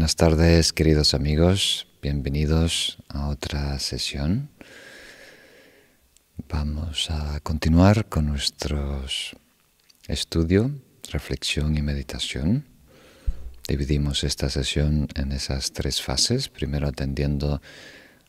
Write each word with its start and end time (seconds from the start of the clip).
Buenas 0.00 0.16
tardes, 0.16 0.72
queridos 0.72 1.12
amigos. 1.12 1.86
Bienvenidos 2.00 2.96
a 3.10 3.28
otra 3.28 3.78
sesión. 3.78 4.48
Vamos 6.48 7.10
a 7.10 7.38
continuar 7.40 8.08
con 8.08 8.24
nuestros 8.24 9.36
estudio, 10.08 10.70
reflexión 11.12 11.76
y 11.76 11.82
meditación. 11.82 12.64
Dividimos 13.68 14.24
esta 14.24 14.48
sesión 14.48 15.06
en 15.16 15.32
esas 15.32 15.72
tres 15.72 16.00
fases. 16.00 16.48
Primero 16.48 16.88
atendiendo 16.88 17.60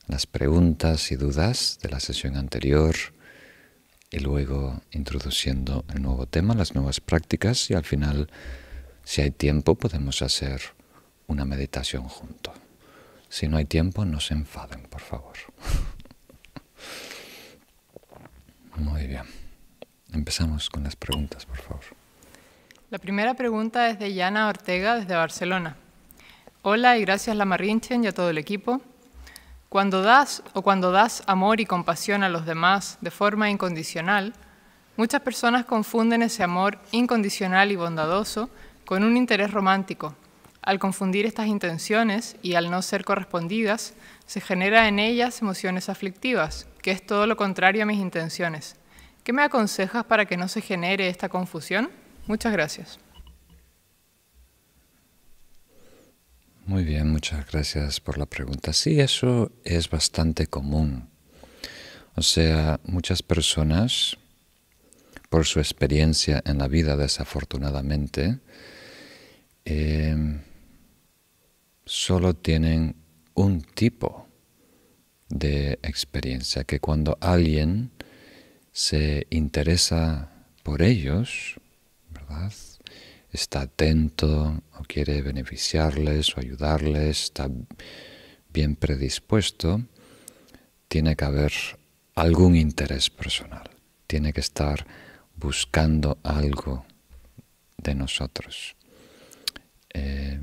las 0.07 0.27
preguntas 0.27 1.09
y 1.13 1.15
dudas 1.15 1.79
de 1.81 1.87
la 1.87 2.01
sesión 2.01 2.35
anterior 2.35 2.95
y 4.11 4.19
luego 4.19 4.81
introduciendo 4.91 5.85
el 5.95 6.01
nuevo 6.01 6.25
tema, 6.25 6.53
las 6.53 6.75
nuevas 6.75 6.99
prácticas 6.99 7.69
y 7.69 7.75
al 7.75 7.85
final, 7.85 8.29
si 9.05 9.21
hay 9.21 9.31
tiempo, 9.31 9.75
podemos 9.75 10.21
hacer 10.21 10.80
una 11.31 11.45
meditación 11.45 12.03
junto. 12.03 12.53
Si 13.29 13.47
no 13.47 13.57
hay 13.57 13.65
tiempo, 13.65 14.03
no 14.03 14.19
se 14.19 14.33
enfaden, 14.33 14.83
por 14.83 15.01
favor. 15.01 15.33
Muy 18.75 19.07
bien. 19.07 19.23
Empezamos 20.11 20.69
con 20.69 20.83
las 20.83 20.97
preguntas, 20.97 21.45
por 21.45 21.57
favor. 21.57 21.83
La 22.89 22.97
primera 22.97 23.33
pregunta 23.33 23.89
es 23.89 23.97
de 23.97 24.13
Yana 24.13 24.49
Ortega 24.49 24.95
desde 24.95 25.15
Barcelona. 25.15 25.77
Hola 26.63 26.97
y 26.97 27.01
gracias 27.01 27.35
Lamarrinchen 27.35 28.03
y 28.03 28.07
a 28.07 28.13
todo 28.13 28.29
el 28.29 28.37
equipo. 28.37 28.81
Cuando 29.69 30.01
das 30.01 30.43
o 30.53 30.61
cuando 30.61 30.91
das 30.91 31.23
amor 31.27 31.61
y 31.61 31.65
compasión 31.65 32.23
a 32.23 32.29
los 32.29 32.45
demás 32.45 32.97
de 32.99 33.09
forma 33.09 33.49
incondicional, 33.49 34.33
muchas 34.97 35.21
personas 35.21 35.63
confunden 35.63 36.23
ese 36.23 36.43
amor 36.43 36.77
incondicional 36.91 37.71
y 37.71 37.77
bondadoso 37.77 38.49
con 38.83 39.05
un 39.05 39.15
interés 39.15 39.51
romántico 39.51 40.13
al 40.61 40.79
confundir 40.79 41.25
estas 41.25 41.47
intenciones 41.47 42.35
y 42.41 42.53
al 42.53 42.69
no 42.69 42.81
ser 42.81 43.03
correspondidas, 43.03 43.93
se 44.27 44.41
genera 44.41 44.87
en 44.87 44.99
ellas 44.99 45.41
emociones 45.41 45.89
aflictivas, 45.89 46.67
que 46.81 46.91
es 46.91 47.05
todo 47.05 47.25
lo 47.25 47.35
contrario 47.35 47.83
a 47.83 47.85
mis 47.87 47.99
intenciones. 47.99 48.75
¿Qué 49.23 49.33
me 49.33 49.43
aconsejas 49.43 50.05
para 50.05 50.25
que 50.25 50.37
no 50.37 50.47
se 50.47 50.61
genere 50.61 51.07
esta 51.07 51.29
confusión? 51.29 51.89
Muchas 52.27 52.53
gracias. 52.53 52.99
Muy 56.65 56.83
bien, 56.83 57.09
muchas 57.09 57.45
gracias 57.51 57.99
por 57.99 58.17
la 58.17 58.27
pregunta. 58.27 58.71
Sí, 58.71 58.99
eso 58.99 59.51
es 59.63 59.89
bastante 59.89 60.47
común. 60.47 61.09
O 62.15 62.21
sea, 62.21 62.79
muchas 62.83 63.23
personas, 63.23 64.15
por 65.29 65.45
su 65.45 65.59
experiencia 65.59 66.41
en 66.45 66.59
la 66.59 66.67
vida 66.67 66.95
desafortunadamente, 66.95 68.39
eh, 69.65 70.15
solo 71.91 72.33
tienen 72.33 72.95
un 73.33 73.61
tipo 73.61 74.25
de 75.27 75.77
experiencia, 75.83 76.63
que 76.63 76.79
cuando 76.79 77.17
alguien 77.19 77.91
se 78.71 79.27
interesa 79.29 80.31
por 80.63 80.83
ellos, 80.83 81.59
¿verdad? 82.09 82.53
Está 83.33 83.63
atento 83.63 84.63
o 84.79 84.83
quiere 84.87 85.21
beneficiarles 85.21 86.37
o 86.37 86.39
ayudarles, 86.39 87.23
está 87.23 87.49
bien 88.53 88.77
predispuesto, 88.77 89.83
tiene 90.87 91.17
que 91.17 91.25
haber 91.25 91.51
algún 92.15 92.55
interés 92.55 93.09
personal, 93.09 93.69
tiene 94.07 94.31
que 94.31 94.39
estar 94.39 94.87
buscando 95.35 96.19
algo 96.23 96.85
de 97.75 97.95
nosotros. 97.95 98.77
Eh, 99.93 100.39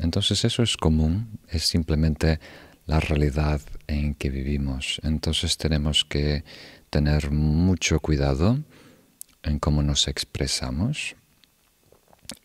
entonces 0.00 0.44
eso 0.44 0.62
es 0.62 0.76
común, 0.76 1.40
es 1.48 1.64
simplemente 1.64 2.40
la 2.86 3.00
realidad 3.00 3.60
en 3.86 4.14
que 4.14 4.30
vivimos. 4.30 5.00
Entonces 5.02 5.58
tenemos 5.58 6.04
que 6.04 6.44
tener 6.90 7.30
mucho 7.30 8.00
cuidado 8.00 8.58
en 9.42 9.58
cómo 9.58 9.82
nos 9.82 10.08
expresamos 10.08 11.16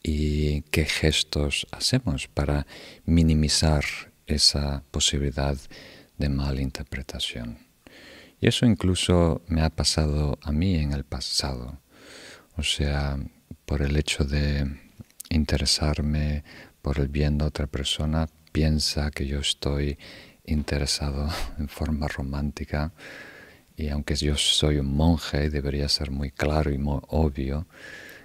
y 0.02 0.62
qué 0.64 0.86
gestos 0.86 1.68
hacemos 1.72 2.28
para 2.28 2.66
minimizar 3.06 3.84
esa 4.28 4.84
posibilidad 4.92 5.58
de 6.18 6.30
malinterpretación. 6.30 7.58
Y 8.40 8.48
eso 8.48 8.66
incluso 8.66 9.42
me 9.48 9.62
ha 9.62 9.70
pasado 9.70 10.38
a 10.42 10.52
mí 10.52 10.76
en 10.76 10.92
el 10.92 11.06
pasado. 11.06 11.80
O 12.58 12.64
sea, 12.64 13.18
por 13.66 13.82
el 13.82 13.96
hecho 13.96 14.26
de 14.26 14.70
interesarme 15.30 16.44
por 16.84 17.00
el 17.00 17.08
bien 17.08 17.40
de 17.40 17.46
otra 17.46 17.66
persona 17.66 18.28
piensa 18.52 19.10
que 19.10 19.26
yo 19.26 19.40
estoy 19.40 19.98
interesado 20.44 21.30
en 21.58 21.70
forma 21.70 22.08
romántica. 22.08 22.92
Y 23.76 23.88
aunque 23.88 24.16
yo 24.16 24.36
soy 24.38 24.78
un 24.78 24.94
monje 24.94 25.50
debería 25.50 25.90
ser 25.90 26.12
muy 26.12 26.30
claro 26.30 26.72
y 26.72 26.78
muy 26.78 27.00
obvio 27.08 27.66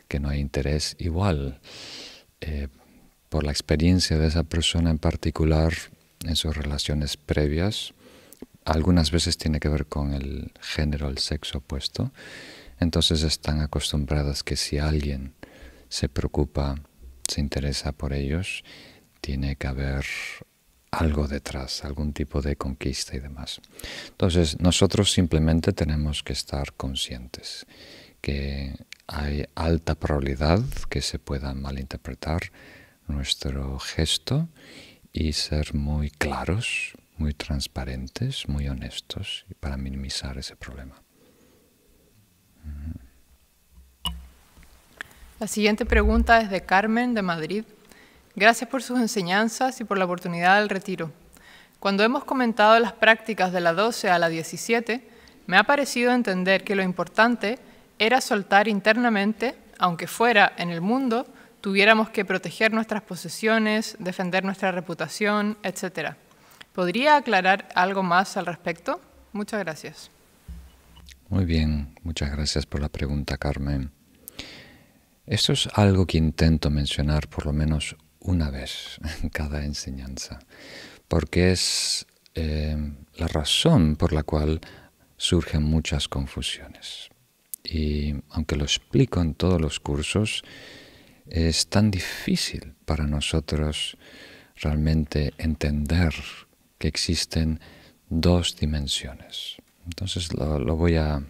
que 0.08 0.20
no 0.20 0.28
hay 0.28 0.40
interés. 0.40 0.96
Igual 0.98 1.60
eh, 2.40 2.68
por 3.30 3.44
la 3.44 3.52
experiencia 3.52 4.18
de 4.18 4.26
esa 4.26 4.42
persona 4.42 4.90
en 4.90 4.98
particular 4.98 5.72
en 6.24 6.34
sus 6.34 6.54
relaciones 6.54 7.16
previas 7.16 7.94
algunas 8.64 9.12
veces 9.12 9.38
tiene 9.38 9.60
que 9.60 9.68
ver 9.68 9.86
con 9.86 10.12
el 10.12 10.52
género 10.60 11.08
el 11.08 11.18
sexo 11.18 11.58
opuesto. 11.58 12.12
Entonces 12.80 13.22
están 13.22 13.60
acostumbradas 13.60 14.42
que 14.42 14.56
si 14.56 14.78
alguien 14.78 15.34
se 15.88 16.08
preocupa 16.08 16.74
se 17.28 17.40
interesa 17.40 17.92
por 17.92 18.12
ellos, 18.12 18.64
tiene 19.20 19.56
que 19.56 19.66
haber 19.66 20.04
algo 20.90 21.28
detrás, 21.28 21.84
algún 21.84 22.12
tipo 22.12 22.40
de 22.40 22.56
conquista 22.56 23.16
y 23.16 23.20
demás. 23.20 23.60
Entonces, 24.08 24.58
nosotros 24.60 25.12
simplemente 25.12 25.72
tenemos 25.72 26.22
que 26.22 26.32
estar 26.32 26.72
conscientes 26.72 27.66
que 28.20 28.74
hay 29.06 29.44
alta 29.54 29.94
probabilidad 29.94 30.60
que 30.88 31.02
se 31.02 31.18
pueda 31.18 31.54
malinterpretar 31.54 32.50
nuestro 33.06 33.78
gesto 33.78 34.48
y 35.12 35.32
ser 35.32 35.74
muy 35.74 36.10
claros, 36.10 36.94
muy 37.16 37.34
transparentes, 37.34 38.48
muy 38.48 38.68
honestos 38.68 39.46
para 39.60 39.76
minimizar 39.76 40.38
ese 40.38 40.56
problema. 40.56 41.02
La 45.40 45.46
siguiente 45.46 45.86
pregunta 45.86 46.40
es 46.40 46.50
de 46.50 46.62
Carmen 46.62 47.14
de 47.14 47.22
Madrid. 47.22 47.64
Gracias 48.34 48.68
por 48.68 48.82
sus 48.82 48.98
enseñanzas 48.98 49.80
y 49.80 49.84
por 49.84 49.96
la 49.96 50.04
oportunidad 50.04 50.58
del 50.58 50.68
retiro. 50.68 51.12
Cuando 51.78 52.02
hemos 52.02 52.24
comentado 52.24 52.76
las 52.80 52.92
prácticas 52.92 53.52
de 53.52 53.60
la 53.60 53.72
12 53.72 54.10
a 54.10 54.18
la 54.18 54.28
17, 54.28 55.08
me 55.46 55.56
ha 55.56 55.62
parecido 55.62 56.10
entender 56.10 56.64
que 56.64 56.74
lo 56.74 56.82
importante 56.82 57.60
era 58.00 58.20
soltar 58.20 58.66
internamente, 58.66 59.54
aunque 59.78 60.08
fuera 60.08 60.52
en 60.56 60.70
el 60.70 60.80
mundo, 60.80 61.24
tuviéramos 61.60 62.10
que 62.10 62.24
proteger 62.24 62.72
nuestras 62.72 63.02
posesiones, 63.02 63.96
defender 64.00 64.44
nuestra 64.44 64.72
reputación, 64.72 65.56
etc. 65.62 66.16
¿Podría 66.72 67.14
aclarar 67.14 67.68
algo 67.76 68.02
más 68.02 68.36
al 68.36 68.46
respecto? 68.46 69.00
Muchas 69.32 69.60
gracias. 69.60 70.10
Muy 71.28 71.44
bien, 71.44 71.94
muchas 72.02 72.32
gracias 72.32 72.66
por 72.66 72.80
la 72.80 72.88
pregunta, 72.88 73.36
Carmen. 73.36 73.92
Esto 75.28 75.52
es 75.52 75.68
algo 75.74 76.06
que 76.06 76.16
intento 76.16 76.70
mencionar 76.70 77.28
por 77.28 77.44
lo 77.44 77.52
menos 77.52 77.96
una 78.20 78.50
vez 78.50 78.98
en 79.22 79.28
cada 79.28 79.62
enseñanza, 79.62 80.38
porque 81.06 81.52
es 81.52 82.06
eh, 82.34 82.76
la 83.14 83.28
razón 83.28 83.96
por 83.96 84.14
la 84.14 84.22
cual 84.22 84.60
surgen 85.18 85.64
muchas 85.64 86.08
confusiones. 86.08 87.10
Y 87.62 88.14
aunque 88.30 88.56
lo 88.56 88.64
explico 88.64 89.20
en 89.20 89.34
todos 89.34 89.60
los 89.60 89.80
cursos, 89.80 90.44
es 91.26 91.66
tan 91.66 91.90
difícil 91.90 92.74
para 92.86 93.06
nosotros 93.06 93.98
realmente 94.56 95.34
entender 95.36 96.14
que 96.78 96.88
existen 96.88 97.60
dos 98.08 98.56
dimensiones. 98.56 99.56
Entonces 99.84 100.32
lo, 100.32 100.58
lo 100.58 100.74
voy 100.74 100.96
a, 100.96 101.22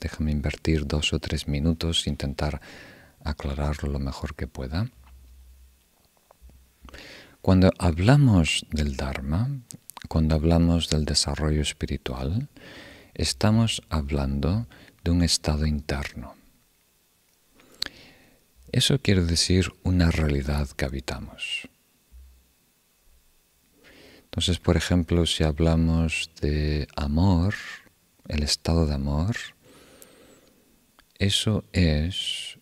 déjame 0.00 0.32
invertir 0.32 0.84
dos 0.84 1.12
o 1.12 1.20
tres 1.20 1.46
minutos, 1.46 2.08
intentar 2.08 2.60
aclararlo 3.30 3.90
lo 3.90 3.98
mejor 3.98 4.34
que 4.34 4.46
pueda. 4.46 4.90
Cuando 7.42 7.70
hablamos 7.78 8.66
del 8.70 8.96
Dharma, 8.96 9.48
cuando 10.08 10.34
hablamos 10.34 10.88
del 10.88 11.04
desarrollo 11.04 11.62
espiritual, 11.62 12.48
estamos 13.14 13.82
hablando 13.88 14.66
de 15.04 15.10
un 15.10 15.22
estado 15.22 15.66
interno. 15.66 16.34
Eso 18.70 19.00
quiere 19.00 19.22
decir 19.22 19.72
una 19.82 20.10
realidad 20.10 20.68
que 20.68 20.84
habitamos. 20.84 21.68
Entonces, 24.24 24.58
por 24.58 24.76
ejemplo, 24.76 25.24
si 25.24 25.42
hablamos 25.42 26.30
de 26.40 26.86
amor, 26.96 27.54
el 28.28 28.42
estado 28.42 28.86
de 28.86 28.94
amor, 28.94 29.36
eso 31.18 31.64
es 31.72 32.57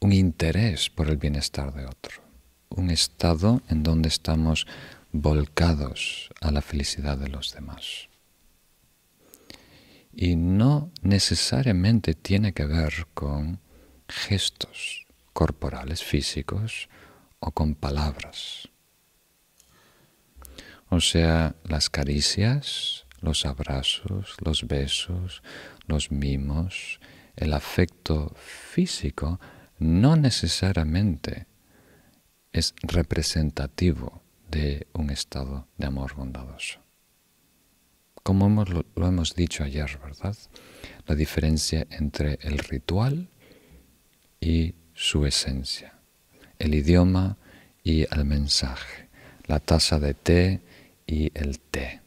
un 0.00 0.12
interés 0.12 0.90
por 0.90 1.08
el 1.08 1.16
bienestar 1.16 1.72
de 1.74 1.86
otro, 1.86 2.22
un 2.68 2.90
estado 2.90 3.62
en 3.68 3.82
donde 3.82 4.08
estamos 4.08 4.66
volcados 5.12 6.30
a 6.40 6.50
la 6.50 6.62
felicidad 6.62 7.18
de 7.18 7.28
los 7.28 7.52
demás. 7.52 8.08
Y 10.12 10.36
no 10.36 10.90
necesariamente 11.02 12.14
tiene 12.14 12.52
que 12.52 12.66
ver 12.66 13.06
con 13.14 13.60
gestos 14.08 15.06
corporales, 15.32 16.02
físicos 16.02 16.88
o 17.40 17.52
con 17.52 17.74
palabras. 17.74 18.68
O 20.90 21.00
sea, 21.00 21.54
las 21.64 21.90
caricias, 21.90 23.06
los 23.20 23.44
abrazos, 23.44 24.36
los 24.44 24.66
besos, 24.66 25.42
los 25.86 26.10
mimos, 26.10 26.98
el 27.36 27.52
afecto 27.52 28.34
físico 28.36 29.38
no 29.78 30.16
necesariamente 30.16 31.46
es 32.52 32.74
representativo 32.82 34.22
de 34.50 34.86
un 34.92 35.10
estado 35.10 35.66
de 35.76 35.86
amor 35.86 36.14
bondadoso. 36.14 36.80
Como 38.22 38.64
lo, 38.64 38.84
lo 38.94 39.06
hemos 39.06 39.34
dicho 39.34 39.64
ayer, 39.64 39.98
¿verdad? 40.02 40.36
La 41.06 41.14
diferencia 41.14 41.86
entre 41.90 42.38
el 42.42 42.58
ritual 42.58 43.28
y 44.40 44.74
su 44.94 45.24
esencia, 45.26 45.94
el 46.58 46.74
idioma 46.74 47.36
y 47.82 48.02
el 48.14 48.24
mensaje, 48.24 49.08
la 49.46 49.60
taza 49.60 49.98
de 49.98 50.14
té 50.14 50.60
y 51.06 51.30
el 51.34 51.58
té. 51.58 52.00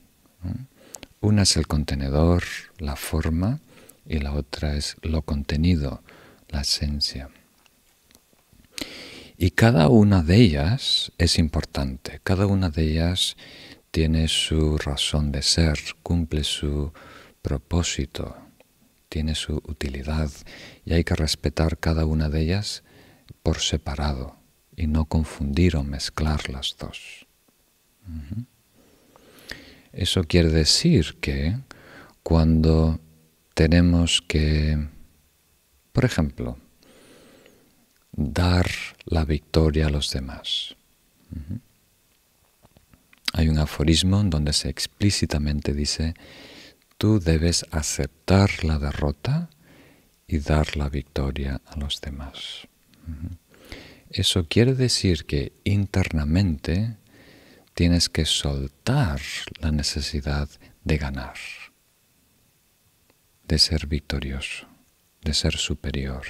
Una 1.21 1.43
es 1.43 1.55
el 1.57 1.67
contenedor, 1.67 2.43
la 2.77 2.95
forma, 2.95 3.59
y 4.05 4.19
la 4.19 4.33
otra 4.33 4.75
es 4.75 4.97
lo 5.01 5.21
contenido, 5.21 6.03
la 6.49 6.61
esencia. 6.61 7.29
Y 9.43 9.49
cada 9.49 9.89
una 9.89 10.21
de 10.21 10.35
ellas 10.35 11.13
es 11.17 11.39
importante, 11.39 12.19
cada 12.23 12.45
una 12.45 12.69
de 12.69 12.83
ellas 12.83 13.35
tiene 13.89 14.27
su 14.27 14.77
razón 14.77 15.31
de 15.31 15.41
ser, 15.41 15.79
cumple 16.03 16.43
su 16.43 16.93
propósito, 17.41 18.37
tiene 19.09 19.33
su 19.33 19.55
utilidad. 19.65 20.29
Y 20.85 20.93
hay 20.93 21.03
que 21.03 21.15
respetar 21.15 21.79
cada 21.79 22.05
una 22.05 22.29
de 22.29 22.41
ellas 22.41 22.83
por 23.41 23.57
separado 23.57 24.35
y 24.75 24.85
no 24.85 25.05
confundir 25.05 25.75
o 25.75 25.83
mezclar 25.83 26.47
las 26.47 26.75
dos. 26.77 27.25
Eso 29.91 30.23
quiere 30.25 30.49
decir 30.49 31.17
que 31.19 31.57
cuando 32.21 32.99
tenemos 33.55 34.21
que, 34.21 34.87
por 35.93 36.05
ejemplo, 36.05 36.59
dar 38.11 38.69
la 39.05 39.25
victoria 39.25 39.87
a 39.87 39.89
los 39.89 40.11
demás. 40.11 40.75
Hay 43.33 43.47
un 43.47 43.57
aforismo 43.59 44.19
en 44.19 44.29
donde 44.29 44.53
se 44.53 44.69
explícitamente 44.69 45.73
dice, 45.73 46.13
tú 46.97 47.19
debes 47.19 47.65
aceptar 47.71 48.63
la 48.63 48.77
derrota 48.77 49.49
y 50.27 50.39
dar 50.39 50.75
la 50.75 50.89
victoria 50.89 51.61
a 51.65 51.77
los 51.77 52.01
demás. 52.01 52.67
Eso 54.09 54.45
quiere 54.47 54.75
decir 54.75 55.25
que 55.25 55.53
internamente 55.63 56.97
tienes 57.73 58.09
que 58.09 58.25
soltar 58.25 59.21
la 59.59 59.71
necesidad 59.71 60.49
de 60.83 60.97
ganar, 60.97 61.37
de 63.47 63.57
ser 63.57 63.87
victorioso, 63.87 64.67
de 65.21 65.33
ser 65.33 65.55
superior, 65.55 66.25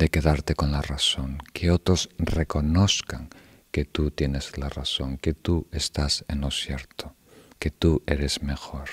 de 0.00 0.08
quedarte 0.08 0.54
con 0.54 0.72
la 0.72 0.80
razón, 0.80 1.42
que 1.52 1.70
otros 1.70 2.08
reconozcan 2.16 3.28
que 3.70 3.84
tú 3.84 4.10
tienes 4.10 4.56
la 4.56 4.70
razón, 4.70 5.18
que 5.18 5.34
tú 5.34 5.66
estás 5.72 6.24
en 6.28 6.40
lo 6.40 6.50
cierto, 6.50 7.14
que 7.58 7.70
tú 7.70 8.02
eres 8.06 8.42
mejor, 8.42 8.88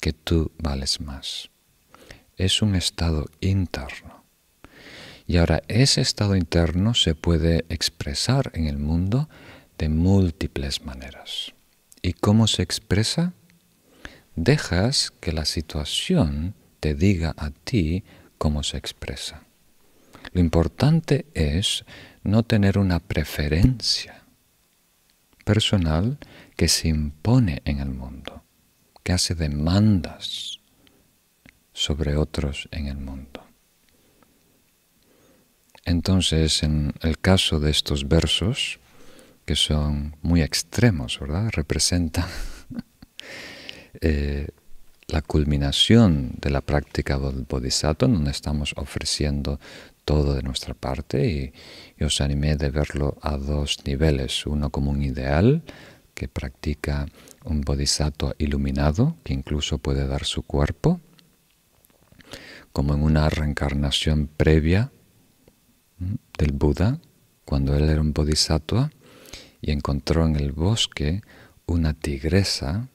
que 0.00 0.12
tú 0.12 0.50
vales 0.58 1.00
más. 1.00 1.50
Es 2.36 2.60
un 2.60 2.74
estado 2.74 3.26
interno. 3.40 4.24
Y 5.28 5.36
ahora 5.36 5.62
ese 5.68 6.00
estado 6.00 6.34
interno 6.34 6.94
se 6.94 7.14
puede 7.14 7.64
expresar 7.68 8.50
en 8.54 8.66
el 8.66 8.78
mundo 8.78 9.28
de 9.78 9.90
múltiples 9.90 10.84
maneras. 10.84 11.52
¿Y 12.02 12.14
cómo 12.14 12.48
se 12.48 12.62
expresa? 12.62 13.32
Dejas 14.34 15.12
que 15.20 15.30
la 15.30 15.44
situación 15.44 16.56
te 16.80 16.96
diga 16.96 17.32
a 17.36 17.50
ti 17.50 18.02
cómo 18.38 18.64
se 18.64 18.76
expresa. 18.76 19.44
Lo 20.32 20.40
importante 20.40 21.26
es 21.34 21.84
no 22.22 22.42
tener 22.42 22.78
una 22.78 23.00
preferencia 23.00 24.22
personal 25.44 26.18
que 26.56 26.68
se 26.68 26.88
impone 26.88 27.62
en 27.64 27.80
el 27.80 27.90
mundo, 27.90 28.44
que 29.02 29.12
hace 29.12 29.34
demandas 29.34 30.60
sobre 31.72 32.16
otros 32.16 32.68
en 32.70 32.86
el 32.86 32.98
mundo. 32.98 33.44
Entonces, 35.84 36.62
en 36.62 36.92
el 37.00 37.18
caso 37.18 37.58
de 37.58 37.70
estos 37.70 38.06
versos, 38.06 38.78
que 39.44 39.56
son 39.56 40.14
muy 40.22 40.42
extremos, 40.42 41.18
¿verdad? 41.18 41.50
Representan 41.52 42.26
eh, 44.00 44.46
la 45.08 45.22
culminación 45.22 46.32
de 46.40 46.50
la 46.50 46.60
práctica 46.60 47.18
del 47.18 47.46
bodhisattva, 47.48 48.06
donde 48.06 48.30
estamos 48.30 48.74
ofreciendo 48.76 49.58
todo 50.10 50.34
de 50.34 50.42
nuestra 50.42 50.74
parte 50.74 51.52
y, 51.96 52.02
os 52.04 52.20
animé 52.20 52.56
de 52.56 52.70
verlo 52.70 53.16
a 53.22 53.36
dos 53.36 53.78
niveles, 53.86 54.44
uno 54.44 54.70
como 54.70 54.90
un 54.90 55.02
ideal 55.04 55.62
que 56.16 56.26
practica 56.26 57.06
un 57.44 57.60
bodhisattva 57.60 58.34
iluminado, 58.38 59.14
que 59.22 59.34
incluso 59.34 59.78
puede 59.78 60.08
dar 60.08 60.24
su 60.24 60.42
cuerpo, 60.42 61.00
como 62.72 62.94
en 62.94 63.04
una 63.04 63.28
reencarnación 63.28 64.26
previa 64.26 64.90
del 66.36 66.52
Buda, 66.54 66.98
cuando 67.44 67.76
él 67.76 67.88
era 67.88 68.00
un 68.00 68.12
bodhisattva 68.12 68.90
y 69.60 69.70
encontró 69.70 70.26
en 70.26 70.34
el 70.34 70.50
bosque 70.50 71.22
una 71.66 71.94
tigresa 71.94 72.88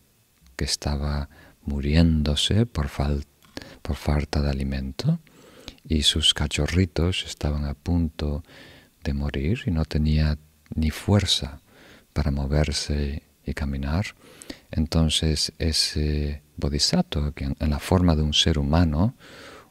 que 0.57 0.65
estaba 0.65 1.29
muriéndose 1.63 2.65
por, 2.65 2.89
por 3.81 3.95
falta 3.95 4.41
de 4.41 4.49
alimento 4.49 5.21
y 5.87 6.03
sus 6.03 6.33
cachorritos 6.33 7.23
estaban 7.25 7.65
a 7.65 7.73
punto 7.73 8.43
de 9.03 9.13
morir 9.13 9.61
y 9.65 9.71
no 9.71 9.85
tenía 9.85 10.37
ni 10.73 10.89
fuerza 10.89 11.61
para 12.13 12.31
moverse 12.31 13.23
y 13.45 13.53
caminar. 13.53 14.15
Entonces 14.71 15.53
ese 15.59 16.41
bodhisattva, 16.57 17.31
que 17.33 17.45
en 17.45 17.69
la 17.69 17.79
forma 17.79 18.15
de 18.15 18.23
un 18.23 18.33
ser 18.33 18.57
humano, 18.57 19.15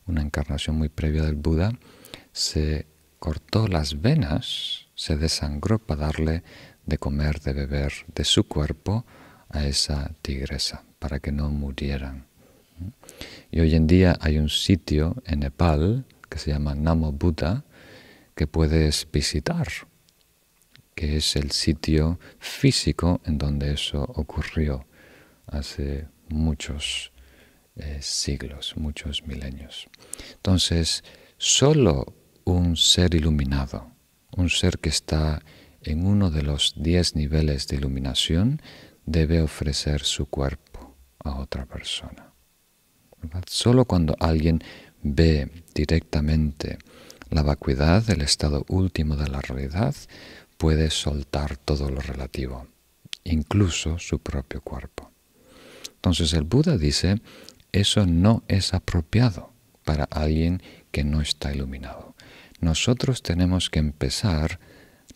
una 0.06 0.22
encarnación 0.22 0.76
muy 0.76 0.88
previa 0.88 1.22
del 1.22 1.34
Buda, 1.34 1.72
se 2.32 2.86
cortó 3.18 3.68
las 3.68 4.00
venas, 4.00 4.86
se 4.94 5.16
desangró 5.16 5.78
para 5.78 6.02
darle 6.02 6.42
de 6.86 6.98
comer, 6.98 7.40
de 7.40 7.52
beber 7.54 7.92
de 8.14 8.24
su 8.24 8.44
cuerpo 8.44 9.06
a 9.48 9.64
esa 9.64 10.12
tigresa, 10.22 10.84
para 10.98 11.20
que 11.20 11.32
no 11.32 11.48
murieran. 11.48 12.26
Y 13.50 13.60
hoy 13.60 13.74
en 13.74 13.86
día 13.86 14.16
hay 14.20 14.38
un 14.38 14.48
sitio 14.48 15.22
en 15.26 15.40
Nepal 15.40 16.04
que 16.28 16.38
se 16.38 16.50
llama 16.50 16.74
Namo 16.74 17.12
Buddha 17.12 17.64
que 18.34 18.46
puedes 18.46 19.06
visitar, 19.10 19.68
que 20.94 21.16
es 21.16 21.36
el 21.36 21.50
sitio 21.52 22.18
físico 22.38 23.20
en 23.24 23.38
donde 23.38 23.72
eso 23.72 24.02
ocurrió 24.02 24.86
hace 25.46 26.08
muchos 26.28 27.12
eh, 27.76 27.98
siglos, 28.00 28.74
muchos 28.76 29.26
milenios. 29.26 29.88
Entonces, 30.32 31.04
solo 31.38 32.14
un 32.44 32.76
ser 32.76 33.14
iluminado, 33.14 33.90
un 34.36 34.50
ser 34.50 34.78
que 34.78 34.88
está 34.88 35.42
en 35.82 36.06
uno 36.06 36.30
de 36.30 36.42
los 36.42 36.74
diez 36.76 37.14
niveles 37.14 37.66
de 37.68 37.76
iluminación, 37.76 38.60
debe 39.06 39.42
ofrecer 39.42 40.02
su 40.02 40.26
cuerpo 40.26 40.96
a 41.18 41.36
otra 41.38 41.66
persona. 41.66 42.33
Solo 43.46 43.84
cuando 43.84 44.16
alguien 44.20 44.62
ve 45.02 45.50
directamente 45.74 46.78
la 47.30 47.42
vacuidad, 47.42 48.08
el 48.10 48.22
estado 48.22 48.64
último 48.68 49.16
de 49.16 49.28
la 49.28 49.40
realidad, 49.40 49.94
puede 50.56 50.90
soltar 50.90 51.56
todo 51.56 51.90
lo 51.90 52.00
relativo, 52.00 52.66
incluso 53.24 53.98
su 53.98 54.18
propio 54.18 54.60
cuerpo. 54.60 55.10
Entonces 55.96 56.32
el 56.32 56.44
Buda 56.44 56.76
dice, 56.76 57.20
eso 57.72 58.06
no 58.06 58.44
es 58.46 58.74
apropiado 58.74 59.50
para 59.84 60.04
alguien 60.04 60.62
que 60.90 61.02
no 61.04 61.20
está 61.20 61.52
iluminado. 61.52 62.14
Nosotros 62.60 63.22
tenemos 63.22 63.68
que 63.68 63.78
empezar 63.78 64.60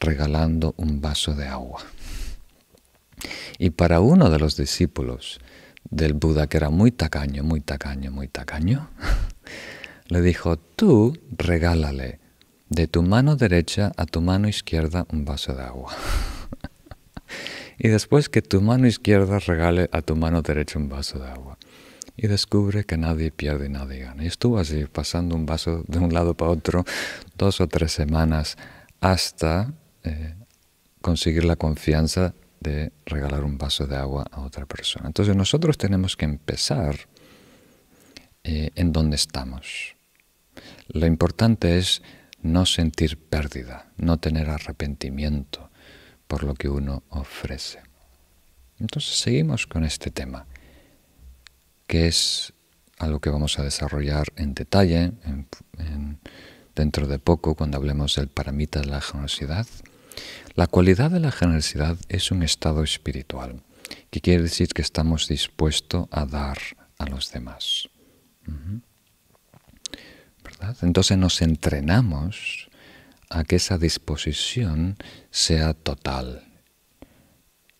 regalando 0.00 0.74
un 0.76 1.00
vaso 1.00 1.34
de 1.34 1.46
agua. 1.46 1.82
Y 3.58 3.70
para 3.70 4.00
uno 4.00 4.30
de 4.30 4.38
los 4.38 4.56
discípulos 4.56 5.40
del 5.90 6.14
Buda, 6.14 6.46
que 6.46 6.56
era 6.56 6.70
muy 6.70 6.90
tacaño, 6.90 7.42
muy 7.44 7.60
tacaño, 7.60 8.10
muy 8.10 8.28
tacaño, 8.28 8.90
le 10.08 10.20
dijo, 10.20 10.56
tú 10.58 11.16
regálale 11.36 12.20
de 12.68 12.86
tu 12.86 13.02
mano 13.02 13.36
derecha 13.36 13.92
a 13.96 14.06
tu 14.06 14.20
mano 14.20 14.48
izquierda 14.48 15.06
un 15.10 15.24
vaso 15.24 15.54
de 15.54 15.62
agua. 15.62 15.94
y 17.78 17.88
después 17.88 18.28
que 18.28 18.42
tu 18.42 18.60
mano 18.60 18.86
izquierda 18.86 19.38
regale 19.38 19.88
a 19.92 20.02
tu 20.02 20.16
mano 20.16 20.42
derecha 20.42 20.78
un 20.78 20.88
vaso 20.88 21.18
de 21.18 21.28
agua. 21.28 21.58
Y 22.16 22.26
descubre 22.26 22.84
que 22.84 22.96
nadie 22.96 23.30
pierde 23.30 23.66
y 23.66 23.68
nadie 23.68 24.00
gana. 24.00 24.24
Y 24.24 24.26
estuvo 24.26 24.58
así, 24.58 24.86
pasando 24.86 25.36
un 25.36 25.46
vaso 25.46 25.84
de 25.86 25.98
un 26.00 26.12
lado 26.12 26.34
para 26.34 26.50
otro, 26.50 26.84
dos 27.36 27.60
o 27.60 27.68
tres 27.68 27.92
semanas, 27.92 28.56
hasta 29.00 29.72
eh, 30.02 30.34
conseguir 31.00 31.44
la 31.44 31.54
confianza 31.54 32.34
de 32.60 32.92
regalar 33.06 33.44
un 33.44 33.58
vaso 33.58 33.86
de 33.86 33.96
agua 33.96 34.26
a 34.30 34.40
otra 34.40 34.66
persona. 34.66 35.06
Entonces 35.06 35.36
nosotros 35.36 35.78
tenemos 35.78 36.16
que 36.16 36.24
empezar 36.24 36.96
eh, 38.44 38.70
en 38.74 38.92
donde 38.92 39.16
estamos. 39.16 39.96
Lo 40.88 41.06
importante 41.06 41.78
es 41.78 42.02
no 42.42 42.66
sentir 42.66 43.18
pérdida, 43.18 43.90
no 43.96 44.18
tener 44.18 44.48
arrepentimiento 44.48 45.70
por 46.26 46.44
lo 46.44 46.54
que 46.54 46.68
uno 46.68 47.02
ofrece. 47.08 47.80
Entonces 48.78 49.18
seguimos 49.18 49.66
con 49.66 49.84
este 49.84 50.10
tema, 50.10 50.46
que 51.86 52.06
es 52.06 52.52
algo 52.98 53.20
que 53.20 53.30
vamos 53.30 53.58
a 53.58 53.64
desarrollar 53.64 54.28
en 54.36 54.54
detalle 54.54 55.12
dentro 56.74 57.06
de 57.06 57.18
poco 57.18 57.54
cuando 57.54 57.76
hablemos 57.76 58.16
del 58.16 58.28
paramita 58.28 58.80
de 58.80 58.86
la 58.86 59.00
generosidad. 59.00 59.66
La 60.54 60.66
cualidad 60.66 61.10
de 61.10 61.20
la 61.20 61.30
generosidad 61.30 61.96
es 62.08 62.30
un 62.30 62.42
estado 62.42 62.82
espiritual, 62.82 63.62
que 64.10 64.20
quiere 64.20 64.42
decir 64.42 64.68
que 64.68 64.82
estamos 64.82 65.28
dispuestos 65.28 66.08
a 66.10 66.26
dar 66.26 66.58
a 66.98 67.06
los 67.06 67.30
demás. 67.32 67.88
Entonces 70.82 71.16
nos 71.16 71.40
entrenamos 71.42 72.68
a 73.30 73.44
que 73.44 73.56
esa 73.56 73.78
disposición 73.78 74.96
sea 75.30 75.74
total 75.74 76.44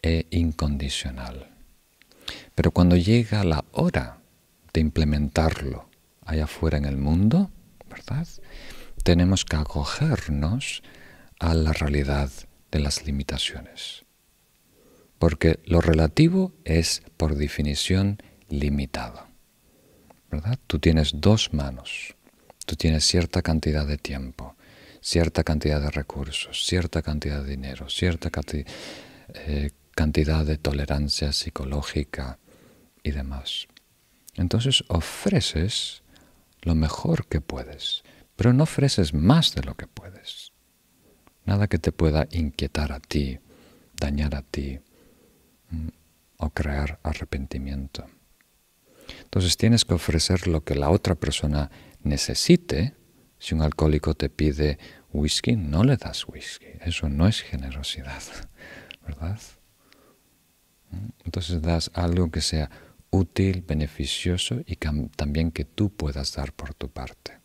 e 0.02 0.26
incondicional. 0.30 1.50
Pero 2.54 2.70
cuando 2.70 2.96
llega 2.96 3.44
la 3.44 3.64
hora 3.72 4.18
de 4.72 4.80
implementarlo 4.80 5.88
allá 6.24 6.44
afuera 6.44 6.78
en 6.78 6.84
el 6.84 6.96
mundo, 6.96 7.50
¿verdad? 7.88 8.28
Tenemos 9.02 9.44
que 9.44 9.56
acogernos 9.56 10.82
a 11.38 11.54
la 11.54 11.72
realidad 11.72 12.30
de 12.70 12.80
las 12.80 13.04
limitaciones. 13.04 14.04
Porque 15.18 15.58
lo 15.64 15.80
relativo 15.80 16.52
es, 16.64 17.02
por 17.16 17.36
definición, 17.36 18.18
limitado. 18.48 19.26
¿Verdad? 20.30 20.58
Tú 20.66 20.78
tienes 20.78 21.12
dos 21.14 21.52
manos 21.52 22.14
tú 22.68 22.76
tienes 22.76 23.04
cierta 23.06 23.40
cantidad 23.40 23.86
de 23.86 23.96
tiempo, 23.96 24.54
cierta 25.00 25.42
cantidad 25.42 25.80
de 25.80 25.90
recursos, 25.90 26.66
cierta 26.66 27.00
cantidad 27.00 27.42
de 27.42 27.48
dinero, 27.48 27.88
cierta 27.88 28.30
eh, 29.32 29.70
cantidad 29.92 30.44
de 30.44 30.58
tolerancia 30.58 31.32
psicológica 31.32 32.38
y 33.02 33.12
demás. 33.12 33.68
Entonces 34.34 34.84
ofreces 34.88 36.02
lo 36.60 36.74
mejor 36.74 37.26
que 37.26 37.40
puedes, 37.40 38.02
pero 38.36 38.52
no 38.52 38.64
ofreces 38.64 39.14
más 39.14 39.54
de 39.54 39.62
lo 39.62 39.74
que 39.74 39.86
puedes. 39.86 40.47
Nada 41.48 41.66
que 41.66 41.78
te 41.78 41.92
pueda 41.92 42.28
inquietar 42.30 42.92
a 42.92 43.00
ti, 43.00 43.38
dañar 43.98 44.34
a 44.34 44.42
ti 44.42 44.78
mm, 45.70 45.88
o 46.36 46.50
crear 46.50 47.00
arrepentimiento. 47.02 48.04
Entonces 49.22 49.56
tienes 49.56 49.86
que 49.86 49.94
ofrecer 49.94 50.46
lo 50.46 50.62
que 50.62 50.74
la 50.74 50.90
otra 50.90 51.14
persona 51.14 51.70
necesite, 52.02 52.94
si 53.38 53.54
un 53.54 53.62
alcohólico 53.62 54.12
te 54.12 54.28
pide 54.28 54.78
whisky, 55.10 55.56
no 55.56 55.84
le 55.84 55.96
das 55.96 56.28
whisky. 56.28 56.66
Eso 56.82 57.08
no 57.08 57.26
es 57.26 57.40
generosidad, 57.40 58.22
¿verdad? 59.06 59.40
Entonces 61.24 61.62
das 61.62 61.90
algo 61.94 62.30
que 62.30 62.42
sea 62.42 62.70
útil, 63.08 63.64
beneficioso 63.66 64.60
y 64.66 64.76
también 64.76 65.50
que 65.50 65.64
tú 65.64 65.88
puedas 65.88 66.34
dar 66.34 66.52
por 66.52 66.74
tu 66.74 66.90
parte. 66.90 67.38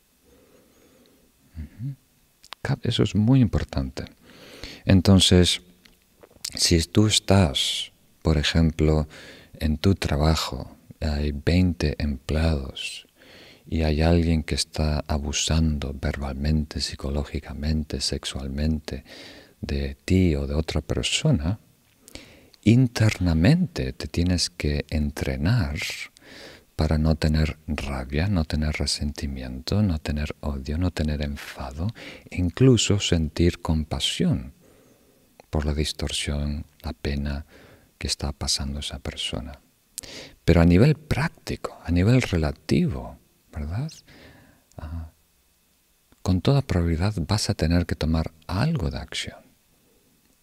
Eso 2.82 3.04
es 3.04 3.16
muy 3.16 3.42
importante. 3.42 4.06
Entonces, 4.86 5.62
si 6.56 6.82
tú 6.84 7.08
estás, 7.08 7.92
por 8.22 8.38
ejemplo, 8.38 9.08
en 9.60 9.78
tu 9.78 9.96
trabajo, 9.96 10.76
hay 11.00 11.34
20 11.34 11.96
empleados 12.00 13.08
y 13.68 13.84
hay 13.84 14.02
alguien 14.02 14.44
que 14.44 14.56
está 14.56 15.04
abusando 15.08 15.96
verbalmente, 16.00 16.80
psicológicamente, 16.80 18.02
sexualmente 18.02 19.04
de 19.62 19.96
ti 20.06 20.36
o 20.36 20.48
de 20.48 20.54
otra 20.54 20.82
persona, 20.82 21.60
internamente 22.64 23.94
te 23.94 24.08
tienes 24.08 24.50
que 24.50 24.86
entrenar 24.90 25.76
para 26.76 26.98
no 26.98 27.16
tener 27.16 27.58
rabia, 27.68 28.28
no 28.28 28.46
tener 28.46 28.74
resentimiento, 28.74 29.84
no 29.84 30.00
tener 30.00 30.36
odio, 30.42 30.78
no 30.78 30.92
tener 30.92 31.22
enfado, 31.22 31.88
e 32.30 32.38
incluso 32.38 33.00
sentir 33.00 33.62
compasión 33.62 34.54
por 35.50 35.66
la 35.66 35.74
distorsión, 35.74 36.66
la 36.82 36.94
pena 36.94 37.46
que 37.98 38.08
está 38.08 38.32
pasando 38.32 38.80
esa 38.80 39.00
persona. 39.00 39.60
Pero 40.44 40.62
a 40.62 40.66
nivel 40.66 40.96
práctico, 40.96 41.80
a 41.84 41.92
nivel 41.92 42.22
relativo, 42.22 43.18
¿verdad? 43.52 43.92
con 46.24 46.42
toda 46.42 46.62
probabilidad 46.62 47.14
vas 47.28 47.50
a 47.50 47.54
tener 47.54 47.86
que 47.86 47.96
tomar 47.96 48.32
algo 48.48 48.90
de 48.90 48.98
acción. 48.98 49.40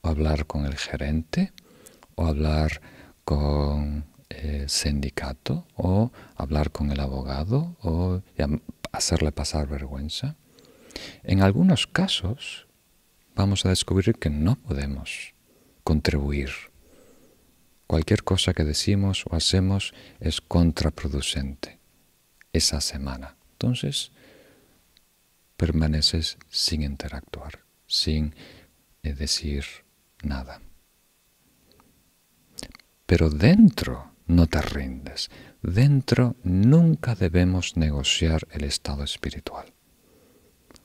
O 0.02 0.08
hablar 0.08 0.46
con 0.46 0.66
el 0.66 0.76
gerente, 0.76 1.52
o 2.14 2.26
hablar 2.26 2.80
con 3.24 4.04
el 4.30 4.70
sindicato, 4.70 5.66
o 5.76 6.12
hablar 6.36 6.70
con 6.70 6.90
el 6.90 7.00
abogado, 7.00 7.76
o 7.82 8.22
hacerle 8.92 9.32
pasar 9.32 9.68
vergüenza. 9.68 10.36
En 11.22 11.42
algunos 11.42 11.86
casos 11.86 12.66
vamos 13.34 13.66
a 13.66 13.70
descubrir 13.70 14.16
que 14.16 14.30
no 14.30 14.56
podemos 14.56 15.34
contribuir. 15.84 16.50
Cualquier 17.86 18.22
cosa 18.22 18.54
que 18.54 18.64
decimos 18.64 19.24
o 19.28 19.34
hacemos 19.34 19.92
es 20.20 20.40
contraproducente 20.40 21.78
esa 22.52 22.80
semana. 22.80 23.36
Entonces, 23.52 24.12
permaneces 25.56 26.38
sin 26.48 26.82
interactuar, 26.82 27.60
sin 27.86 28.34
eh, 29.02 29.12
decir 29.12 29.64
nada. 30.22 30.60
Pero 33.06 33.28
dentro 33.28 34.09
no 34.30 34.46
te 34.46 34.62
rindes. 34.62 35.30
Dentro 35.62 36.36
nunca 36.42 37.14
debemos 37.14 37.76
negociar 37.76 38.46
el 38.50 38.64
estado 38.64 39.04
espiritual. 39.04 39.72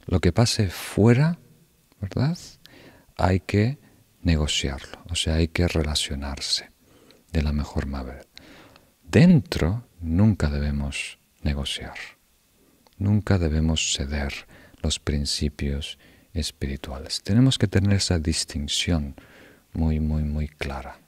Lo 0.05 0.19
que 0.19 0.33
pase 0.33 0.69
fuera, 0.69 1.39
¿verdad? 2.01 2.37
Hay 3.17 3.39
que 3.39 3.77
negociarlo, 4.21 5.03
o 5.09 5.15
sea, 5.15 5.35
hay 5.35 5.47
que 5.47 5.67
relacionarse 5.67 6.71
de 7.31 7.43
la 7.43 7.53
mejor 7.53 7.85
manera. 7.85 8.25
Dentro 9.03 9.87
nunca 10.01 10.49
debemos 10.49 11.19
negociar. 11.43 11.95
Nunca 12.97 13.37
debemos 13.37 13.93
ceder 13.93 14.33
los 14.81 14.99
principios 14.99 15.99
espirituales. 16.33 17.21
Tenemos 17.23 17.57
que 17.57 17.67
tener 17.67 17.93
esa 17.93 18.19
distinción 18.19 19.15
muy, 19.73 19.99
muy, 19.99 20.23
muy 20.23 20.47
clara. 20.47 20.99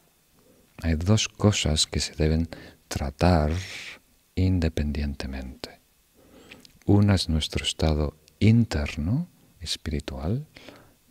Hay 0.83 0.95
dos 0.95 1.27
cosas 1.27 1.87
que 1.87 1.99
se 1.99 2.15
deben 2.15 2.49
tratar 2.87 3.51
independientemente. 4.35 5.79
Una 6.85 7.15
es 7.15 7.29
nuestro 7.29 7.65
estado 7.65 8.15
interno, 8.39 9.27
espiritual, 9.59 10.45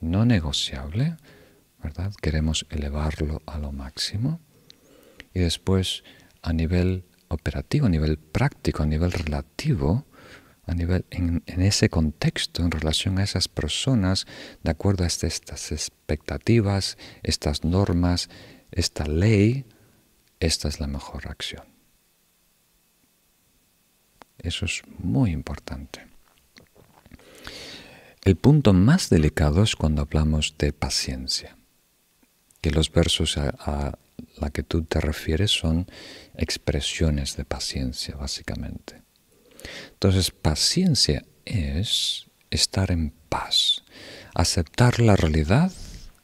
no 0.00 0.24
negociable, 0.24 1.16
¿verdad? 1.82 2.12
Queremos 2.22 2.66
elevarlo 2.70 3.42
a 3.46 3.58
lo 3.58 3.72
máximo. 3.72 4.40
Y 5.34 5.40
después, 5.40 6.04
a 6.42 6.52
nivel 6.52 7.04
operativo, 7.28 7.86
a 7.86 7.90
nivel 7.90 8.18
práctico, 8.18 8.82
a 8.82 8.86
nivel 8.86 9.12
relativo, 9.12 10.06
a 10.66 10.74
nivel, 10.74 11.04
en, 11.10 11.42
ese 11.46 11.90
contexto, 11.90 12.62
en 12.62 12.70
relación 12.70 13.18
a 13.18 13.24
esas 13.24 13.48
personas, 13.48 14.26
de 14.62 14.70
acuerdo 14.70 15.04
a 15.04 15.06
estas 15.06 15.72
expectativas, 15.72 16.96
estas 17.22 17.64
normas, 17.64 18.28
esta 18.70 19.06
ley, 19.06 19.64
esta 20.40 20.68
es 20.68 20.80
la 20.80 20.86
mejor 20.86 21.28
acción. 21.28 21.64
Eso 24.38 24.66
es 24.66 24.82
muy 24.98 25.30
importante. 25.32 26.06
El 28.22 28.36
punto 28.36 28.72
más 28.72 29.08
delicado 29.08 29.62
es 29.62 29.76
cuando 29.76 30.02
hablamos 30.02 30.56
de 30.58 30.72
paciencia, 30.72 31.56
que 32.60 32.70
los 32.70 32.90
versos 32.90 33.38
a, 33.38 33.98
la 34.38 34.50
que 34.50 34.62
tú 34.62 34.82
te 34.82 35.00
refieres 35.00 35.50
son 35.50 35.86
expresiones 36.34 37.36
de 37.36 37.44
paciencia, 37.44 38.16
básicamente. 38.16 39.02
Entonces, 39.92 40.30
paciencia 40.30 41.24
es 41.44 42.26
estar 42.50 42.90
en 42.90 43.12
paz. 43.28 43.82
Aceptar 44.34 45.00
la 45.00 45.16
realidad, 45.16 45.72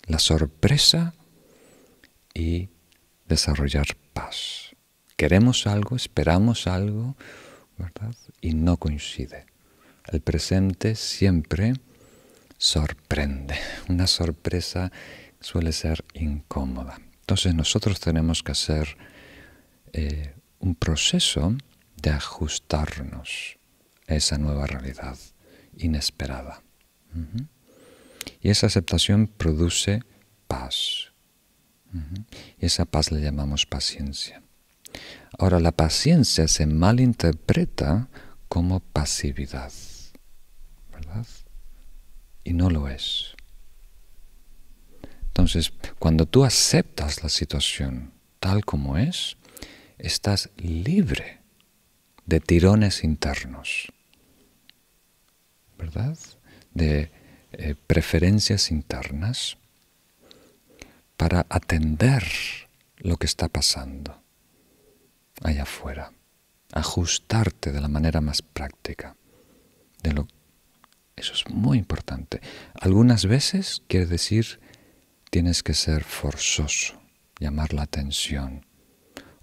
la 0.07 0.19
sorpresa 0.19 1.15
y 2.35 2.69
desarrollar 3.27 3.87
paz. 4.13 4.75
Queremos 5.17 5.67
algo, 5.67 5.97
esperamos 5.97 6.67
algo, 6.67 7.17
¿verdad? 7.79 8.15
Y 8.41 8.55
no 8.55 8.77
coincide. 8.77 9.47
El 10.07 10.21
presente 10.21 10.95
siempre 10.95 11.75
sorprende. 12.59 13.57
Una 13.89 14.07
sorpresa 14.07 14.91
suele 15.41 15.73
ser 15.73 16.05
incómoda. 16.15 16.99
Entonces 17.21 17.55
nosotros 17.55 18.01
tenemos 18.01 18.43
que 18.43 18.53
hacer 18.53 18.97
eh, 19.93 20.35
un 20.59 20.75
proceso 20.75 21.57
de 22.01 22.11
ajustarnos 22.11 23.59
a 24.09 24.15
esa 24.15 24.39
nueva 24.39 24.67
realidad 24.67 25.17
inesperada. 25.77 26.63
Y 28.41 28.51
esa 28.51 28.67
aceptación 28.67 29.27
produce 29.27 30.03
paz. 30.47 31.12
Y 32.59 32.67
esa 32.67 32.85
paz 32.85 33.11
le 33.11 33.21
llamamos 33.21 33.67
paciencia. 33.67 34.43
Ahora, 35.39 35.61
la 35.61 35.73
paciencia 35.73 36.49
se 36.49 36.67
malinterpreta 36.67 38.09
como 38.49 38.81
pasividad, 38.81 39.73
¿verdad? 40.93 41.27
Y 42.45 42.53
no 42.53 42.71
lo 42.71 42.89
es. 42.89 43.35
Entonces, 45.29 45.73
cuando 45.99 46.27
tú 46.27 46.45
aceptas 46.45 47.23
la 47.23 47.29
situación 47.29 48.13
tal 48.41 48.65
como 48.65 48.99
es, 48.99 49.37
estás 49.99 50.51
libre 50.57 51.41
de 52.27 52.41
tirones 52.41 53.05
internos, 53.05 53.93
¿verdad? 55.79 56.19
De 56.75 57.11
eh, 57.53 57.75
preferencias 57.87 58.71
internas 58.71 59.57
para 61.23 61.47
atender 61.51 62.25
lo 62.97 63.17
que 63.17 63.27
está 63.27 63.47
pasando 63.49 64.25
allá 65.41 65.63
afuera, 65.63 66.13
ajustarte 66.73 67.71
de 67.71 67.81
la 67.81 67.87
manera 67.87 68.21
más 68.21 68.43
práctica. 68.43 69.17
De 70.03 70.15
lo, 70.15 70.27
eso 71.15 71.33
es 71.33 71.49
muy 71.49 71.79
importante. 71.79 72.41
Algunas 72.75 73.27
veces 73.27 73.85
quiere 73.87 74.07
decir 74.07 74.59
tienes 75.31 75.63
que 75.63 75.75
ser 75.75 76.03
forzoso, 76.03 77.01
llamar 77.39 77.73
la 77.73 77.83
atención. 77.83 78.67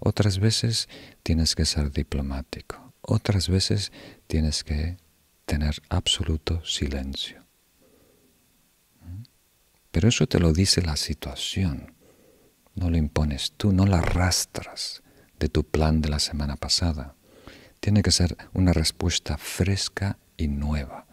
Otras 0.00 0.38
veces 0.38 0.86
tienes 1.22 1.54
que 1.54 1.64
ser 1.64 1.92
diplomático. 1.92 2.92
Otras 3.00 3.48
veces 3.48 3.90
tienes 4.26 4.64
que 4.64 4.98
tener 5.46 5.80
absoluto 5.88 6.62
silencio. 6.62 7.42
Pero 9.90 10.08
eso 10.08 10.26
te 10.26 10.38
lo 10.38 10.52
dice 10.52 10.82
la 10.82 10.96
situación. 10.96 11.94
No 12.74 12.90
lo 12.90 12.96
impones 12.96 13.52
tú, 13.56 13.72
no 13.72 13.86
la 13.86 13.98
arrastras 13.98 15.02
de 15.38 15.48
tu 15.48 15.64
plan 15.64 16.00
de 16.00 16.08
la 16.08 16.18
semana 16.18 16.56
pasada. 16.56 17.16
Tiene 17.80 18.02
que 18.02 18.10
ser 18.12 18.36
una 18.52 18.72
respuesta 18.72 19.38
fresca 19.38 20.18
y 20.36 20.48
nueva, 20.48 21.06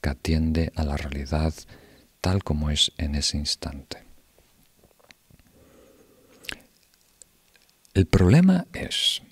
que 0.00 0.10
atiende 0.10 0.72
a 0.74 0.84
la 0.84 0.96
realidad 0.96 1.54
tal 2.20 2.42
como 2.42 2.70
es 2.70 2.92
en 2.96 3.14
ese 3.14 3.36
instante. 3.36 4.04
El 7.92 8.06
problema 8.06 8.66
es 8.72 9.22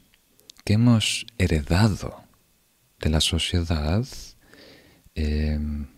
que 0.65 0.75
hemos 0.75 1.27
heredado 1.39 2.23
de 3.01 3.11
la 3.11 3.21
sociedad 3.21 4.07
em, 5.15 5.89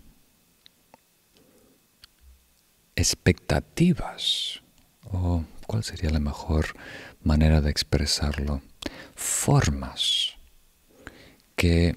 expectativas, 2.97 4.63
o 5.11 5.45
cuál 5.67 5.85
sería 5.85 6.11
la 6.11 6.21
mejor 6.21 6.77
manera 7.23 7.61
de 7.61 7.71
expresarlo, 7.71 8.63
formas 9.15 10.35
que 11.57 11.97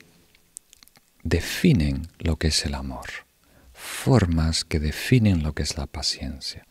definen 1.24 2.08
lo 2.20 2.38
que 2.38 2.48
es 2.48 2.66
el 2.66 2.76
amor, 2.76 3.08
formas 3.74 4.64
que 4.64 4.80
definen 4.80 5.44
lo 5.44 5.54
que 5.54 5.64
es 5.64 5.78
la 5.78 5.88
paciencia, 5.88 6.66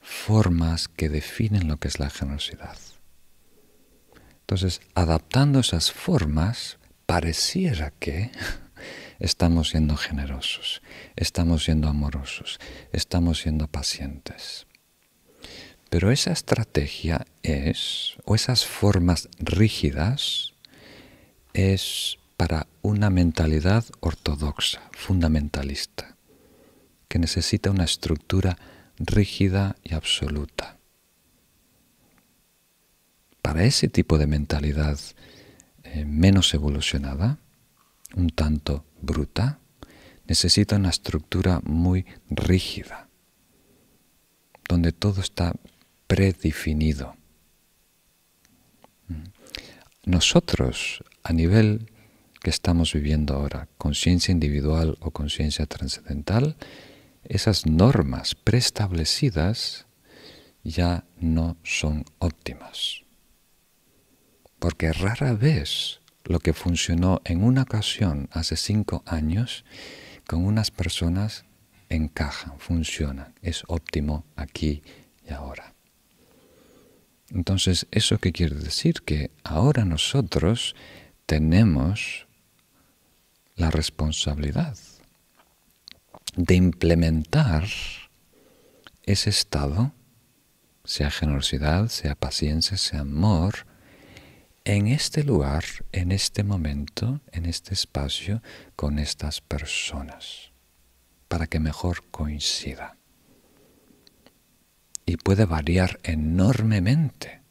formas 0.00 0.88
que 0.88 1.08
definen 1.08 1.68
lo 1.68 1.78
que 1.78 1.88
es 1.88 1.98
la 1.98 2.10
generosidad. 2.10 2.78
Entonces, 4.40 4.80
adaptando 4.94 5.58
esas 5.58 5.90
formas, 5.90 6.78
pareciera 7.06 7.90
que 7.90 8.30
estamos 9.18 9.70
siendo 9.70 9.96
generosos, 9.96 10.82
estamos 11.16 11.64
siendo 11.64 11.88
amorosos, 11.88 12.58
estamos 12.92 13.40
siendo 13.40 13.68
pacientes. 13.68 14.66
Pero 15.90 16.10
esa 16.10 16.32
estrategia 16.32 17.26
es, 17.42 18.16
o 18.24 18.34
esas 18.34 18.66
formas 18.66 19.28
rígidas, 19.38 20.54
es 21.52 22.18
para 22.36 22.66
una 22.82 23.08
mentalidad 23.10 23.84
ortodoxa, 24.00 24.82
fundamentalista, 24.92 26.16
que 27.08 27.18
necesita 27.18 27.70
una 27.70 27.84
estructura 27.84 28.58
rígida 28.98 29.76
y 29.82 29.94
absoluta 29.94 30.76
para 33.46 33.62
ese 33.62 33.86
tipo 33.86 34.18
de 34.18 34.26
mentalidad 34.26 34.98
eh, 35.84 36.04
menos 36.04 36.52
evolucionada, 36.52 37.38
un 38.16 38.30
tanto 38.30 38.84
bruta, 39.06 39.60
necesita 40.26 40.76
una 40.76 40.90
estructura 40.90 41.60
muy 41.64 42.04
rígida, 42.28 43.08
donde 44.68 44.92
todo 44.92 45.20
está 45.20 45.54
predefinido. 46.06 47.16
Mm. 49.08 49.24
Nosotros, 50.04 51.04
a 51.22 51.32
nivel 51.32 51.90
que 52.42 52.50
estamos 52.50 52.92
viviendo 52.92 53.34
ahora, 53.34 53.68
conciencia 53.78 54.32
individual 54.32 54.98
o 55.00 55.12
conciencia 55.12 55.66
trascendental, 55.66 56.56
esas 57.24 57.66
normas 57.66 58.34
preestablecidas 58.34 59.86
ya 60.62 61.04
no 61.18 61.56
son 61.62 62.04
óptimas 62.18 63.06
porque 64.58 64.92
rara 64.92 65.34
vez 65.34 66.00
lo 66.26 66.40
que 66.40 66.52
funcionó 66.52 67.20
en 67.24 67.42
una 67.42 67.62
ocasión 67.62 68.28
hace 68.32 68.56
cinco 68.56 69.02
años 69.06 69.64
con 70.26 70.44
unas 70.44 70.70
personas 70.70 71.44
encaja, 71.88 72.54
funciona, 72.58 73.32
es 73.42 73.62
óptimo 73.68 74.24
aquí 74.34 74.82
y 75.28 75.32
ahora. 75.32 75.74
Entonces, 77.30 77.86
¿eso 77.90 78.18
qué 78.18 78.32
quiere 78.32 78.56
decir? 78.56 79.02
Que 79.02 79.30
ahora 79.44 79.84
nosotros 79.84 80.74
tenemos 81.26 82.26
la 83.56 83.70
responsabilidad 83.70 84.76
de 86.36 86.54
implementar 86.54 87.64
ese 89.04 89.30
estado, 89.30 89.92
sea 90.84 91.10
generosidad, 91.10 91.88
sea 91.88 92.14
paciencia, 92.14 92.76
sea 92.76 93.00
amor, 93.00 93.66
en 94.66 94.88
este 94.88 95.22
lugar, 95.22 95.64
en 95.92 96.10
este 96.10 96.42
momento, 96.42 97.20
en 97.30 97.46
este 97.46 97.72
espacio, 97.72 98.42
con 98.74 98.98
estas 98.98 99.40
personas, 99.40 100.50
para 101.28 101.46
que 101.46 101.60
mejor 101.60 102.02
coincida. 102.10 102.96
Y 105.06 105.18
puede 105.18 105.44
variar 105.44 106.00
enormemente 106.02 107.42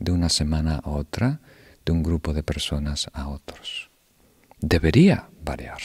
de 0.00 0.10
una 0.10 0.28
semana 0.28 0.80
a 0.82 0.90
otra, 0.90 1.40
de 1.86 1.92
un 1.92 2.02
grupo 2.02 2.32
de 2.32 2.42
personas 2.42 3.08
a 3.12 3.28
otros. 3.28 3.88
Debería 4.58 5.30
variar. 5.40 5.80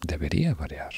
Debería 0.00 0.54
variar. 0.54 0.94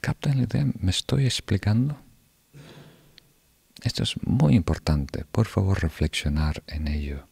¿Captan 0.00 0.36
la 0.36 0.44
idea? 0.44 0.66
¿Me 0.78 0.92
estoy 0.92 1.24
explicando? 1.24 2.07
Esto 3.82 4.02
es 4.02 4.16
muy 4.26 4.54
importante, 4.56 5.24
por 5.24 5.46
favor 5.46 5.80
reflexionar 5.80 6.62
en 6.66 6.88
ello. 6.88 7.28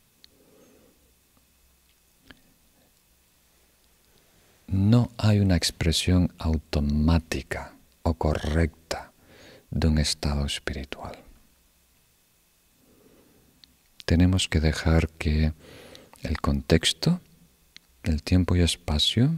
No 4.68 5.11
hay 5.16 5.40
una 5.40 5.56
expresión 5.56 6.32
automática 6.38 7.74
o 8.02 8.14
correcta 8.14 9.12
de 9.70 9.88
un 9.88 9.98
estado 9.98 10.46
espiritual. 10.46 11.18
Tenemos 14.04 14.48
que 14.48 14.61
dejar 14.61 15.09
que 15.09 15.52
el 16.22 16.40
contexto, 16.40 17.20
el 18.04 18.22
tiempo 18.22 18.54
y 18.54 18.61
espacio, 18.61 19.35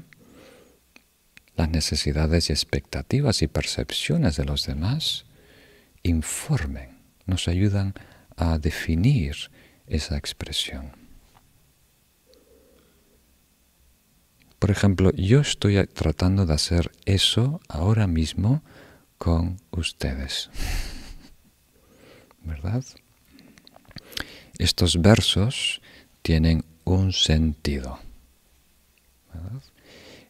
las 1.56 1.70
necesidades 1.70 2.50
y 2.50 2.52
expectativas 2.52 3.40
y 3.40 3.48
percepciones 3.48 4.36
de 4.36 4.44
los 4.44 4.66
demás 4.66 5.24
informen 6.02 6.97
nos 7.28 7.46
ayudan 7.46 7.94
a 8.36 8.58
definir 8.58 9.36
esa 9.86 10.16
expresión. 10.16 10.92
Por 14.58 14.70
ejemplo, 14.72 15.12
yo 15.12 15.40
estoy 15.40 15.86
tratando 15.86 16.44
de 16.46 16.54
hacer 16.54 16.90
eso 17.04 17.60
ahora 17.68 18.08
mismo 18.08 18.62
con 19.18 19.60
ustedes. 19.70 20.50
¿Verdad? 22.42 22.84
Estos 24.58 25.00
versos 25.00 25.80
tienen 26.22 26.64
un 26.84 27.12
sentido. 27.12 28.00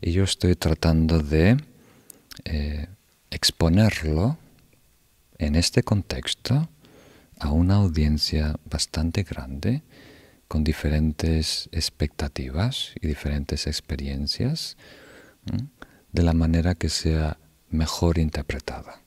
Y 0.01 0.13
yo 0.13 0.25
estoy 0.25 0.55
tratando 0.57 1.21
de 1.21 1.57
eh, 2.45 2.87
exponerlo 3.31 4.37
en 5.39 5.57
este 5.57 5.83
contexto 5.83 6.69
a 7.41 7.51
una 7.51 7.77
audiencia 7.77 8.57
bastante 8.65 9.23
grande, 9.23 9.83
con 10.49 10.65
diferentes 10.65 11.69
expectativas 11.73 12.93
y 13.01 13.07
diferentes 13.07 13.67
experiencias, 13.67 14.77
de 16.13 16.23
la 16.23 16.33
manera 16.33 16.75
que 16.75 16.89
sea 16.89 17.39
mejor 17.71 18.19
interpretada, 18.19 19.03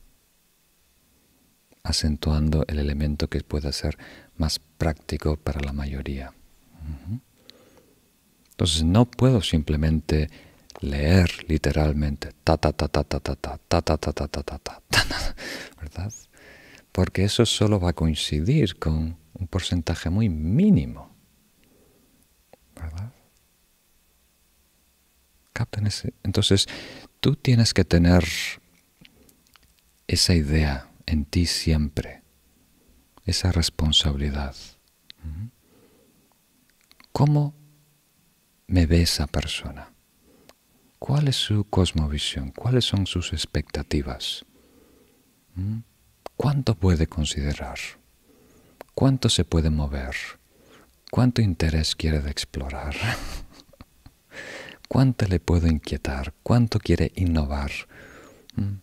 acentuando 1.82 2.64
el 2.68 2.78
elemento 2.78 3.28
que 3.28 3.40
pueda 3.42 3.72
ser 3.72 3.98
más 4.36 4.58
práctico 4.58 5.36
para 5.36 5.60
la 5.60 5.72
mayoría. 5.72 6.32
Entonces 8.50 8.84
no 8.84 9.06
puedo 9.06 9.42
simplemente 9.42 10.30
leer 10.80 11.30
literalmente 11.48 12.32
ta 12.44 12.56
ta 12.56 12.72
ta 12.72 12.88
ta 12.88 13.04
ta 13.04 13.20
ta 13.20 13.36
ta 13.36 13.56
ta 13.56 13.80
ta 13.82 13.96
ta 13.96 14.12
ta 14.12 14.28
ta 14.28 14.42
ta 14.42 14.58
ta 14.58 14.82
¿verdad? 15.80 16.12
Porque 16.92 17.24
eso 17.24 17.46
solo 17.46 17.80
va 17.80 17.90
a 17.90 17.94
coincidir 17.94 18.78
con 18.78 19.16
un 19.32 19.46
porcentaje 19.48 20.10
muy 20.10 20.28
mínimo. 20.28 21.10
¿Verdad? 22.76 23.12
¿Captan? 25.52 25.88
Entonces, 26.22 26.66
tú 27.20 27.34
tienes 27.36 27.72
que 27.74 27.84
tener 27.84 28.24
esa 30.06 30.34
idea 30.34 30.90
en 31.06 31.24
ti 31.24 31.46
siempre, 31.46 32.22
esa 33.24 33.52
responsabilidad. 33.52 34.54
¿Cómo 37.12 37.54
me 38.66 38.86
ve 38.86 39.02
esa 39.02 39.26
persona? 39.26 39.92
¿Cuál 40.98 41.28
es 41.28 41.36
su 41.36 41.64
cosmovisión? 41.64 42.50
¿Cuáles 42.52 42.84
son 42.84 43.06
sus 43.06 43.32
expectativas? 43.32 44.44
¿Mm? 45.54 45.80
¿Cuánto 46.36 46.74
puede 46.74 47.06
considerar? 47.06 47.78
¿Cuánto 48.94 49.28
se 49.28 49.44
puede 49.44 49.70
mover? 49.70 50.14
¿Cuánto 51.10 51.42
interés 51.42 51.94
quiere 51.94 52.18
explorar? 52.30 52.94
¿Cuánto 54.88 55.26
le 55.26 55.40
puedo 55.40 55.66
inquietar? 55.68 56.34
¿Cuánto 56.42 56.78
quiere 56.78 57.12
innovar? 57.14 57.70
¿Mm? 58.56 58.76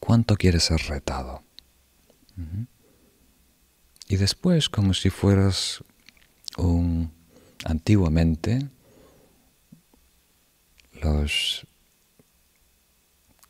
¿Cuánto 0.00 0.36
quiere 0.36 0.58
ser 0.58 0.80
retado? 0.88 1.42
¿Mm? 2.36 2.62
Y 4.08 4.16
después, 4.16 4.68
como 4.68 4.92
si 4.94 5.10
fueras 5.10 5.84
un 6.56 7.12
antiguamente, 7.64 8.68
los, 11.02 11.66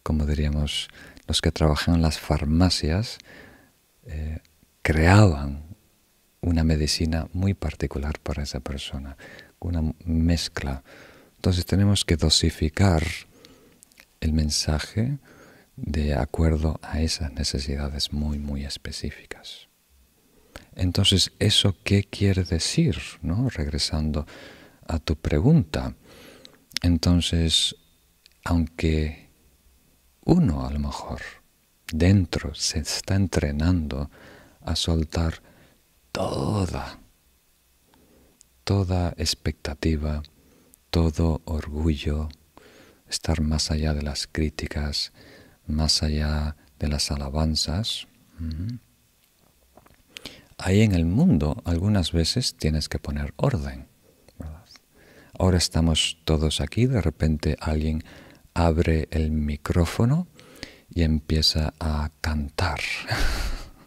como 0.02 0.26
diríamos, 0.26 0.88
los 1.30 1.42
que 1.42 1.52
trabajan 1.52 1.94
en 1.94 2.02
las 2.02 2.18
farmacias 2.18 3.18
eh, 4.04 4.40
creaban 4.82 5.62
una 6.40 6.64
medicina 6.64 7.28
muy 7.32 7.54
particular 7.54 8.18
para 8.18 8.42
esa 8.42 8.58
persona, 8.58 9.16
una 9.60 9.94
mezcla. 10.04 10.82
Entonces 11.36 11.64
tenemos 11.66 12.04
que 12.04 12.16
dosificar 12.16 13.04
el 14.18 14.32
mensaje 14.32 15.18
de 15.76 16.14
acuerdo 16.16 16.80
a 16.82 17.00
esas 17.00 17.32
necesidades 17.32 18.12
muy, 18.12 18.40
muy 18.40 18.64
específicas. 18.64 19.68
Entonces, 20.74 21.30
¿eso 21.38 21.76
qué 21.84 22.02
quiere 22.02 22.42
decir? 22.42 22.96
¿no? 23.22 23.50
Regresando 23.50 24.26
a 24.88 24.98
tu 24.98 25.14
pregunta. 25.14 25.94
Entonces, 26.82 27.76
aunque 28.42 29.29
uno 30.30 30.64
a 30.64 30.70
lo 30.70 30.78
mejor 30.78 31.20
dentro 31.92 32.54
se 32.54 32.78
está 32.78 33.16
entrenando 33.16 34.12
a 34.60 34.76
soltar 34.76 35.42
toda, 36.12 37.00
toda 38.62 39.12
expectativa, 39.16 40.22
todo 40.90 41.42
orgullo, 41.46 42.28
estar 43.08 43.40
más 43.40 43.72
allá 43.72 43.92
de 43.92 44.02
las 44.02 44.28
críticas, 44.28 45.12
más 45.66 46.04
allá 46.04 46.54
de 46.78 46.86
las 46.86 47.10
alabanzas. 47.10 48.06
Ahí 50.58 50.82
en 50.82 50.94
el 50.94 51.06
mundo 51.06 51.60
algunas 51.64 52.12
veces 52.12 52.54
tienes 52.54 52.88
que 52.88 53.00
poner 53.00 53.34
orden. 53.36 53.88
Ahora 55.36 55.58
estamos 55.58 56.18
todos 56.24 56.60
aquí, 56.60 56.86
de 56.86 57.00
repente 57.00 57.56
alguien 57.58 58.04
abre 58.66 59.08
el 59.10 59.30
micrófono 59.30 60.28
y 60.88 61.02
empieza 61.02 61.72
a 61.80 62.10
cantar 62.20 62.80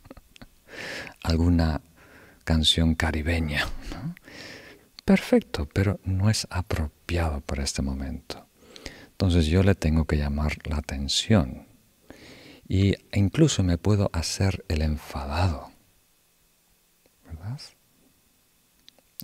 alguna 1.23 1.81
canción 2.43 2.95
caribeña. 2.95 3.67
Perfecto, 5.05 5.67
pero 5.73 5.99
no 6.03 6.29
es 6.29 6.47
apropiado 6.49 7.41
para 7.41 7.63
este 7.63 7.81
momento. 7.81 8.47
Entonces 9.12 9.45
yo 9.45 9.63
le 9.63 9.75
tengo 9.75 10.05
que 10.05 10.17
llamar 10.17 10.57
la 10.65 10.77
atención 10.77 11.67
y 12.67 12.95
incluso 13.13 13.63
me 13.63 13.77
puedo 13.77 14.09
hacer 14.13 14.65
el 14.69 14.81
enfadado. 14.81 15.71
¿Verdad? 17.25 17.59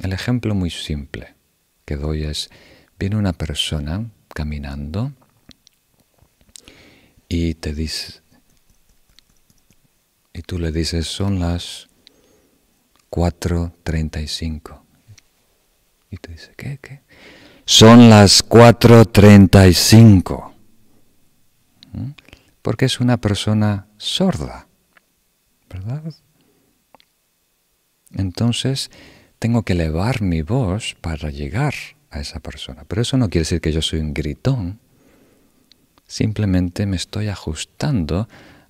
El 0.02 0.14
ejemplo 0.14 0.54
muy 0.54 0.70
simple 0.70 1.36
que 1.86 1.96
doy 1.96 2.24
es, 2.24 2.50
viene 3.00 3.16
una 3.16 3.34
persona 3.34 4.12
caminando 4.34 5.14
y 7.30 7.54
te 7.54 7.74
dice, 7.74 8.22
y 10.34 10.42
tú 10.42 10.60
le 10.60 10.72
dices, 10.72 11.08
son 11.08 11.40
las 11.40 11.88
4.35. 13.12 14.82
Y 16.12 16.18
te 16.18 16.32
dice, 16.32 16.54
¿qué? 16.58 16.80
¿Qué? 16.82 17.02
Son 17.66 18.10
las 18.10 18.48
4.35. 18.48 20.52
¿Mm? 21.94 22.12
Porque 22.62 22.86
es 22.86 23.00
una 23.00 23.18
persona 23.18 23.88
sorda, 23.98 24.68
¿verdad? 25.70 26.04
Entonces, 28.12 28.92
tengo 29.38 29.64
que 29.64 29.74
elevar 29.74 30.22
mi 30.22 30.42
voz 30.42 30.96
para 31.00 31.30
llegar 31.30 31.74
a 32.10 32.20
esa 32.20 32.40
persona. 32.40 32.86
Pero 32.88 33.04
eso 33.04 33.18
no 33.18 33.30
quiere 33.30 33.44
decir 33.44 33.62
que 33.62 33.72
yo 33.72 33.82
soy 33.82 34.00
un 34.00 34.14
gritón. 34.14 34.80
Simplemente 36.10 36.88
me 36.88 36.96
estoy 36.96 37.28
ajustando 37.28 38.28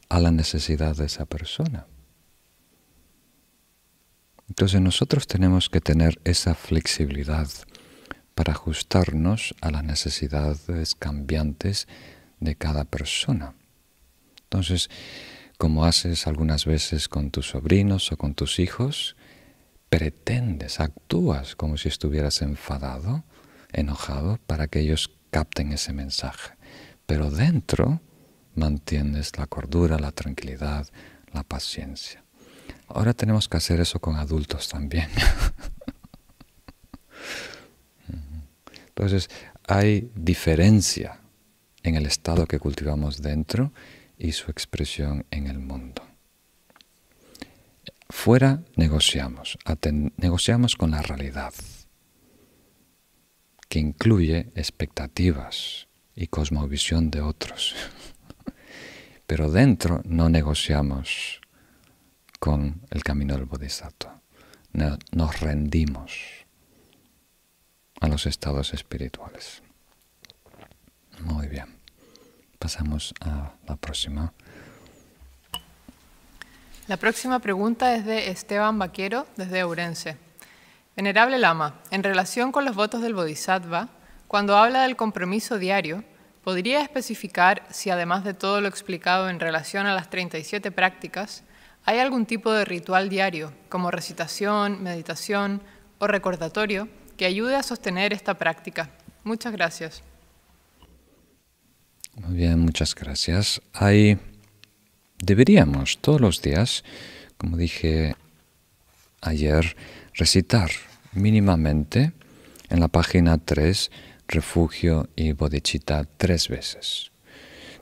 a 0.10 0.20
la 0.20 0.30
necesidad 0.30 0.98
de 0.98 1.06
esa 1.06 1.26
persona. 1.26 1.88
Entonces 4.50 4.82
nosotros 4.82 5.26
tenemos 5.26 5.70
que 5.70 5.80
tener 5.80 6.20
esa 6.26 6.54
flexibilidad 6.54 7.48
para 8.36 8.52
ajustarnos 8.52 9.56
a 9.62 9.72
las 9.72 9.86
necesidades 9.86 10.96
cambiantes 10.96 11.88
de 12.42 12.56
cada 12.56 12.84
persona. 12.84 13.54
Entonces, 14.44 14.90
como 15.58 15.86
haces 15.86 16.28
algunas 16.28 16.66
veces 16.66 17.08
con 17.08 17.32
tus 17.32 17.52
sobrinos 17.52 18.12
o 18.12 18.18
con 18.18 18.34
tus 18.34 18.60
hijos, 18.60 19.16
pretendes, 19.88 20.82
actúas 20.82 21.56
como 21.56 21.78
si 21.78 21.88
estuvieras 21.88 22.42
enfadado, 22.42 23.24
enojado, 23.72 24.40
para 24.46 24.68
que 24.68 24.82
ellos 24.82 25.10
capten 25.32 25.72
ese 25.72 25.94
mensaje. 25.94 26.59
Pero 27.10 27.32
dentro 27.32 28.02
mantienes 28.54 29.36
la 29.40 29.48
cordura, 29.48 29.98
la 29.98 30.12
tranquilidad, 30.12 30.88
la 31.34 31.42
paciencia. 31.42 32.24
Ahora 32.88 33.16
tenemos 33.16 33.50
que 33.50 33.58
hacer 33.58 33.80
eso 33.80 34.00
con 34.00 34.16
adultos 34.16 34.70
también. 34.70 35.10
Entonces, 38.90 39.28
hay 39.68 40.12
diferencia 40.14 41.20
en 41.82 41.96
el 41.96 42.06
estado 42.06 42.46
que 42.46 42.60
cultivamos 42.60 43.24
dentro 43.24 43.74
y 44.20 44.34
su 44.34 44.52
expresión 44.52 45.26
en 45.32 45.48
el 45.48 45.58
mundo. 45.58 46.04
Fuera 48.08 48.62
negociamos, 48.76 49.58
negociamos 50.18 50.76
con 50.76 50.92
la 50.92 51.02
realidad, 51.02 51.56
que 53.68 53.80
incluye 53.80 54.52
expectativas 54.54 55.89
y 56.20 56.28
cosmovisión 56.28 57.10
de 57.10 57.22
otros. 57.22 57.74
Pero 59.26 59.50
dentro 59.50 60.02
no 60.04 60.28
negociamos 60.28 61.40
con 62.40 62.82
el 62.90 63.04
camino 63.04 63.36
del 63.36 63.46
Bodhisattva, 63.46 64.20
nos 64.74 65.40
rendimos 65.40 66.12
a 68.02 68.08
los 68.10 68.26
estados 68.26 68.74
espirituales. 68.74 69.64
Muy 71.22 71.48
bien. 71.48 71.80
Pasamos 72.60 73.14
a 73.22 73.54
la 73.66 73.78
próxima. 73.78 74.34
La 76.88 76.98
próxima 76.98 77.40
pregunta 77.40 77.96
es 77.96 78.06
de 78.06 78.30
Esteban 78.30 78.78
Vaquero, 78.78 79.26
desde 79.38 79.64
Ourense. 79.64 80.18
Venerable 80.98 81.38
Lama, 81.38 81.80
en 81.92 82.04
relación 82.04 82.52
con 82.52 82.66
los 82.66 82.76
votos 82.76 83.02
del 83.02 83.14
Bodhisattva, 83.14 83.90
cuando 84.30 84.56
habla 84.56 84.84
del 84.84 84.96
compromiso 84.96 85.58
diario, 85.58 86.04
¿podría 86.44 86.84
especificar 86.84 87.66
si 87.72 87.90
además 87.90 88.24
de 88.24 88.36
todo 88.36 88.62
lo 88.62 88.68
explicado 88.68 89.28
en 89.28 89.40
relación 89.40 89.88
a 89.88 89.96
las 89.96 90.12
37 90.12 90.70
prácticas, 90.72 91.44
hay 91.84 91.98
algún 91.98 92.28
tipo 92.28 92.52
de 92.52 92.64
ritual 92.64 93.10
diario, 93.10 93.52
como 93.70 93.90
recitación, 93.90 94.84
meditación 94.84 95.64
o 95.98 96.06
recordatorio, 96.06 96.88
que 97.18 97.26
ayude 97.26 97.56
a 97.56 97.64
sostener 97.64 98.14
esta 98.14 98.36
práctica? 98.36 98.92
Muchas 99.24 99.52
gracias. 99.52 100.04
Muy 102.14 102.36
bien, 102.36 102.60
muchas 102.60 102.94
gracias. 102.94 103.60
Hay 103.74 104.20
deberíamos 105.18 105.98
todos 106.02 106.22
los 106.22 106.40
días, 106.44 106.84
como 107.40 107.58
dije 107.58 108.16
ayer, 109.22 109.76
recitar 110.14 110.70
mínimamente 111.14 112.12
en 112.70 112.80
la 112.80 112.90
página 112.90 113.40
3 113.40 113.90
refugio 114.30 115.10
y 115.16 115.34
bodhicitta 115.34 116.06
tres 116.18 116.48
veces. 116.48 117.12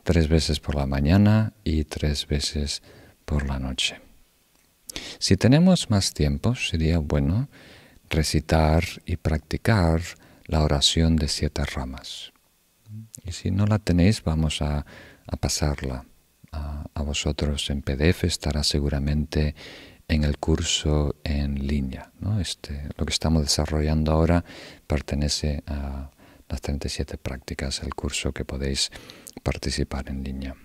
Tres 0.03 0.27
veces 0.27 0.60
por 0.60 0.75
la 0.75 0.86
mañana 0.86 1.53
y 1.63 1.83
tres 1.83 2.27
veces 2.27 2.81
por 3.25 3.45
la 3.45 3.60
noche. 3.60 3.99
Si 5.19 5.38
tenemos 5.38 5.89
más 5.89 6.13
tiempo, 6.13 6.55
sería 6.55 6.97
bueno 6.99 7.49
recitar 8.10 8.83
y 9.05 9.17
practicar 9.17 10.01
la 10.45 10.63
oración 10.63 11.17
de 11.17 11.27
siete 11.27 11.63
ramas. 11.65 12.31
Y 13.23 13.33
si 13.33 13.51
no 13.51 13.67
la 13.67 13.79
tenéis, 13.79 14.23
vamos 14.23 14.62
a, 14.62 14.86
a 15.27 15.38
pasarla 15.38 16.05
a, 16.51 17.01
vosotros 17.03 17.69
en 17.69 17.81
PDF, 17.81 18.25
estará 18.25 18.63
seguramente 18.63 19.55
en 20.07 20.23
el 20.23 20.38
curso 20.38 21.15
en 21.23 21.67
línea. 21.67 22.12
Este, 22.39 22.89
lo 22.97 23.05
que 23.05 23.13
estamos 23.13 23.43
desarrollando 23.43 24.12
ahora 24.12 24.43
pertenece 24.88 25.63
a 25.67 26.10
las 26.49 26.62
37 26.62 27.17
prácticas, 27.17 27.81
el 27.81 27.93
curso 27.93 28.31
que 28.31 28.45
podéis 28.45 28.89
participar 29.43 30.10
en 30.10 30.23
línea. 30.23 30.55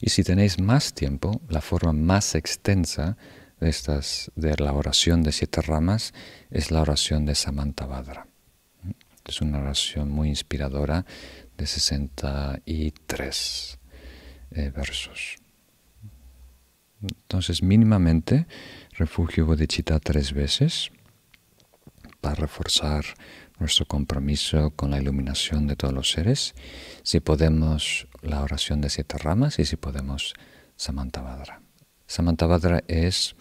Y 0.00 0.10
si 0.10 0.24
tenéis 0.24 0.60
más 0.60 0.94
tiempo, 0.94 1.40
la 1.48 1.60
forma 1.60 1.92
más 1.92 2.34
extensa 2.34 3.16
de, 3.60 3.68
estas, 3.68 4.32
de 4.34 4.56
la 4.56 4.72
oración 4.72 5.22
de 5.22 5.30
siete 5.32 5.60
ramas 5.62 6.12
es 6.50 6.70
la 6.70 6.82
oración 6.82 7.26
de 7.26 7.34
Samantabhadra. 7.34 8.28
Es 9.24 9.40
una 9.40 9.58
oración 9.58 10.10
muy 10.10 10.28
inspiradora 10.28 11.04
de 11.56 11.66
63 11.66 13.78
eh, 14.52 14.70
versos. 14.74 15.36
Entonces, 17.02 17.62
mínimamente, 17.62 18.46
refugio 18.92 19.44
bodhicitta 19.46 19.98
tres 20.00 20.32
veces 20.32 20.90
para 22.20 22.36
reforzar 22.36 23.04
nuestro 23.58 23.86
compromiso 23.86 24.70
con 24.70 24.90
la 24.90 25.00
iluminación 25.00 25.66
de 25.66 25.76
todos 25.76 25.94
los 25.94 26.10
seres. 26.10 26.54
Si 27.02 27.20
podemos, 27.20 28.06
la 28.22 28.42
oración 28.42 28.80
de 28.80 28.90
siete 28.90 29.18
ramas 29.18 29.58
y 29.58 29.64
si 29.64 29.76
podemos, 29.76 30.34
Samantabhadra. 30.76 31.62
Samantabhadra 32.06 32.84
es 32.86 33.34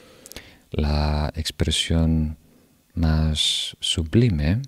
la 0.72 1.32
expresión 1.36 2.38
más 2.94 3.76
sublime 3.80 4.62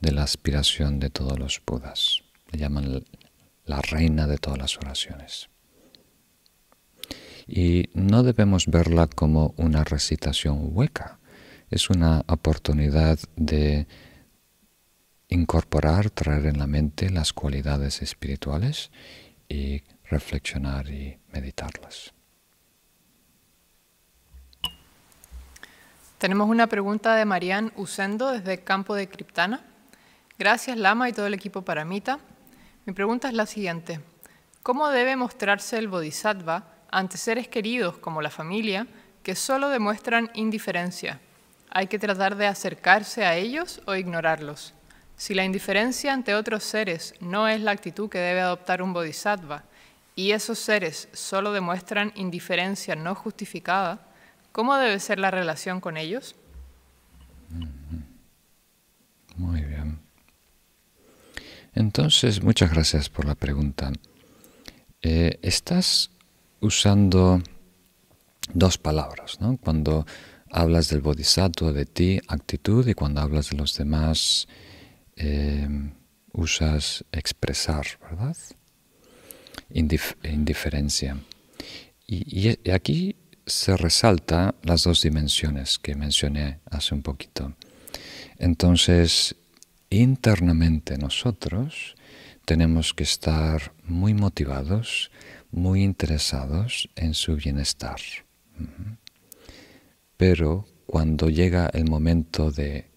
de 0.00 0.12
la 0.12 0.22
aspiración 0.22 1.00
de 1.00 1.10
todos 1.10 1.38
los 1.38 1.60
Budas. 1.66 2.22
Le 2.50 2.58
llaman 2.58 3.04
la 3.64 3.80
reina 3.80 4.26
de 4.26 4.38
todas 4.38 4.58
las 4.58 4.76
oraciones 4.76 5.48
y 7.46 7.90
no 7.94 8.22
debemos 8.22 8.66
verla 8.66 9.06
como 9.06 9.54
una 9.56 9.84
recitación 9.84 10.70
hueca. 10.72 11.18
Es 11.70 11.90
una 11.90 12.24
oportunidad 12.28 13.18
de 13.36 13.86
incorporar, 15.32 16.10
traer 16.10 16.46
en 16.46 16.58
la 16.58 16.66
mente 16.66 17.10
las 17.10 17.32
cualidades 17.32 18.02
espirituales 18.02 18.90
y 19.48 19.82
reflexionar 20.04 20.88
y 20.88 21.18
meditarlas. 21.32 22.12
Tenemos 26.18 26.48
una 26.48 26.68
pregunta 26.68 27.16
de 27.16 27.24
Marianne 27.24 27.72
Usendo 27.76 28.30
desde 28.30 28.62
Campo 28.62 28.94
de 28.94 29.08
Criptana. 29.08 29.60
Gracias 30.38 30.76
Lama 30.76 31.08
y 31.08 31.12
todo 31.12 31.26
el 31.26 31.34
equipo 31.34 31.62
Paramita. 31.62 32.20
Mi 32.86 32.92
pregunta 32.92 33.28
es 33.28 33.34
la 33.34 33.46
siguiente. 33.46 34.00
¿Cómo 34.62 34.88
debe 34.88 35.16
mostrarse 35.16 35.78
el 35.78 35.88
Bodhisattva 35.88 36.64
ante 36.92 37.16
seres 37.16 37.48
queridos 37.48 37.98
como 37.98 38.22
la 38.22 38.30
familia 38.30 38.86
que 39.22 39.34
solo 39.34 39.68
demuestran 39.68 40.30
indiferencia. 40.34 41.20
Hay 41.70 41.86
que 41.86 41.98
tratar 41.98 42.36
de 42.36 42.46
acercarse 42.46 43.24
a 43.24 43.34
ellos 43.34 43.80
o 43.86 43.94
ignorarlos. 43.94 44.74
Si 45.16 45.34
la 45.34 45.44
indiferencia 45.44 46.12
ante 46.12 46.34
otros 46.34 46.64
seres 46.64 47.14
no 47.20 47.48
es 47.48 47.60
la 47.60 47.70
actitud 47.70 48.08
que 48.08 48.18
debe 48.18 48.40
adoptar 48.40 48.82
un 48.82 48.92
bodhisattva 48.92 49.64
y 50.16 50.32
esos 50.32 50.58
seres 50.58 51.08
solo 51.12 51.52
demuestran 51.52 52.12
indiferencia 52.16 52.96
no 52.96 53.14
justificada, 53.14 54.00
¿cómo 54.50 54.76
debe 54.76 54.98
ser 55.00 55.18
la 55.18 55.30
relación 55.30 55.80
con 55.80 55.96
ellos? 55.96 56.34
Muy 59.36 59.62
bien. 59.62 60.00
Entonces, 61.74 62.42
muchas 62.42 62.70
gracias 62.70 63.08
por 63.08 63.24
la 63.24 63.34
pregunta. 63.34 63.92
Eh, 65.00 65.38
¿Estás 65.42 66.10
usando 66.60 67.42
dos 68.52 68.78
palabras, 68.78 69.40
¿no? 69.40 69.56
Cuando 69.56 70.06
hablas 70.50 70.88
del 70.90 71.00
bodhisattva 71.00 71.72
de 71.72 71.86
ti, 71.86 72.20
actitud, 72.28 72.86
y 72.86 72.94
cuando 72.94 73.22
hablas 73.22 73.50
de 73.50 73.56
los 73.56 73.76
demás, 73.76 74.46
eh, 75.16 75.68
usas 76.32 77.04
expresar, 77.12 77.86
¿verdad? 78.00 78.36
indiferencia. 79.70 81.16
y, 82.06 82.70
aquí 82.70 83.16
se 83.46 83.76
resalta 83.76 84.54
las 84.62 84.84
dos 84.84 85.02
dimensiones 85.02 85.78
que 85.78 85.94
mencioné 85.94 86.60
hace 86.70 86.94
un 86.94 87.02
poquito. 87.02 87.54
Entonces, 88.38 89.34
internamente 89.90 90.98
nosotros 90.98 91.96
tenemos 92.44 92.94
que 92.94 93.04
estar 93.04 93.72
muy 93.84 94.14
motivados, 94.14 95.10
muy 95.50 95.82
interesados 95.82 96.88
en 96.96 97.14
su 97.14 97.36
bienestar. 97.36 98.00
Pero 100.16 100.66
cuando 100.86 101.28
llega 101.28 101.70
el 101.72 101.84
momento 101.84 102.50
de 102.50 102.90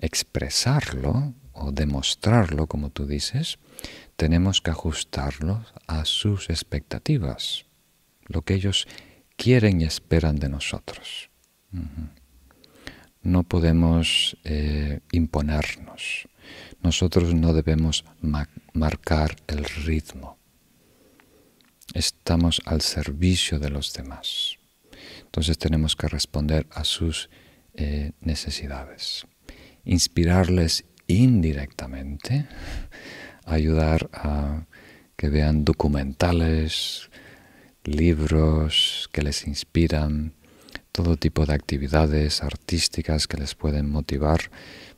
expresarlo 0.00 1.34
o 1.58 1.72
demostrarlo, 1.72 2.66
como 2.66 2.90
tú 2.90 3.06
dices, 3.06 3.58
tenemos 4.16 4.60
que 4.60 4.70
ajustarlo 4.70 5.64
a 5.86 6.04
sus 6.04 6.50
expectativas, 6.50 7.66
lo 8.26 8.42
que 8.42 8.54
ellos 8.54 8.86
quieren 9.36 9.80
y 9.80 9.84
esperan 9.84 10.36
de 10.36 10.48
nosotros. 10.48 11.30
No 13.22 13.42
podemos 13.42 14.36
eh, 14.44 15.00
imponernos. 15.12 16.28
Nosotros 16.82 17.34
no 17.34 17.52
debemos 17.52 18.04
marcar 18.72 19.36
el 19.46 19.64
ritmo 19.64 20.38
estamos 21.94 22.60
al 22.64 22.80
servicio 22.80 23.58
de 23.58 23.70
los 23.70 23.92
demás. 23.92 24.58
Entonces 25.22 25.58
tenemos 25.58 25.96
que 25.96 26.08
responder 26.08 26.66
a 26.70 26.84
sus 26.84 27.30
eh, 27.74 28.12
necesidades, 28.20 29.26
inspirarles 29.84 30.84
indirectamente, 31.08 32.46
ayudar 33.44 34.08
a 34.12 34.66
que 35.16 35.28
vean 35.28 35.64
documentales, 35.64 37.10
libros 37.82 39.08
que 39.12 39.22
les 39.22 39.46
inspiran, 39.46 40.34
todo 40.92 41.16
tipo 41.16 41.46
de 41.46 41.54
actividades 41.54 42.42
artísticas 42.42 43.26
que 43.26 43.36
les 43.36 43.54
pueden 43.54 43.90
motivar, 43.90 44.50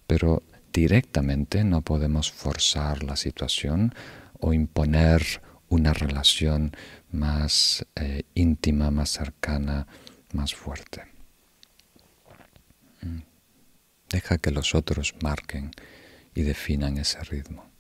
pero 0.07 0.43
directamente 0.73 1.65
no 1.65 1.83
podemos 1.83 2.31
forzar 2.31 3.03
la 3.03 3.17
situación 3.17 3.95
o 4.41 4.53
imponer 4.53 5.43
una 5.69 5.93
relación 5.93 6.73
más 7.13 7.87
eh, 7.95 8.25
íntima, 8.35 8.91
más 8.91 9.11
cercana, 9.11 9.87
más 10.33 10.55
fuerte. 10.55 11.05
Mm. 13.03 13.21
Deja 14.11 14.39
que 14.39 14.51
los 14.51 14.75
otros 14.75 15.15
marquen 15.23 15.71
y 16.35 16.43
definan 16.43 16.99
ese 16.99 17.23
ritmo. 17.25 17.71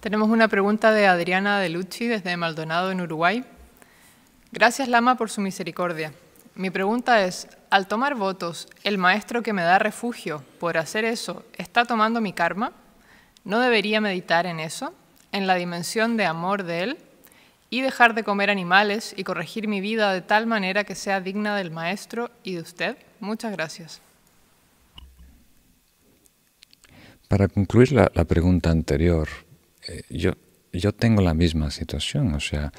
Tenemos 0.00 0.30
una 0.30 0.48
pregunta 0.48 0.92
de 0.92 1.06
Adriana 1.06 1.60
de 1.60 1.68
Lucci 1.68 2.06
desde 2.06 2.36
Maldonado, 2.36 2.90
en 2.90 3.02
Uruguay. 3.02 3.44
Gracias, 4.50 4.88
Lama, 4.88 5.16
por 5.16 5.28
su 5.28 5.42
misericordia. 5.42 6.14
Mi 6.54 6.70
pregunta 6.70 7.22
es, 7.24 7.48
al 7.68 7.86
tomar 7.86 8.14
votos, 8.14 8.66
¿el 8.82 8.98
maestro 8.98 9.42
que 9.42 9.52
me 9.52 9.62
da 9.62 9.78
refugio 9.78 10.42
por 10.58 10.78
hacer 10.78 11.04
eso 11.04 11.44
está 11.56 11.84
tomando 11.84 12.20
mi 12.20 12.32
karma? 12.32 12.72
¿No 13.44 13.60
debería 13.60 14.00
meditar 14.00 14.46
en 14.46 14.58
eso, 14.58 14.94
en 15.32 15.46
la 15.46 15.54
dimensión 15.54 16.16
de 16.16 16.24
amor 16.24 16.64
de 16.64 16.82
él, 16.82 16.98
y 17.68 17.82
dejar 17.82 18.14
de 18.14 18.24
comer 18.24 18.50
animales 18.50 19.14
y 19.16 19.24
corregir 19.24 19.68
mi 19.68 19.80
vida 19.80 20.12
de 20.12 20.22
tal 20.22 20.46
manera 20.46 20.84
que 20.84 20.94
sea 20.94 21.20
digna 21.20 21.56
del 21.56 21.70
maestro 21.70 22.30
y 22.42 22.54
de 22.54 22.62
usted? 22.62 22.96
Muchas 23.20 23.52
gracias. 23.52 24.00
Para 27.30 27.46
concluir 27.46 27.92
la, 27.92 28.24
pregunta 28.24 28.72
anterior, 28.72 29.28
eh, 29.86 30.02
yo, 30.10 30.32
yo 30.72 30.92
tengo 30.92 31.22
la 31.22 31.32
misma 31.32 31.70
situación, 31.70 32.34
o 32.34 32.40
sea, 32.40 32.72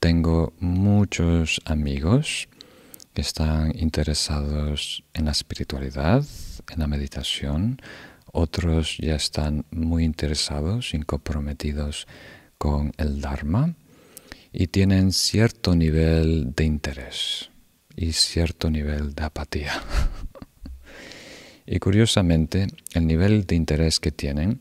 tengo 0.00 0.54
muchos 0.60 1.60
amigos 1.66 2.48
que 3.12 3.20
están 3.20 3.78
interesados 3.78 5.04
en 5.12 5.26
la 5.26 5.32
espiritualidad, 5.32 6.24
en 6.70 6.78
la 6.78 6.86
meditación, 6.86 7.82
otros 8.32 8.96
ya 8.96 9.16
están 9.16 9.66
muy 9.70 10.04
interesados 10.04 10.94
y 10.94 11.00
comprometidos 11.02 12.06
con 12.56 12.92
el 12.96 13.20
Dharma 13.20 13.74
y 14.54 14.68
tienen 14.68 15.12
cierto 15.12 15.76
nivel 15.76 16.54
de 16.54 16.64
interés 16.64 17.50
y 17.94 18.12
cierto 18.12 18.70
nivel 18.70 19.14
de 19.14 19.24
apatía. 19.24 19.74
y 21.66 21.78
curiosamente, 21.78 22.66
el 22.94 23.06
nivel 23.06 23.46
de 23.46 23.56
interés 23.56 24.00
que 24.00 24.12
tienen 24.12 24.60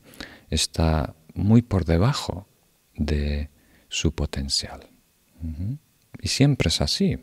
está 0.50 1.16
muy 1.34 1.62
por 1.62 1.86
debajo 1.86 2.48
de 2.96 3.50
su 3.88 4.14
potencial. 4.14 4.88
Y 6.22 6.28
siempre 6.28 6.70
es 6.70 6.82
así. 6.82 7.18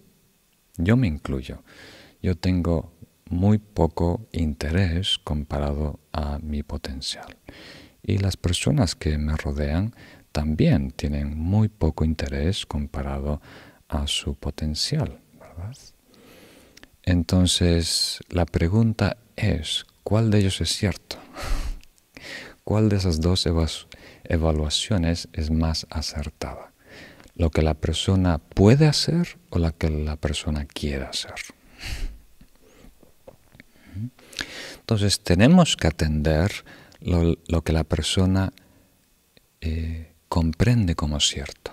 Yo 0.76 0.96
me 0.96 1.06
incluyo. 1.06 1.62
Yo 2.22 2.36
tengo 2.36 2.92
muy 3.30 3.58
poco 3.58 4.26
interés 4.32 5.18
comparado 5.18 6.00
a 6.12 6.38
mi 6.38 6.62
potencial. 6.62 7.36
Y 8.02 8.18
las 8.18 8.36
personas 8.36 8.94
que 8.94 9.18
me 9.18 9.36
rodean 9.36 9.94
también 10.32 10.90
tienen 10.90 11.38
muy 11.38 11.68
poco 11.68 12.04
interés 12.04 12.66
comparado 12.66 13.40
a 13.88 14.06
su 14.06 14.34
potencial, 14.34 15.20
Entonces, 17.08 18.18
la 18.28 18.44
pregunta 18.44 19.16
es, 19.34 19.86
¿cuál 20.04 20.30
de 20.30 20.40
ellos 20.40 20.60
es 20.60 20.68
cierto? 20.68 21.16
¿Cuál 22.64 22.90
de 22.90 22.96
esas 22.96 23.22
dos 23.22 23.48
evaluaciones 24.24 25.28
es 25.32 25.50
más 25.50 25.86
acertada? 25.88 26.70
¿Lo 27.34 27.48
que 27.48 27.62
la 27.62 27.72
persona 27.72 28.36
puede 28.36 28.86
hacer 28.86 29.38
o 29.48 29.58
lo 29.58 29.74
que 29.74 29.88
la 29.88 30.16
persona 30.16 30.66
quiere 30.66 31.06
hacer? 31.06 31.32
Entonces 34.80 35.20
tenemos 35.20 35.76
que 35.76 35.86
atender 35.86 36.52
lo, 37.00 37.62
que 37.62 37.72
la 37.72 37.84
persona 37.84 38.52
eh, 39.62 40.12
comprende 40.28 40.94
como 40.94 41.20
cierto. 41.20 41.72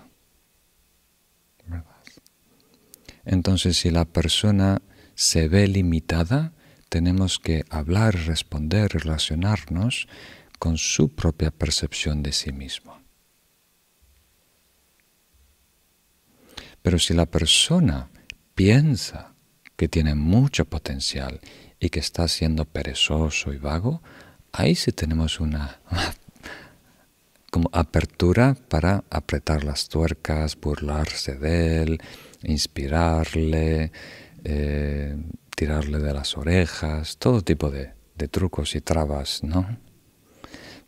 Entonces 3.25 3.75
si 3.75 3.91
la 3.91 4.05
persona 4.05 4.81
se 5.15 5.47
ve 5.47 5.67
limitada, 5.67 6.53
tenemos 6.89 7.39
que 7.39 7.65
hablar, 7.69 8.15
responder, 8.25 8.91
relacionarnos 8.91 10.07
con 10.59 10.77
su 10.77 11.13
propia 11.15 11.51
percepción 11.51 12.21
de 12.21 12.31
sí 12.31 12.51
mismo. 12.51 12.99
Pero 16.81 16.99
si 16.99 17.13
la 17.13 17.25
persona 17.25 18.09
piensa 18.53 19.33
que 19.75 19.87
tiene 19.87 20.15
mucho 20.15 20.65
potencial 20.65 21.39
y 21.79 21.89
que 21.89 21.99
está 21.99 22.27
siendo 22.27 22.65
perezoso 22.65 23.51
y 23.53 23.57
vago, 23.57 24.01
ahí 24.51 24.75
sí 24.75 24.91
tenemos 24.91 25.39
una, 25.39 25.79
como 27.51 27.69
apertura 27.73 28.55
para 28.69 29.03
apretar 29.09 29.63
las 29.63 29.89
tuercas, 29.89 30.55
burlarse 30.55 31.35
de 31.35 31.83
él, 31.83 32.01
inspirarle, 32.43 33.91
eh, 34.47 35.17
tirarle 35.55 35.97
de 35.97 36.13
las 36.13 36.37
orejas, 36.37 37.17
todo 37.17 37.41
tipo 37.41 37.71
de, 37.71 37.93
trucos 38.29 38.75
y 38.75 38.81
trabas, 38.81 39.43
¿no? 39.43 39.77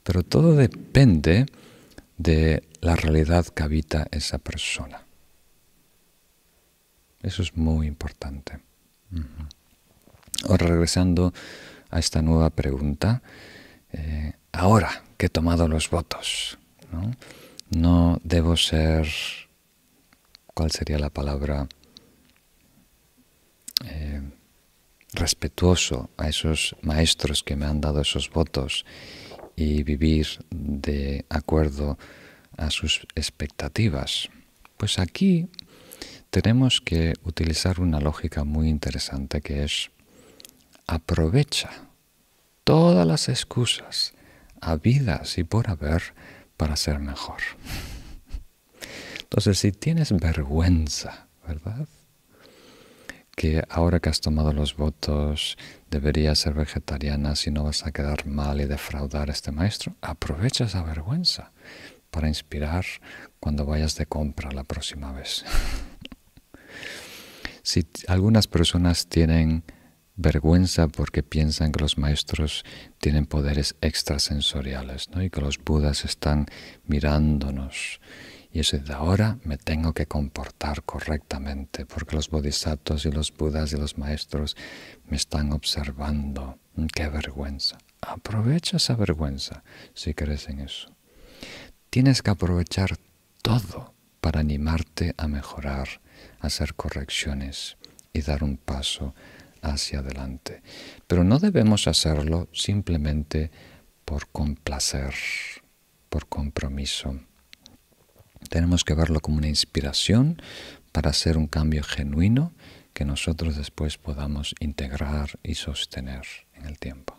Pero 0.04 0.22
todo 0.22 0.56
depende 0.56 1.48
de 2.18 2.64
la 2.82 2.96
realidad 2.96 3.48
que 3.48 3.64
habita 3.64 4.08
esa 4.12 4.38
persona. 4.38 5.06
Eso 7.24 7.42
es 7.42 7.58
muy 7.58 7.88
importante. 7.88 8.60
Ahora 10.48 10.68
regresando 10.68 11.34
a 11.90 11.98
esta 11.98 12.22
nueva 12.22 12.52
pregunta, 12.52 13.24
eh, 13.92 14.34
ahora 14.52 15.04
que 15.18 15.26
he 15.26 15.30
tomado 15.30 15.68
los 15.68 15.90
votos, 15.90 16.60
¿no? 17.72 18.20
debo 18.24 18.56
ser, 18.56 19.08
¿cuál 20.54 20.70
sería 20.72 21.00
la 21.00 21.10
palabra? 21.10 21.68
Eh, 23.86 24.22
respetuoso 25.14 26.10
a 26.18 26.28
esos 26.28 26.76
maestros 26.82 27.44
que 27.44 27.56
me 27.56 27.66
han 27.66 27.82
dado 27.82 28.02
esos 28.02 28.30
votos 28.30 28.86
y 29.56 29.84
vivir 29.84 30.28
de 30.50 31.26
acuerdo 31.30 31.98
a 32.58 32.70
sus 32.70 33.08
expectativas. 33.16 34.30
Pues 34.78 35.00
aquí 35.00 35.48
tenemos 36.30 36.82
que 36.82 37.14
utilizar 37.24 37.80
una 37.80 38.00
lógica 38.00 38.44
muy 38.44 38.70
interesante 38.70 39.42
que 39.42 39.64
es 39.64 39.92
aprovecha 40.86 41.70
todas 42.64 43.08
las 43.08 43.30
excusas 43.30 44.14
habidas 44.62 45.38
y 45.38 45.44
por 45.44 45.70
haber 45.70 46.14
para 46.58 46.76
ser 46.76 47.00
mejor. 47.00 47.42
Entonces, 49.22 49.60
si 49.60 49.72
tienes 49.72 50.12
vergüenza, 50.12 51.28
¿verdad? 51.48 51.88
Que 53.38 53.64
ahora 53.70 54.00
que 54.00 54.10
has 54.10 54.20
tomado 54.20 54.52
los 54.52 54.76
votos 54.76 55.58
deberías 55.92 56.40
ser 56.40 56.56
vegetariana 56.56 57.36
si 57.36 57.52
no 57.52 57.66
vas 57.66 57.86
a 57.86 57.92
quedar 57.92 58.26
mal 58.26 58.60
y 58.62 58.66
defraudar 58.66 59.30
a 59.30 59.34
este 59.34 59.52
maestro, 59.52 59.96
aprovecha 60.02 60.66
esa 60.66 60.82
vergüenza 60.82 61.52
para 62.10 62.28
inspirar 62.28 62.84
cuando 63.40 63.64
vayas 63.64 63.96
de 63.96 64.08
compra 64.08 64.52
la 64.52 64.64
próxima 64.64 65.12
vez. 65.12 65.46
si 67.62 67.86
algunas 68.08 68.48
personas 68.48 69.06
tienen 69.06 69.64
vergüenza 70.16 70.88
porque 70.88 71.22
piensan 71.22 71.72
que 71.72 71.80
los 71.80 72.00
maestros 72.00 72.66
tienen 72.98 73.28
poderes 73.28 73.76
extrasensoriales 73.82 75.12
¿no? 75.12 75.22
y 75.22 75.30
que 75.30 75.42
los 75.42 75.64
budas 75.64 76.06
están 76.06 76.48
mirándonos. 76.86 78.02
Y 78.52 78.62
eso 78.62 78.78
de 78.78 78.94
ahora 78.94 79.38
me 79.44 79.58
tengo 79.58 79.94
que 79.94 80.06
comportar 80.06 80.84
correctamente 80.84 81.86
porque 81.86 82.16
los 82.16 82.30
bodhisattvas 82.30 83.06
y 83.06 83.12
los 83.12 83.36
budas 83.36 83.74
y 83.74 83.78
los 83.78 83.98
maestros 83.98 84.56
me 85.08 85.18
están 85.18 85.52
observando. 85.52 86.58
¡Qué 86.94 87.08
vergüenza! 87.10 87.78
Aprovecha 88.02 88.78
esa 88.78 88.96
vergüenza 88.96 89.64
si 89.94 90.14
crees 90.14 90.48
en 90.50 90.62
eso. 90.62 90.96
Tienes 91.90 92.22
que 92.22 92.32
aprovechar 92.32 92.98
todo 93.42 93.94
para 94.22 94.40
animarte 94.40 95.14
a 95.18 95.28
mejorar, 95.28 96.02
a 96.40 96.48
hacer 96.48 96.76
correcciones 96.76 97.78
y 98.14 98.22
dar 98.22 98.44
un 98.44 98.58
paso 98.58 99.14
hacia 99.62 100.00
adelante. 100.00 100.62
Pero 101.08 101.24
no 101.24 101.40
debemos 101.40 101.88
hacerlo 101.88 102.48
simplemente 102.54 103.52
por 104.06 104.28
complacer, 104.28 105.14
por 106.10 106.28
compromiso. 106.28 107.20
Tenemos 108.50 108.84
que 108.84 108.94
verlo 108.94 109.20
como 109.20 109.38
una 109.38 109.48
inspiración 109.48 110.42
para 110.92 111.10
hacer 111.10 111.38
un 111.38 111.48
cambio 111.48 111.84
genuino 111.84 112.54
que 112.94 113.06
nosotros 113.06 113.56
después 113.56 113.98
podamos 113.98 114.56
integrar 114.60 115.40
y 115.44 115.56
sostener 115.56 116.24
en 116.54 116.66
el 116.66 116.80
tiempo. 116.80 117.18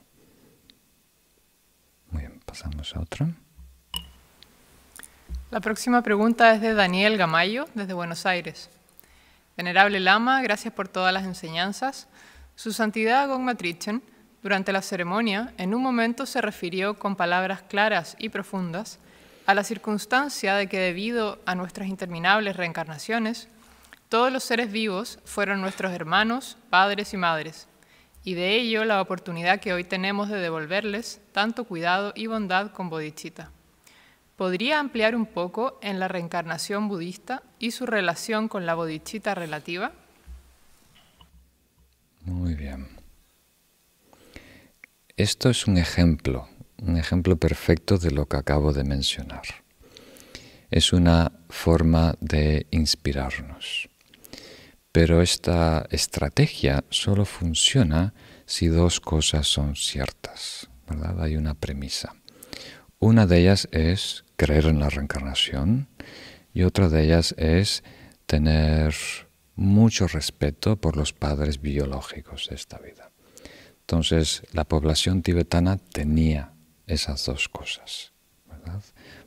Muy 2.10 2.22
bien, 2.22 2.40
pasamos 2.44 2.96
a 2.96 3.00
otra. 3.00 3.28
La 5.50 5.60
próxima 5.60 6.02
pregunta 6.02 6.52
es 6.54 6.60
de 6.60 6.74
Daniel 6.74 7.16
Gamayo, 7.16 7.68
desde 7.74 7.92
Buenos 7.92 8.26
Aires. 8.26 8.70
Venerable 9.56 10.00
Lama, 10.00 10.42
gracias 10.42 10.74
por 10.74 10.88
todas 10.88 11.12
las 11.12 11.24
enseñanzas. 11.24 12.08
Su 12.54 12.72
Santidad 12.72 13.28
Gongma 13.28 13.54
Trichen, 13.54 14.02
durante 14.42 14.72
la 14.72 14.82
ceremonia, 14.82 15.52
en 15.58 15.74
un 15.74 15.82
momento 15.82 16.26
se 16.26 16.40
refirió 16.40 16.98
con 16.98 17.16
palabras 17.16 17.62
claras 17.62 18.16
y 18.18 18.28
profundas 18.28 18.98
a 19.48 19.54
la 19.54 19.64
circunstancia 19.64 20.56
de 20.56 20.66
que 20.66 20.78
debido 20.78 21.38
a 21.46 21.54
nuestras 21.54 21.88
interminables 21.88 22.54
reencarnaciones, 22.54 23.48
todos 24.10 24.30
los 24.30 24.44
seres 24.44 24.70
vivos 24.70 25.20
fueron 25.24 25.62
nuestros 25.62 25.94
hermanos, 25.94 26.58
padres 26.68 27.14
y 27.14 27.16
madres, 27.16 27.66
y 28.24 28.34
de 28.34 28.56
ello 28.56 28.84
la 28.84 29.00
oportunidad 29.00 29.58
que 29.58 29.72
hoy 29.72 29.84
tenemos 29.84 30.28
de 30.28 30.36
devolverles 30.36 31.22
tanto 31.32 31.64
cuidado 31.64 32.12
y 32.14 32.26
bondad 32.26 32.72
con 32.72 32.90
bodhicitta. 32.90 33.50
¿Podría 34.36 34.80
ampliar 34.80 35.16
un 35.16 35.24
poco 35.24 35.78
en 35.80 35.98
la 35.98 36.08
reencarnación 36.08 36.86
budista 36.86 37.42
y 37.58 37.70
su 37.70 37.86
relación 37.86 38.48
con 38.48 38.66
la 38.66 38.74
bodhicitta 38.74 39.34
relativa? 39.34 39.92
Muy 42.20 42.52
bien. 42.52 42.86
Esto 45.16 45.48
es 45.48 45.66
un 45.66 45.78
ejemplo, 45.78 46.46
un 46.82 46.96
ejemplo 46.96 47.36
perfecto 47.36 47.98
de 47.98 48.10
lo 48.10 48.26
que 48.26 48.36
acabo 48.36 48.72
de 48.72 48.84
mencionar. 48.84 49.42
Es 50.70 50.92
una 50.92 51.32
forma 51.48 52.14
de 52.20 52.66
inspirarnos. 52.70 53.88
Pero 54.92 55.22
esta 55.22 55.86
estrategia 55.90 56.84
solo 56.90 57.24
funciona 57.24 58.14
si 58.46 58.68
dos 58.68 59.00
cosas 59.00 59.46
son 59.46 59.76
ciertas, 59.76 60.68
¿verdad? 60.88 61.22
Hay 61.22 61.36
una 61.36 61.54
premisa. 61.54 62.14
Una 62.98 63.26
de 63.26 63.40
ellas 63.40 63.68
es 63.70 64.24
creer 64.36 64.66
en 64.66 64.80
la 64.80 64.90
reencarnación 64.90 65.88
y 66.52 66.62
otra 66.62 66.88
de 66.88 67.04
ellas 67.04 67.34
es 67.38 67.84
tener 68.26 68.94
mucho 69.54 70.06
respeto 70.06 70.76
por 70.76 70.96
los 70.96 71.12
padres 71.12 71.60
biológicos 71.60 72.48
de 72.48 72.56
esta 72.56 72.78
vida. 72.78 73.10
Entonces, 73.80 74.42
la 74.52 74.64
población 74.64 75.22
tibetana 75.22 75.78
tenía 75.78 76.52
esas 76.88 77.24
dos 77.26 77.48
cosas, 77.48 78.12
¿verdad? 78.46 78.82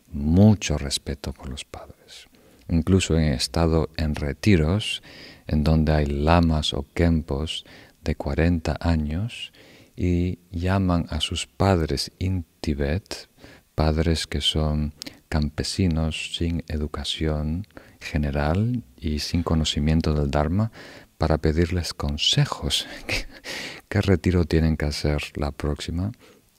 Mucho 0.08 0.78
respeto 0.78 1.32
por 1.34 1.50
los 1.50 1.64
padres. 1.64 2.28
Incluso 2.68 3.18
en 3.18 3.34
estado 3.34 3.90
en 3.98 4.16
retiros, 4.16 5.02
en 5.48 5.64
donde 5.64 5.94
hay 5.94 6.06
lamas 6.06 6.74
o 6.74 6.86
kempos 6.94 7.66
de 8.04 8.16
40 8.16 8.78
años 8.80 9.52
y 9.96 10.40
llaman 10.52 11.06
a 11.10 11.22
sus 11.22 11.48
padres 11.48 12.12
in 12.20 12.46
Tibet, 12.62 13.30
padres 13.76 14.28
que 14.28 14.42
son 14.42 14.94
campesinos 15.30 16.36
sin 16.36 16.64
educación 16.68 17.66
general 18.00 18.84
y 18.98 19.20
sin 19.20 19.44
conocimiento 19.44 20.14
del 20.14 20.30
Dharma 20.30 20.72
para 21.18 21.38
pedirles 21.38 21.94
consejos. 21.94 22.88
¿Qué, 23.88 24.02
retiro 24.02 24.46
tienen 24.46 24.76
que 24.76 24.86
hacer 24.86 25.22
la 25.36 25.52
próxima? 25.52 26.12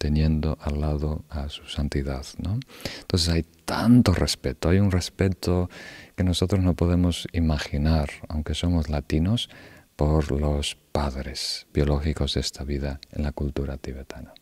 Teniendo 0.03 0.59
al 0.61 0.81
lado 0.81 1.25
a 1.29 1.49
su 1.49 1.65
santidad. 1.69 2.27
¿no? 2.39 2.59
Entonces 3.03 3.29
hay 3.29 3.45
tanto 3.65 4.13
respeto, 4.13 4.71
hay 4.71 4.81
un 4.81 4.91
respeto 4.91 5.71
que 6.17 6.25
nosotros 6.25 6.61
no 6.61 6.75
podemos 6.75 7.29
imaginar, 7.33 8.11
aunque 8.29 8.55
somos 8.55 8.89
latinos, 8.89 9.49
por 9.95 10.33
los 10.33 10.75
padres 10.91 11.69
biológicos 11.73 12.35
de 12.35 12.41
esta 12.41 12.65
vida 12.65 12.99
en 13.13 13.23
la 13.23 13.31
cultura 13.31 13.77
tibetana. 13.77 14.35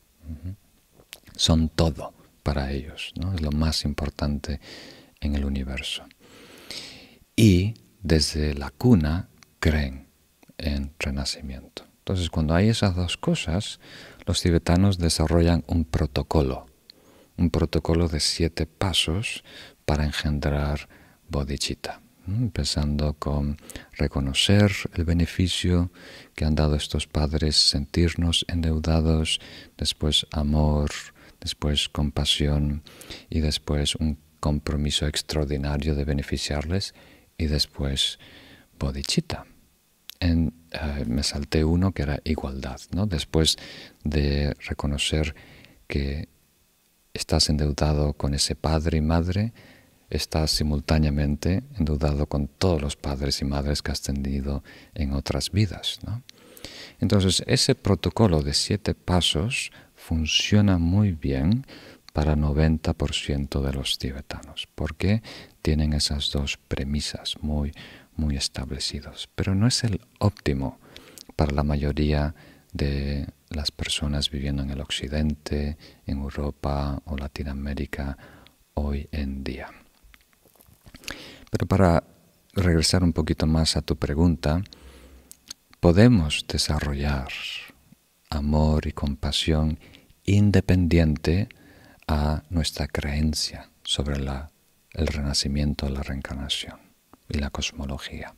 Son 1.36 1.68
todo 1.68 2.14
para 2.42 2.72
ellos, 2.72 3.12
¿no? 3.20 3.34
es 3.34 3.42
lo 3.42 3.50
más 3.50 3.84
importante 3.84 4.60
en 5.20 5.34
el 5.34 5.44
universo. 5.44 6.04
Y 7.36 7.74
desde 8.02 8.54
la 8.54 8.70
cuna 8.70 9.28
creen 9.58 10.06
en 10.56 10.94
renacimiento. 10.98 11.84
Entonces, 11.98 12.30
cuando 12.30 12.54
hay 12.54 12.70
esas 12.70 12.96
dos 12.96 13.16
cosas, 13.16 13.78
los 14.30 14.42
tibetanos 14.42 14.98
desarrollan 14.98 15.64
un 15.66 15.84
protocolo, 15.84 16.66
un 17.36 17.50
protocolo 17.50 18.06
de 18.06 18.20
siete 18.20 18.64
pasos 18.64 19.42
para 19.84 20.04
engendrar 20.04 20.88
bodhicitta, 21.28 22.00
empezando 22.28 23.14
con 23.14 23.56
reconocer 23.98 24.70
el 24.94 25.04
beneficio 25.04 25.90
que 26.36 26.44
han 26.44 26.54
dado 26.54 26.76
estos 26.76 27.08
padres, 27.08 27.56
sentirnos 27.56 28.44
endeudados, 28.46 29.40
después 29.76 30.28
amor, 30.30 30.90
después 31.40 31.88
compasión 31.88 32.84
y 33.30 33.40
después 33.40 33.96
un 33.96 34.16
compromiso 34.38 35.08
extraordinario 35.08 35.96
de 35.96 36.04
beneficiarles 36.04 36.94
y 37.36 37.46
después 37.46 38.20
bodhicitta. 38.78 39.44
Eh, 40.70 41.04
me 41.06 41.22
salté 41.22 41.64
uno 41.64 41.92
que 41.92 42.02
era 42.02 42.20
igualdad, 42.24 42.80
¿no? 42.92 43.06
Después 43.06 43.56
de 44.04 44.54
reconocer 44.66 45.34
que 45.86 46.28
estás 47.12 47.48
endeudado 47.48 48.12
con 48.12 48.34
ese 48.34 48.54
padre 48.54 48.98
y 48.98 49.00
madre, 49.00 49.52
estás 50.10 50.50
simultáneamente 50.50 51.62
endeudado 51.78 52.26
con 52.26 52.48
todos 52.48 52.82
los 52.82 52.96
padres 52.96 53.40
y 53.40 53.44
madres 53.44 53.82
que 53.82 53.92
has 53.92 54.02
tenido 54.02 54.62
en 54.94 55.12
otras 55.12 55.50
vidas. 55.50 56.00
¿no? 56.04 56.22
Entonces, 56.98 57.42
ese 57.46 57.74
protocolo 57.74 58.42
de 58.42 58.54
siete 58.54 58.94
pasos 58.94 59.70
funciona 59.94 60.78
muy 60.78 61.12
bien 61.12 61.66
para 62.12 62.36
90% 62.36 63.60
de 63.62 63.72
los 63.72 63.98
tibetanos, 63.98 64.68
porque 64.74 65.22
tienen 65.62 65.92
esas 65.92 66.30
dos 66.32 66.56
premisas 66.56 67.36
muy, 67.40 67.72
muy 68.16 68.36
establecidas. 68.36 69.28
Pero 69.34 69.54
no 69.54 69.66
es 69.66 69.84
el 69.84 70.00
óptimo 70.18 70.78
para 71.36 71.52
la 71.52 71.62
mayoría 71.62 72.34
de 72.72 73.26
las 73.48 73.70
personas 73.70 74.30
viviendo 74.30 74.62
en 74.62 74.70
el 74.70 74.80
occidente, 74.80 75.76
en 76.06 76.18
Europa 76.18 77.02
o 77.04 77.16
Latinoamérica 77.16 78.16
hoy 78.74 79.08
en 79.10 79.42
día. 79.42 79.68
Pero 81.50 81.66
para 81.66 82.04
regresar 82.52 83.02
un 83.02 83.12
poquito 83.12 83.46
más 83.46 83.76
a 83.76 83.82
tu 83.82 83.96
pregunta, 83.96 84.62
podemos 85.80 86.44
desarrollar 86.46 87.28
amor 88.28 88.86
y 88.86 88.92
compasión 88.92 89.78
independiente 90.24 91.48
a 92.06 92.44
nuestra 92.50 92.86
creencia 92.86 93.70
sobre 93.82 94.16
el 94.16 95.06
renacimiento, 95.06 95.88
la 95.88 96.02
reencarnación 96.02 96.89
y 97.30 97.38
la 97.38 97.50
cosmología. 97.50 98.34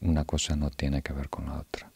Una 0.00 0.24
cosa 0.24 0.56
no 0.56 0.70
tiene 0.70 1.02
que 1.02 1.12
ver 1.12 1.28
con 1.28 1.46
la 1.46 1.58
otra. 1.58 1.92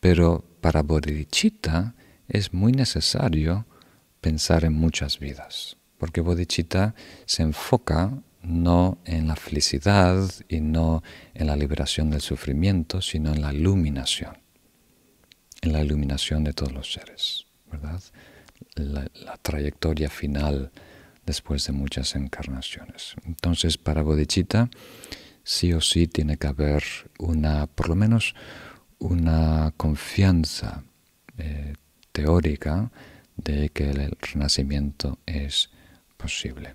Pero 0.00 0.44
para 0.60 0.82
Bodhicitta 0.82 1.94
es 2.28 2.54
muy 2.54 2.72
necesario 2.72 3.66
pensar 4.20 4.64
en 4.64 4.72
muchas 4.72 5.18
vidas, 5.18 5.76
porque 5.98 6.20
Bodhicitta 6.20 6.94
se 7.26 7.42
enfoca 7.42 8.22
no 8.42 8.98
en 9.04 9.28
la 9.28 9.36
felicidad 9.36 10.28
y 10.48 10.60
no 10.60 11.02
en 11.34 11.46
la 11.46 11.56
liberación 11.56 12.10
del 12.10 12.20
sufrimiento, 12.20 13.02
sino 13.02 13.32
en 13.34 13.42
la 13.42 13.52
iluminación, 13.52 14.38
en 15.60 15.72
la 15.72 15.82
iluminación 15.82 16.44
de 16.44 16.52
todos 16.52 16.72
los 16.72 16.92
seres, 16.92 17.46
¿verdad? 17.70 18.02
La, 18.76 19.08
trayectoria 19.42 20.08
final 20.08 20.70
después 21.30 21.64
de 21.66 21.72
muchas 21.72 22.16
encarnaciones. 22.16 23.14
Entonces, 23.24 23.78
para 23.78 24.02
Bodhicitta, 24.02 24.68
sí 25.44 25.72
o 25.72 25.80
sí 25.80 26.08
tiene 26.08 26.36
que 26.36 26.48
haber 26.48 26.82
una, 27.18 27.68
por 27.68 27.88
lo 27.88 27.94
menos, 27.94 28.34
una 28.98 29.72
confianza 29.76 30.82
eh, 31.38 31.74
teórica 32.10 32.90
de 33.36 33.68
que 33.68 33.90
el 33.90 34.16
renacimiento 34.20 35.18
es 35.24 35.70
posible. 36.16 36.74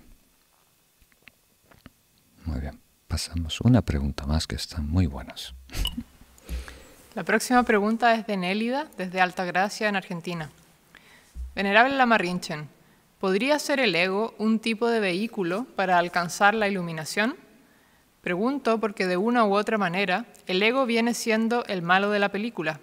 Muy 2.46 2.60
bien, 2.60 2.80
pasamos 3.08 3.60
una 3.60 3.82
pregunta 3.82 4.24
más 4.24 4.46
que 4.46 4.56
están 4.56 4.88
muy 4.88 5.06
buenas. 5.06 5.54
La 7.14 7.24
próxima 7.24 7.62
pregunta 7.62 8.14
es 8.14 8.26
de 8.26 8.38
Nélida, 8.38 8.88
desde 8.96 9.20
Altagracia, 9.20 9.88
en 9.88 9.96
Argentina. 9.96 10.50
Venerable 11.54 11.96
Lamarrinchen, 11.96 12.68
¿podría 13.18 13.58
ser 13.58 13.80
el 13.80 13.94
ego 13.94 14.34
un 14.38 14.58
tipo 14.58 14.88
de 14.88 15.00
vehículo 15.00 15.66
para 15.76 15.98
alcanzar 15.98 16.54
la 16.54 16.68
iluminación? 16.68 17.36
Pregunto 18.20 18.80
porque 18.80 19.06
de 19.06 19.16
una 19.16 19.44
u 19.44 19.54
otra 19.54 19.78
manera 19.78 20.26
el 20.46 20.62
ego 20.62 20.86
viene 20.86 21.14
siendo 21.14 21.64
el 21.66 21.82
malo 21.82 22.10
de 22.10 22.18
la 22.18 22.30
película. 22.30 22.80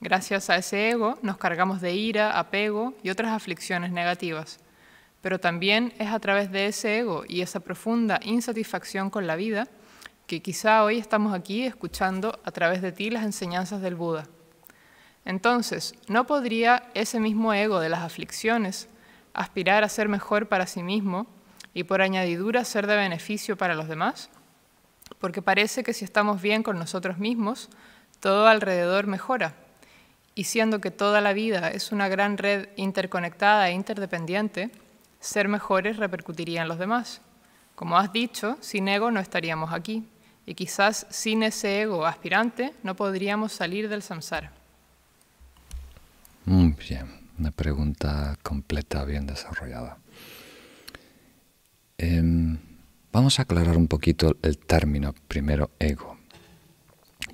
Gracias 0.00 0.50
a 0.50 0.56
ese 0.56 0.90
ego 0.90 1.18
nos 1.22 1.36
cargamos 1.36 1.80
de 1.80 1.94
ira, 1.94 2.38
apego 2.38 2.94
y 3.02 3.10
otras 3.10 3.32
aflicciones 3.32 3.92
negativas 3.92 4.60
pero 5.20 5.38
también 5.38 5.92
es 5.98 6.08
a 6.08 6.18
través 6.18 6.50
de 6.50 6.66
ese 6.66 6.98
ego 6.98 7.24
y 7.28 7.42
esa 7.42 7.60
profunda 7.60 8.20
insatisfacción 8.22 9.10
con 9.10 9.26
la 9.26 9.36
vida 9.36 9.68
que 10.26 10.40
quizá 10.40 10.84
hoy 10.84 10.98
estamos 10.98 11.34
aquí 11.34 11.64
escuchando 11.64 12.38
a 12.44 12.50
través 12.52 12.82
de 12.82 12.92
ti 12.92 13.10
las 13.10 13.24
enseñanzas 13.24 13.82
del 13.82 13.96
Buda. 13.96 14.26
Entonces, 15.24 15.94
¿no 16.08 16.26
podría 16.26 16.84
ese 16.94 17.20
mismo 17.20 17.52
ego 17.52 17.80
de 17.80 17.88
las 17.88 18.00
aflicciones 18.00 18.88
aspirar 19.34 19.84
a 19.84 19.88
ser 19.88 20.08
mejor 20.08 20.48
para 20.48 20.66
sí 20.66 20.82
mismo 20.82 21.26
y 21.74 21.84
por 21.84 22.02
añadidura 22.02 22.64
ser 22.64 22.86
de 22.86 22.96
beneficio 22.96 23.56
para 23.56 23.74
los 23.74 23.88
demás? 23.88 24.30
Porque 25.18 25.42
parece 25.42 25.82
que 25.82 25.92
si 25.92 26.04
estamos 26.04 26.40
bien 26.40 26.62
con 26.62 26.78
nosotros 26.78 27.18
mismos, 27.18 27.68
todo 28.20 28.46
alrededor 28.46 29.06
mejora. 29.06 29.54
Y 30.34 30.44
siendo 30.44 30.80
que 30.80 30.90
toda 30.90 31.20
la 31.20 31.32
vida 31.32 31.70
es 31.70 31.92
una 31.92 32.08
gran 32.08 32.38
red 32.38 32.68
interconectada 32.76 33.68
e 33.68 33.72
interdependiente, 33.72 34.70
ser 35.18 35.48
mejores 35.48 35.96
repercutiría 35.96 36.62
en 36.62 36.68
los 36.68 36.78
demás. 36.78 37.20
Como 37.74 37.98
has 37.98 38.12
dicho, 38.12 38.56
sin 38.60 38.88
ego 38.88 39.10
no 39.10 39.20
estaríamos 39.20 39.72
aquí, 39.72 40.04
y 40.46 40.54
quizás 40.54 41.06
sin 41.10 41.42
ese 41.42 41.82
ego 41.82 42.06
aspirante 42.06 42.74
no 42.82 42.96
podríamos 42.96 43.52
salir 43.52 43.88
del 43.88 44.02
samsara. 44.02 44.52
Muy 46.44 46.74
bien, 46.88 47.19
una 47.40 47.50
pregunta 47.50 48.38
completa, 48.42 49.04
bien 49.04 49.26
desarrollada. 49.26 49.98
Em, 51.98 52.58
vamos 53.12 53.38
a 53.38 53.42
aclarar 53.42 53.76
un 53.76 53.88
poquito 53.88 54.36
el 54.42 54.58
término 54.58 55.14
primero 55.26 55.70
ego, 55.78 56.20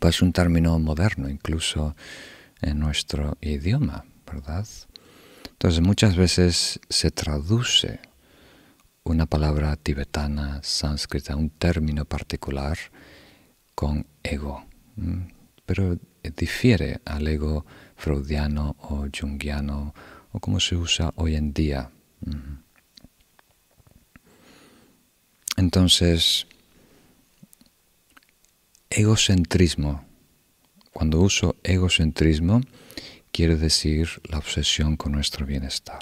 es 0.08 0.22
un 0.22 0.32
término 0.32 0.78
moderno, 0.78 1.28
incluso 1.28 1.96
en 2.60 2.78
nuestro 2.78 3.36
idioma, 3.40 4.04
¿verdad? 4.24 4.66
Entonces 5.50 5.80
muchas 5.80 6.16
veces 6.16 6.80
se 6.88 7.10
traduce 7.10 8.00
una 9.02 9.26
palabra 9.26 9.74
tibetana, 9.76 10.60
sánscrita, 10.62 11.36
un 11.36 11.50
término 11.50 12.04
particular 12.04 12.78
con 13.74 14.06
ego, 14.22 14.64
pero 15.64 15.98
difiere 16.36 17.00
al 17.04 17.26
ego 17.28 17.66
freudiano 17.96 18.76
o 18.80 19.06
jungiano 19.12 19.94
o 20.32 20.40
como 20.40 20.60
se 20.60 20.76
usa 20.76 21.12
hoy 21.16 21.34
en 21.34 21.52
día. 21.52 21.90
Entonces, 25.56 26.46
egocentrismo. 28.90 30.04
Cuando 30.92 31.20
uso 31.20 31.56
egocentrismo, 31.62 32.60
quiere 33.32 33.56
decir 33.56 34.08
la 34.24 34.38
obsesión 34.38 34.96
con 34.96 35.12
nuestro 35.12 35.44
bienestar. 35.44 36.00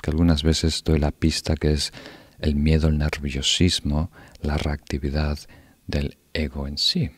Que 0.00 0.10
algunas 0.10 0.42
veces 0.42 0.82
doy 0.84 1.00
la 1.00 1.10
pista 1.10 1.56
que 1.56 1.72
es 1.72 1.92
el 2.38 2.54
miedo, 2.54 2.88
el 2.88 2.98
nerviosismo, 2.98 4.12
la 4.40 4.56
reactividad 4.56 5.38
del 5.86 6.18
ego 6.32 6.68
en 6.68 6.78
sí. 6.78 7.10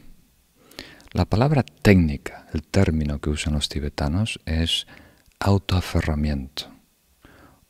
La 1.12 1.24
palabra 1.24 1.64
técnica, 1.64 2.46
el 2.54 2.62
término 2.62 3.20
que 3.20 3.30
usan 3.30 3.54
los 3.54 3.68
tibetanos, 3.68 4.38
es 4.46 4.86
autoaferramiento 5.40 6.70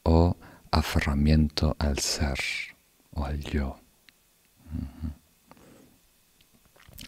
o 0.02 0.36
aferramiento 0.70 1.74
al 1.78 1.98
ser 2.00 2.38
o 3.12 3.24
al 3.24 3.40
yo. 3.40 3.80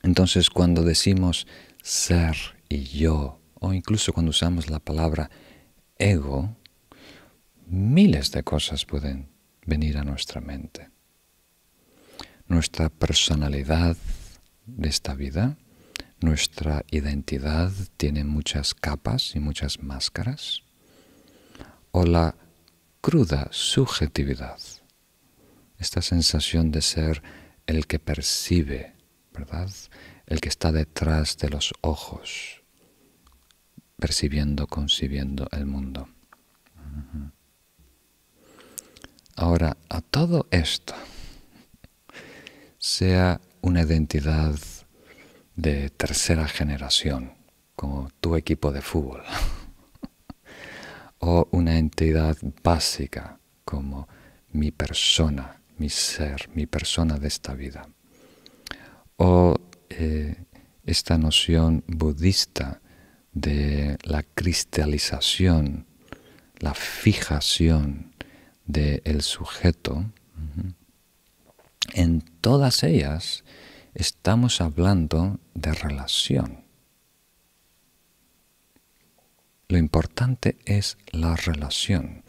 Entonces 0.03 0.49
cuando 0.49 0.85
decimos 0.85 1.47
ser 1.83 2.37
y 2.71 2.85
yo, 2.85 3.39
o 3.61 3.75
incluso 3.75 4.15
cuando 4.15 4.31
usamos 4.31 4.71
la 4.71 4.79
palabra 4.79 5.31
ego, 5.99 6.57
miles 7.67 8.33
de 8.33 8.43
cosas 8.43 8.87
pueden 8.87 9.29
venir 9.67 9.99
a 9.99 10.05
nuestra 10.05 10.41
mente. 10.41 10.89
Nuestra 12.47 12.89
personalidad 12.89 13.99
de 14.65 14.89
esta 14.89 15.15
vida, 15.15 15.59
nuestra 16.23 16.85
identidad 16.91 17.73
tiene 17.97 18.25
muchas 18.25 18.75
capas 18.75 19.35
y 19.35 19.41
muchas 19.41 19.83
máscaras. 19.83 20.63
O 21.91 22.05
la 22.05 22.35
cruda 23.01 23.49
subjetividad, 23.51 24.59
esta 25.79 26.01
sensación 26.03 26.71
de 26.71 26.83
ser 26.83 27.23
el 27.67 27.87
que 27.87 27.99
percibe, 27.99 28.95
¿verdad? 29.33 29.71
El 30.27 30.41
que 30.41 30.49
está 30.49 30.73
detrás 30.73 31.37
de 31.39 31.51
los 31.51 31.73
ojos, 31.81 32.63
percibiendo, 33.99 34.67
concibiendo 34.67 35.49
el 35.53 35.67
mundo. 35.67 36.09
Ahora, 39.37 39.77
a 39.89 40.01
todo 40.01 40.47
esto, 40.51 40.95
sea 42.79 43.41
una 43.61 43.83
identidad 43.83 44.57
de 45.57 45.91
tercera 45.91 46.47
generación, 46.49 47.35
como 47.77 48.11
tu 48.21 48.37
equipo 48.37 48.73
de 48.73 48.83
fútbol, 48.83 49.23
o 51.19 51.49
una 51.51 51.79
entidad 51.79 52.37
básica 52.63 53.39
como 53.65 54.09
mi 54.53 54.71
persona, 54.71 55.61
mi 55.79 55.89
ser, 55.89 56.49
mi 56.55 56.67
persona 56.67 57.19
de 57.19 57.29
esta 57.29 57.55
vida. 57.55 57.89
O 59.17 59.57
eh, 59.91 60.37
esta 60.85 61.19
noción 61.19 61.85
budista 61.87 62.81
de 63.33 63.97
la 64.03 64.23
cristalización, 64.23 65.87
la 66.59 66.75
fijación 66.75 68.13
del 68.67 69.23
sujeto, 69.23 70.05
en 71.95 72.21
todas 72.41 72.83
ellas 72.83 73.45
estamos 73.95 74.61
hablando 74.61 75.39
de 75.55 75.73
relación. 75.75 76.65
Lo 79.69 79.79
importante 79.79 80.59
es 80.65 80.99
la 81.13 81.37
relación 81.37 82.25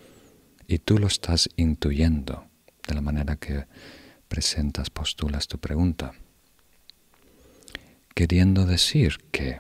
y 0.68 0.80
tú 0.80 0.98
lo 0.98 1.08
estás 1.08 1.50
intuyendo 1.56 2.48
de 2.88 2.96
la 2.96 3.02
manera 3.02 3.36
que 3.36 3.66
presentas, 4.28 4.90
postulas 4.90 5.48
tu 5.48 5.58
pregunta. 5.58 6.14
Queriendo 8.16 8.66
decir 8.66 9.18
que 9.32 9.60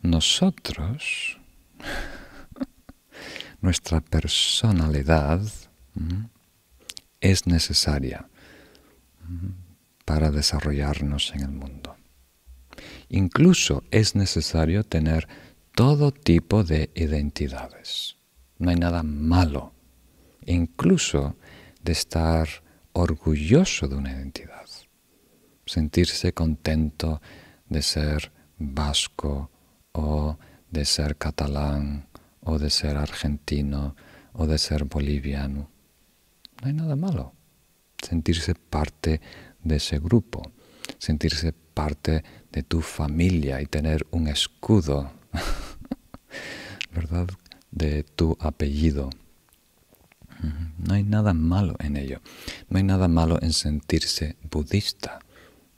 nosotros, 0.00 1.38
nuestra 3.60 4.00
personalidad 4.00 5.42
es 7.20 7.46
necesaria 7.46 8.28
para 10.10 10.32
desarrollarnos 10.32 11.32
en 11.36 11.42
el 11.42 11.52
mundo. 11.52 11.94
Incluso 13.10 13.84
es 13.92 14.16
necesario 14.16 14.82
tener 14.82 15.28
todo 15.72 16.10
tipo 16.10 16.64
de 16.64 16.90
identidades. 16.96 18.16
No 18.58 18.70
hay 18.70 18.76
nada 18.76 19.04
malo 19.04 19.72
incluso 20.46 21.36
de 21.84 21.92
estar 21.92 22.48
orgulloso 22.92 23.86
de 23.86 23.94
una 23.94 24.10
identidad, 24.10 24.66
sentirse 25.64 26.34
contento 26.34 27.22
de 27.68 27.80
ser 27.80 28.32
vasco 28.58 29.48
o 29.92 30.36
de 30.72 30.86
ser 30.86 31.18
catalán 31.18 32.08
o 32.40 32.58
de 32.58 32.70
ser 32.70 32.96
argentino 32.96 33.94
o 34.32 34.48
de 34.48 34.58
ser 34.58 34.86
boliviano. 34.86 35.70
No 36.60 36.66
hay 36.66 36.72
nada 36.72 36.96
malo. 36.96 37.32
Sentirse 38.02 38.54
parte 38.54 39.20
de 39.62 39.76
ese 39.76 39.98
grupo, 39.98 40.42
sentirse 40.98 41.52
parte 41.52 42.24
de 42.52 42.62
tu 42.62 42.80
familia 42.80 43.60
y 43.60 43.66
tener 43.66 44.06
un 44.10 44.28
escudo, 44.28 45.12
¿verdad? 46.94 47.28
De 47.70 48.02
tu 48.02 48.36
apellido. 48.40 49.10
No 50.78 50.94
hay 50.94 51.02
nada 51.02 51.34
malo 51.34 51.76
en 51.80 51.96
ello. 51.96 52.20
No 52.68 52.78
hay 52.78 52.84
nada 52.84 53.08
malo 53.08 53.38
en 53.42 53.52
sentirse 53.52 54.36
budista. 54.50 55.20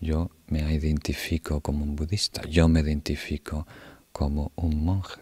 Yo 0.01 0.31
me 0.47 0.61
identifico 0.73 1.61
como 1.61 1.85
un 1.85 1.97
budista. 1.97 2.43
Yo 2.49 2.69
me 2.69 2.81
identifico 2.81 3.67
como 4.13 4.53
un 4.55 4.85
monje. 4.85 5.21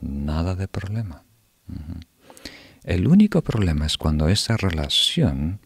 Nada 0.00 0.54
de 0.54 0.68
problema. 0.68 1.24
El 2.84 3.06
único 3.06 3.42
problema 3.42 3.86
es 3.86 3.96
cuando 3.96 4.28
esa 4.28 4.56
relación 4.56 5.60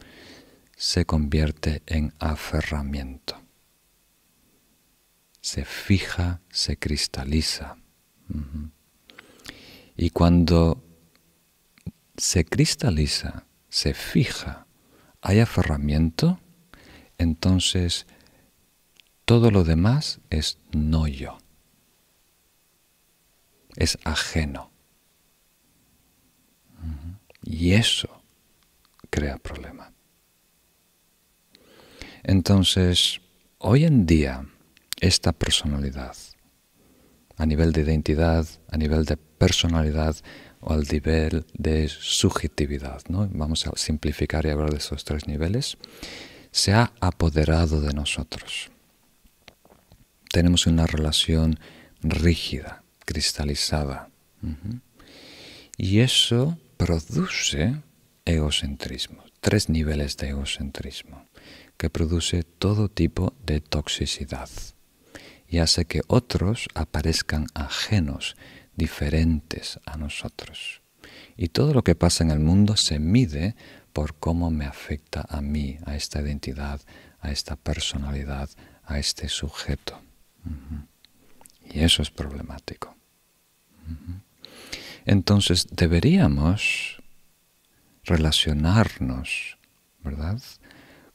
se 0.82 1.06
convierte 1.06 1.80
en 1.86 2.12
aferramiento. 2.18 3.40
Se 5.40 5.64
fija, 5.64 6.40
se 6.50 6.76
cristaliza. 6.76 7.76
Y 9.96 10.10
cuando 10.10 10.82
se 12.16 12.44
cristaliza, 12.44 13.46
se 13.68 13.94
fija, 13.94 14.66
hay 15.20 15.38
aferramiento, 15.38 16.40
entonces 17.16 18.08
todo 19.24 19.52
lo 19.52 19.62
demás 19.62 20.18
es 20.30 20.58
no 20.72 21.06
yo, 21.06 21.38
es 23.76 23.98
ajeno. 24.02 24.72
Y 27.44 27.74
eso 27.74 28.24
crea 29.10 29.38
problema. 29.38 29.91
Entonces, 32.22 33.20
hoy 33.58 33.84
en 33.84 34.06
día, 34.06 34.46
esta 35.00 35.32
personalidad, 35.32 36.16
a 37.36 37.46
nivel 37.46 37.72
de 37.72 37.82
identidad, 37.82 38.46
a 38.70 38.76
nivel 38.76 39.04
de 39.04 39.16
personalidad, 39.16 40.16
o 40.62 40.72
al 40.72 40.84
nivel 40.84 41.44
de 41.54 41.88
subjetividad, 41.88 43.02
¿no? 43.08 43.28
vamos 43.32 43.66
a 43.66 43.72
simplificar 43.74 44.46
y 44.46 44.50
hablar 44.50 44.70
de 44.70 44.78
esos 44.78 45.04
tres 45.04 45.26
niveles, 45.26 45.76
se 46.52 46.72
ha 46.72 46.92
apoderado 47.00 47.80
de 47.80 47.92
nosotros. 47.92 48.70
Tenemos 50.30 50.66
una 50.66 50.86
relación 50.86 51.58
rígida, 52.00 52.84
cristalizada. 53.04 54.08
Y 55.76 55.98
eso 55.98 56.56
produce 56.76 57.74
egocentrismo, 58.24 59.24
tres 59.40 59.68
niveles 59.68 60.16
de 60.16 60.28
egocentrismo, 60.28 61.26
que 61.82 61.90
produce 61.90 62.44
todo 62.44 62.88
tipo 62.88 63.34
de 63.44 63.60
toxicidad 63.60 64.48
y 65.48 65.58
hace 65.58 65.84
que 65.84 66.02
otros 66.06 66.68
aparezcan 66.74 67.48
ajenos 67.54 68.36
diferentes 68.76 69.80
a 69.84 69.96
nosotros. 69.96 70.80
Y 71.36 71.48
todo 71.48 71.74
lo 71.74 71.82
que 71.82 71.96
pasa 71.96 72.22
en 72.22 72.30
el 72.30 72.38
mundo 72.38 72.76
se 72.76 73.00
mide 73.00 73.56
por 73.92 74.14
cómo 74.14 74.52
me 74.52 74.64
afecta 74.64 75.26
a 75.28 75.40
mí, 75.40 75.76
a 75.84 75.96
esta 75.96 76.20
identidad, 76.22 76.80
a 77.18 77.32
esta 77.32 77.56
personalidad, 77.56 78.48
a 78.84 79.00
este 79.00 79.28
sujeto. 79.28 80.00
Y 81.68 81.80
eso 81.80 82.00
es 82.00 82.12
problemático. 82.12 82.96
Entonces 85.04 85.66
deberíamos 85.72 87.02
relacionarnos, 88.04 89.58
¿verdad? 90.04 90.40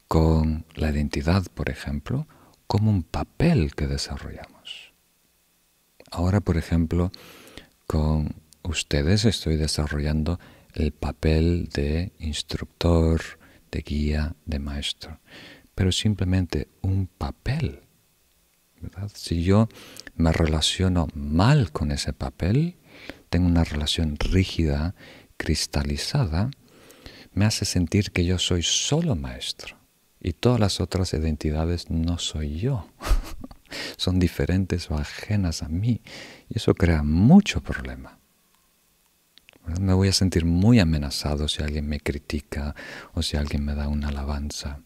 Con 0.07 0.65
la 0.75 0.89
identidad, 0.89 1.45
por 1.53 1.69
ejemplo, 1.69 2.27
como 2.65 2.91
un 2.91 3.03
papel 3.03 3.75
que 3.75 3.87
desarrollamos. 3.87 4.93
Ahora, 6.11 6.39
por 6.39 6.57
ejemplo, 6.57 7.11
con 7.87 8.35
ustedes 8.63 9.25
estoy 9.25 9.57
desarrollando 9.57 10.39
el 10.73 10.91
papel 10.91 11.69
de 11.73 12.13
instructor, 12.19 13.21
de 13.71 13.81
guía, 13.81 14.35
de 14.45 14.59
maestro, 14.59 15.19
pero 15.75 15.91
simplemente 15.91 16.69
un 16.81 17.07
papel. 17.07 17.81
Si 19.13 19.43
yo 19.43 19.67
me 20.15 20.31
relaciono 20.31 21.07
mal 21.13 21.71
con 21.71 21.91
ese 21.91 22.13
papel, 22.13 22.77
tengo 23.29 23.47
una 23.47 23.63
relación 23.63 24.15
rígida, 24.17 24.95
cristalizada, 25.35 26.51
me 27.33 27.45
hace 27.45 27.65
sentir 27.65 28.11
que 28.11 28.23
yo 28.23 28.39
soy 28.39 28.63
solo 28.63 29.15
maestro 29.15 29.77
y 30.19 30.33
todas 30.33 30.59
las 30.59 30.79
otras 30.81 31.13
identidades 31.13 31.89
no 31.89 32.17
soy 32.17 32.59
yo. 32.59 32.87
Son 33.97 34.19
diferentes 34.19 34.89
o 34.89 34.95
ajenas 34.95 35.63
a 35.63 35.69
mí 35.69 36.01
y 36.49 36.57
eso 36.57 36.73
crea 36.73 37.03
mucho 37.03 37.61
problema. 37.61 38.19
Me 39.81 39.93
voy 39.93 40.07
a 40.07 40.13
sentir 40.13 40.45
muy 40.45 40.79
amenazado 40.79 41.47
si 41.49 41.61
alguien 41.61 41.87
me 41.87 41.99
critica 41.99 42.73
o 43.13 43.21
si 43.21 43.35
alguien 43.35 43.65
me 43.65 43.75
da 43.75 43.89
una 43.89 44.07
alabanza. 44.07 44.79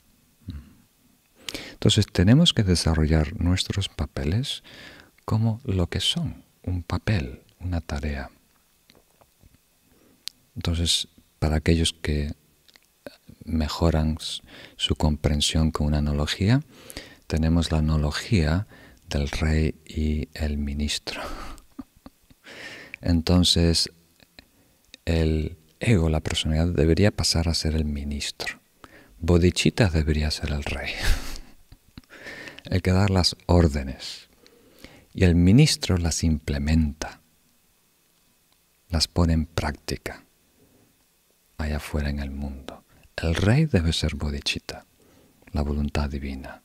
Entonces 1.73 2.05
tenemos 2.11 2.53
que 2.53 2.63
desarrollar 2.63 3.39
nuestros 3.39 3.89
papeles 3.89 4.63
como 5.25 5.61
lo 5.63 5.87
que 5.87 5.99
son, 5.99 6.43
un 6.63 6.83
papel, 6.83 7.41
una 7.59 7.81
tarea. 7.81 8.31
Entonces, 10.55 11.07
para 11.39 11.57
aquellos 11.57 11.93
que 11.93 12.33
mejoran 13.45 14.17
su 14.75 14.95
comprensión 14.95 15.71
con 15.71 15.87
una 15.87 15.99
analogía, 15.99 16.61
tenemos 17.27 17.71
la 17.71 17.79
analogía 17.79 18.67
del 19.09 19.29
rey 19.29 19.75
y 19.85 20.29
el 20.33 20.57
ministro. 20.57 21.21
Entonces, 23.01 23.91
el 25.05 25.57
ego, 25.79 26.09
la 26.09 26.21
personalidad, 26.21 26.67
debería 26.67 27.11
pasar 27.11 27.49
a 27.49 27.53
ser 27.53 27.75
el 27.75 27.85
ministro. 27.85 28.59
Bodhicitta 29.19 29.89
debería 29.89 30.31
ser 30.31 30.51
el 30.51 30.63
rey, 30.63 30.91
el 32.65 32.81
que 32.81 32.91
da 32.91 33.07
las 33.07 33.35
órdenes. 33.45 34.29
Y 35.13 35.25
el 35.25 35.35
ministro 35.35 35.97
las 35.97 36.23
implementa, 36.23 37.21
las 38.89 39.07
pone 39.07 39.33
en 39.33 39.45
práctica 39.45 40.23
allá 41.57 41.77
afuera 41.77 42.09
en 42.09 42.19
el 42.19 42.31
mundo. 42.31 42.80
El 43.17 43.35
rey 43.35 43.65
debe 43.65 43.93
ser 43.93 44.15
bodhicitta, 44.15 44.85
la 45.51 45.61
voluntad 45.61 46.09
divina, 46.09 46.63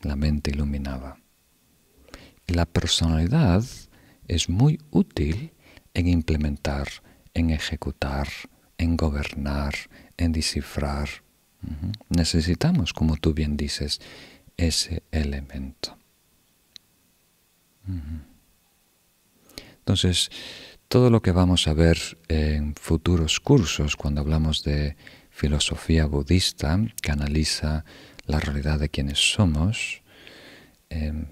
la 0.00 0.16
mente 0.16 0.50
iluminada. 0.50 1.18
Y 2.46 2.54
la 2.54 2.66
personalidad 2.66 3.64
es 4.28 4.48
muy 4.48 4.80
útil 4.90 5.52
en 5.94 6.08
implementar, 6.08 6.88
en 7.34 7.50
ejecutar, 7.50 8.28
en 8.78 8.96
gobernar, 8.96 9.74
en 10.16 10.32
descifrar. 10.32 11.08
Necesitamos, 12.08 12.92
como 12.92 13.16
tú 13.16 13.34
bien 13.34 13.56
dices, 13.56 14.00
ese 14.56 15.02
elemento. 15.10 15.96
Entonces, 19.78 20.30
todo 20.92 21.08
lo 21.08 21.22
que 21.22 21.32
vamos 21.32 21.68
a 21.68 21.72
ver 21.72 22.18
en 22.28 22.74
futuros 22.74 23.40
cursos 23.40 23.96
cuando 23.96 24.20
hablamos 24.20 24.62
de 24.62 24.98
filosofía 25.30 26.04
budista 26.04 26.78
que 27.00 27.10
analiza 27.10 27.86
la 28.26 28.38
realidad 28.40 28.78
de 28.78 28.90
quienes 28.90 29.32
somos, 29.32 30.02
em, 30.90 31.28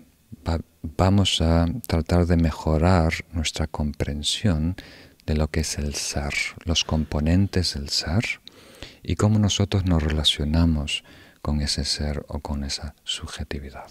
vamos 0.82 1.42
a 1.42 1.66
tratar 1.86 2.24
de 2.24 2.38
mejorar 2.38 3.12
nuestra 3.34 3.66
comprensión 3.66 4.76
de 5.26 5.36
lo 5.36 5.48
que 5.48 5.60
es 5.60 5.76
el 5.76 5.94
ser, 5.94 6.32
los 6.64 6.82
componentes 6.84 7.74
del 7.74 7.90
ser 7.90 8.40
y 9.02 9.16
cómo 9.16 9.38
nosotros 9.38 9.84
nos 9.84 10.02
relacionamos 10.02 11.04
con 11.42 11.60
ese 11.60 11.84
ser 11.84 12.24
o 12.28 12.38
con 12.38 12.64
esa 12.64 12.94
subjetividad. 13.04 13.90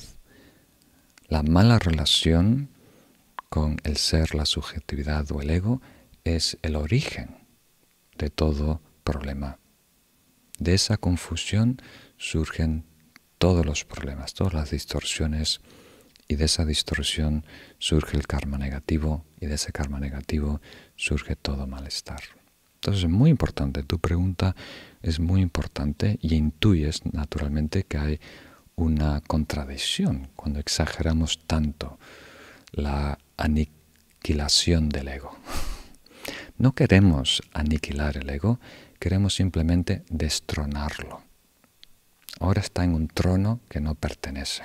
La 1.28 1.44
mala 1.44 1.78
relación 1.78 2.70
con 3.50 3.78
el 3.84 3.98
ser, 3.98 4.36
la 4.36 4.46
subjetividad 4.46 5.32
o 5.32 5.42
el 5.42 5.50
ego 5.50 5.82
es 6.24 6.58
el 6.62 6.76
origen 6.76 7.38
de 8.18 8.30
todo 8.30 8.82
problema. 9.04 9.60
De 10.60 10.74
esa 10.74 10.98
confusión 10.98 11.82
surgen 12.18 12.86
todos 13.38 13.66
los 13.66 13.86
problemas, 13.86 14.34
todas 14.34 14.54
las 14.54 14.72
distorsiones 14.72 15.62
y 16.28 16.36
de 16.36 16.46
esa 16.46 16.66
distorsión 16.66 17.46
surge 17.80 18.18
el 18.18 18.28
karma 18.28 18.58
negativo 18.58 19.26
y 19.40 19.48
de 19.48 19.56
ese 19.56 19.72
karma 19.72 20.00
negativo 20.00 20.62
surge 20.96 21.36
todo 21.36 21.66
malestar. 21.66 22.22
Entonces 22.76 23.06
es 23.06 23.10
muy 23.10 23.30
importante, 23.30 23.84
tu 23.84 24.00
pregunta 24.00 24.56
es 25.02 25.20
muy 25.20 25.42
importante 25.42 26.20
y 26.22 26.36
intuyes 26.36 27.02
naturalmente 27.06 27.84
que 27.84 27.98
hay 27.98 28.20
una 28.76 29.22
contradicción 29.22 30.30
cuando 30.36 30.60
exageramos 30.60 31.40
tanto 31.48 31.98
la 32.72 33.18
aniquilación 33.40 34.90
del 34.90 35.08
ego. 35.08 35.38
No 36.58 36.74
queremos 36.74 37.42
aniquilar 37.54 38.18
el 38.18 38.30
ego, 38.30 38.60
queremos 39.00 39.34
simplemente 39.36 40.04
destronarlo. 40.10 41.24
Ahora 42.42 42.60
está 42.60 42.84
en 42.84 42.96
un 42.96 43.08
trono 43.08 43.62
que 43.70 43.80
no 43.80 43.96
pertenece. 43.96 44.64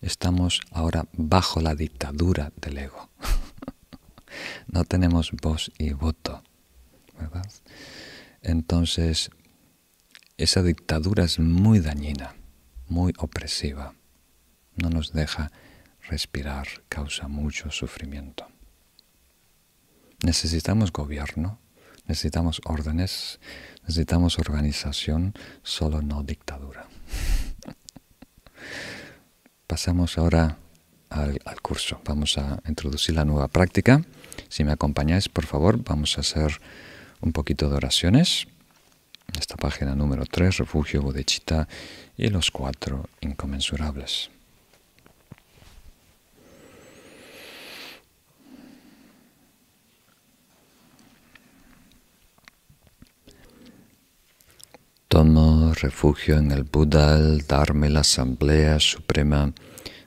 Estamos 0.00 0.62
ahora 0.70 1.06
bajo 1.12 1.60
la 1.60 1.74
dictadura 1.74 2.50
del 2.56 2.78
ego. 2.78 3.10
No 4.66 4.84
tenemos 4.84 5.32
voz 5.32 5.72
y 5.78 5.92
voto, 5.92 6.42
¿verdad? 7.18 7.50
Entonces, 8.42 9.30
esa 10.36 10.62
dictadura 10.62 11.24
es 11.24 11.38
muy 11.38 11.80
dañina, 11.80 12.34
muy 12.86 13.14
opresiva. 13.18 13.94
No 14.76 14.90
nos 14.90 15.12
deja 15.12 15.50
respirar 16.08 16.66
causa 16.88 17.28
mucho 17.28 17.70
sufrimiento. 17.70 18.46
Necesitamos 20.22 20.92
gobierno, 20.92 21.58
necesitamos 22.06 22.60
órdenes, 22.64 23.38
necesitamos 23.82 24.38
organización, 24.38 25.34
solo 25.62 26.02
no 26.02 26.22
dictadura. 26.22 26.86
Pasamos 29.66 30.16
ahora 30.16 30.58
al, 31.10 31.60
curso. 31.60 32.00
Vamos 32.04 32.38
a 32.38 32.60
introducir 32.66 33.14
la 33.14 33.24
nueva 33.24 33.48
práctica. 33.48 34.02
Si 34.48 34.64
me 34.64 34.72
acompañáis, 34.72 35.28
por 35.28 35.46
favor, 35.46 35.82
vamos 35.82 36.18
a 36.18 36.20
hacer 36.20 36.60
un 37.20 37.32
poquito 37.32 37.68
de 37.68 37.76
oraciones. 37.76 38.46
Esta 39.38 39.56
página 39.56 39.94
número 39.94 40.24
3, 40.24 40.58
refugio 40.58 41.02
bodechita 41.02 41.68
y 42.16 42.28
los 42.28 42.50
cuatro 42.50 43.08
inconmensurables. 43.20 44.30
Tomo 55.16 55.72
refugio 55.72 56.36
en 56.36 56.52
el 56.52 56.64
Buda 56.64 57.14
al 57.14 57.46
darme 57.46 57.88
la 57.88 58.00
asamblea 58.00 58.78
suprema 58.78 59.54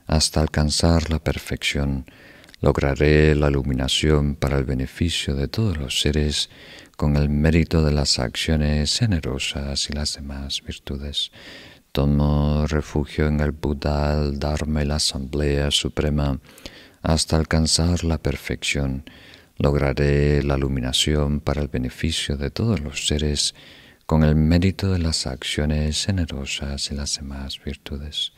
hasta 0.05 0.39
alcanzar 0.39 1.09
la 1.09 1.17
perfección. 1.17 2.05
Lograré 2.61 3.33
la 3.33 3.49
iluminación 3.49 4.35
para 4.35 4.59
el 4.59 4.65
beneficio 4.65 5.33
de 5.33 5.47
todos 5.47 5.77
los 5.77 5.99
seres 5.99 6.51
con 6.95 7.15
el 7.15 7.27
mérito 7.27 7.83
de 7.83 7.91
las 7.91 8.19
acciones 8.19 8.99
generosas 8.99 9.89
y 9.89 9.93
las 9.93 10.13
demás 10.13 10.61
virtudes. 10.61 11.31
Tomo 11.91 12.67
refugio 12.67 13.25
en 13.25 13.39
el 13.39 13.51
Buda 13.51 14.13
al 14.13 14.37
darme 14.37 14.85
la 14.85 14.97
asamblea 14.97 15.71
suprema 15.71 16.39
hasta 17.01 17.35
alcanzar 17.35 18.03
la 18.03 18.19
perfección. 18.19 19.05
Lograré 19.57 20.43
la 20.43 20.55
iluminación 20.55 21.39
para 21.39 21.63
el 21.63 21.67
beneficio 21.67 22.37
de 22.37 22.51
todos 22.51 22.79
los 22.79 23.07
seres 23.07 23.55
con 24.09 24.23
el 24.23 24.33
mérito 24.33 24.91
de 24.91 24.97
las 24.97 25.27
acciones 25.27 26.07
generosas 26.07 26.89
y 26.89 26.95
las 26.95 27.17
demás 27.19 27.63
virtudes. 27.63 28.33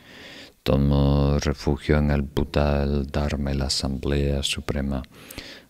Tomo 0.62 1.38
refugio 1.38 1.96
en 1.96 2.10
el 2.10 2.20
Buda 2.20 2.84
darme 3.10 3.54
la 3.54 3.68
Asamblea 3.68 4.42
Suprema. 4.42 5.02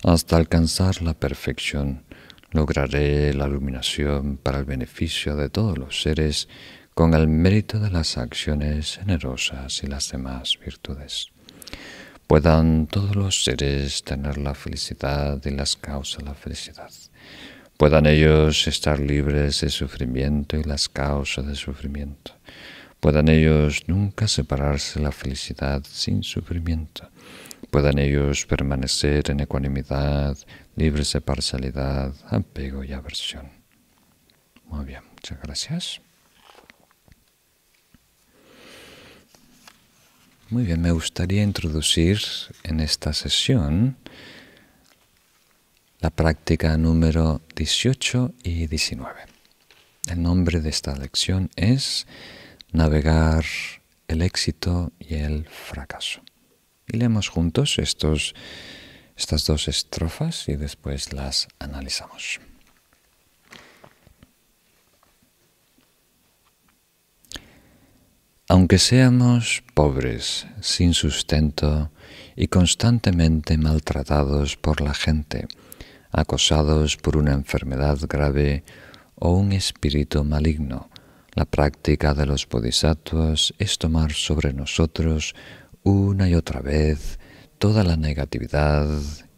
Hasta 0.03 0.39
alcanzar 0.39 1.03
la 1.03 1.15
perfección, 1.15 2.03
lograré 2.51 3.33
la 3.33 3.47
iluminación 3.47 4.39
para 4.39 4.59
el 4.59 4.65
beneficio 4.65 5.37
de 5.37 5.49
todos 5.51 5.79
los 5.79 6.03
seres 6.03 6.49
con 6.95 7.15
el 7.15 7.29
mérito 7.29 7.79
de 7.79 7.93
las 7.93 8.19
acciones 8.19 8.97
generosas 8.97 9.85
y 9.85 9.87
las 9.87 10.11
demás 10.11 10.59
virtudes. 10.59 11.29
Puedan 12.27 12.89
todos 12.89 13.15
los 13.15 13.45
seres 13.45 14.03
tener 14.03 14.37
la 14.37 14.57
felicidad 14.57 15.41
y 15.45 15.51
las 15.51 15.77
causas 15.77 16.19
de 16.19 16.25
la 16.25 16.35
felicidad. 16.35 16.91
Puedan 17.77 18.07
ellos 18.07 18.67
estar 18.69 19.01
libres 19.01 19.61
de 19.61 19.71
sufrimiento 19.71 20.57
y 20.57 20.63
las 20.63 20.89
causas 20.89 21.47
de 21.47 21.55
sufrimiento. 21.55 22.33
Puedan 23.01 23.29
ellos 23.29 23.83
nunca 23.89 24.29
separarse 24.29 25.01
de 25.01 25.05
la 25.05 25.13
felicidad 25.13 25.83
sin 25.85 26.23
sufrimiento. 26.23 27.11
Puedan 27.71 27.99
ellos 27.99 28.47
permanecer 28.47 29.31
en 29.31 29.41
ecuanimidad, 29.41 30.37
libres 30.77 31.13
de 31.13 31.21
parcialidad, 31.21 32.15
apego 32.29 32.85
y 32.85 32.93
aversión. 32.93 33.49
Muy 34.67 34.85
bien, 34.85 35.03
muchas 35.11 35.41
gracias. 35.43 36.01
Muy 40.51 40.65
bien, 40.65 40.83
me 40.83 40.93
gustaría 40.93 41.43
introducir 41.43 42.21
en 42.63 42.81
esta 42.81 43.15
sesión 43.15 43.97
la 46.03 46.11
práctica 46.11 46.77
número 46.77 47.41
18 47.55 48.35
y 48.43 48.67
19. 48.67 49.21
El 50.11 50.21
nombre 50.21 50.61
de 50.61 50.69
esta 50.69 50.97
lección 50.97 51.49
es 51.55 52.09
Navegar 52.73 53.45
el 54.09 54.21
éxito 54.23 54.91
y 54.99 55.15
el 55.15 55.47
fracaso. 55.47 56.21
Y 56.89 56.97
leemos 56.97 57.29
juntos 57.29 57.79
estos, 57.79 58.35
estas 59.17 59.47
dos 59.47 59.69
estrofas 59.69 60.49
y 60.49 60.57
después 60.57 61.13
las 61.13 61.47
analizamos. 61.61 62.41
Aunque 68.49 68.79
seamos 68.79 69.63
pobres, 69.73 70.49
sin 70.61 70.95
sustento 70.95 71.93
y 72.35 72.49
constantemente 72.49 73.57
maltratados 73.57 74.57
por 74.57 74.81
la 74.81 74.95
gente, 74.95 75.47
acosados 76.13 76.97
por 76.97 77.17
una 77.17 77.33
enfermedad 77.33 77.99
grave 78.09 78.63
o 79.17 79.33
un 79.33 79.53
espíritu 79.53 80.23
maligno, 80.25 80.91
la 81.35 81.47
práctica 81.47 82.13
de 82.13 82.27
los 82.27 82.47
bodhisattvas 82.47 83.55
es 83.59 83.79
tomar 83.79 84.13
sobre 84.13 84.53
nosotros 84.53 85.35
una 85.83 86.29
y 86.29 86.35
otra 86.35 86.61
vez 86.61 87.19
toda 87.59 87.83
la 87.85 87.97
negatividad 87.97 88.87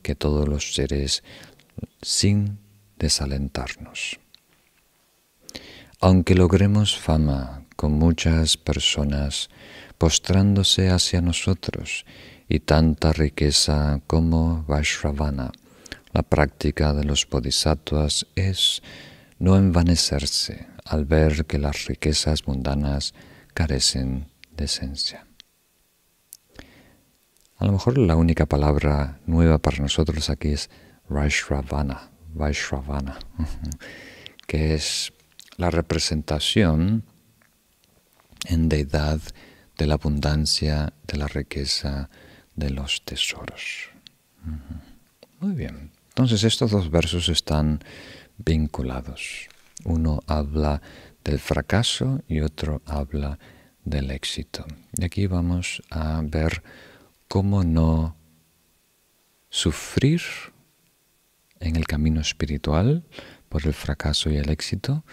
que 0.03 0.15
todos 0.15 0.49
los 0.49 0.75
seres 0.75 1.23
sin 2.03 2.59
desalentarnos. 2.99 4.19
Aunque 6.01 6.35
logremos 6.35 6.99
fama 6.99 7.65
con 7.77 7.93
muchas 7.93 8.57
personas 8.57 9.49
postrándose 9.99 10.91
hacia 10.91 11.21
nosotros 11.21 12.05
y 12.49 12.61
tanta 12.61 13.13
riqueza 13.13 14.01
como 14.07 14.65
Vaishravana. 14.65 15.53
La 16.15 16.23
práctica 16.23 16.95
de 16.95 17.03
los 17.03 17.29
bodhisattvas 17.29 18.25
es 18.37 18.83
no 19.41 19.57
envanecerse 19.57 20.69
al 20.85 21.07
ver 21.07 21.45
que 21.45 21.59
las 21.59 21.87
riquezas 21.87 22.47
mundanas 22.47 23.15
carecen 23.53 24.29
de 24.57 24.67
esencia. 24.67 25.27
A 27.57 27.65
lo 27.67 27.73
mejor 27.73 27.99
la 27.99 28.15
única 28.15 28.47
palabra 28.47 29.19
nueva 29.27 29.59
para 29.59 29.79
nosotros 29.79 30.31
aquí 30.31 30.53
es 30.53 30.71
Vaishravana, 31.09 32.13
Vaishravana, 32.33 33.19
que 34.47 34.75
es 34.75 35.13
la 35.57 35.71
representación 35.71 37.03
en 38.45 38.69
deidad 38.69 39.21
de 39.77 39.87
la 39.89 39.95
abundancia, 39.95 40.93
de 41.09 41.17
la 41.17 41.27
riqueza, 41.27 42.09
de 42.55 42.71
los 42.71 43.05
tesoros. 43.05 43.91
Muy 45.41 45.55
bien. 45.55 45.94
Entonces 46.15 46.45
estos 46.45 46.71
dos 46.71 46.93
versos 46.93 47.29
están 47.29 47.81
vinculados. 48.39 49.49
Uno 49.85 50.21
habla 50.29 50.81
del 51.25 51.41
fracaso 51.41 52.23
y 52.29 52.39
otro 52.39 52.83
habla 52.87 53.41
del 53.85 54.13
éxito. 54.13 54.65
Y 54.97 55.05
aquí 55.05 55.27
vamos 55.27 55.83
a 55.91 56.23
ver 56.23 56.63
cómo 57.27 57.65
no 57.65 58.17
sufrir 59.51 60.23
en 61.59 61.75
el 61.75 61.85
camino 61.85 62.21
espiritual 62.21 63.03
por 63.49 63.67
el 63.67 63.75
fracaso 63.75 64.31
y 64.31 64.37
el 64.37 64.51
éxito 64.51 65.05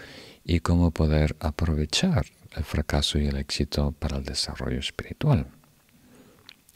y 0.43 0.59
cómo 0.59 0.91
poder 0.91 1.35
aprovechar 1.39 2.27
el 2.55 2.63
fracaso 2.63 3.17
y 3.17 3.25
el 3.25 3.37
éxito 3.37 3.91
para 3.91 4.17
el 4.17 4.23
desarrollo 4.23 4.77
espiritual. 4.77 5.47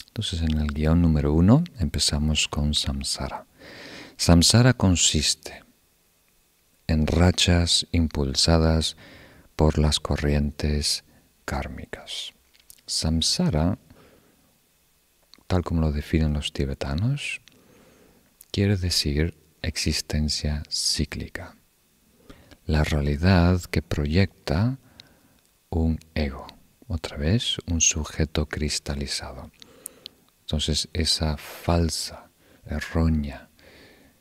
Entonces 0.08 0.42
en 0.42 0.58
el 0.58 0.66
guion 0.66 1.00
número 1.00 1.32
uno 1.32 1.62
empezamos 1.78 2.48
con 2.48 2.74
samsara. 2.74 3.46
Samsara 4.18 4.72
consiste 4.72 5.62
en 6.86 7.06
rachas 7.06 7.86
impulsadas 7.92 8.96
por 9.56 9.78
las 9.78 10.00
corrientes 10.00 11.04
kármicas. 11.44 12.32
Samsara, 12.86 13.78
tal 15.46 15.62
como 15.62 15.82
lo 15.82 15.92
definen 15.92 16.32
los 16.32 16.54
tibetanos, 16.54 17.42
quiere 18.50 18.78
decir 18.78 19.34
existencia 19.60 20.62
cíclica, 20.70 21.54
la 22.64 22.84
realidad 22.84 23.60
que 23.60 23.82
proyecta 23.82 24.78
un 25.68 26.00
ego, 26.14 26.46
otra 26.88 27.18
vez 27.18 27.58
un 27.70 27.82
sujeto 27.82 28.46
cristalizado. 28.46 29.52
Entonces 30.40 30.88
esa 30.94 31.36
falsa, 31.36 32.30
errónea 32.64 33.45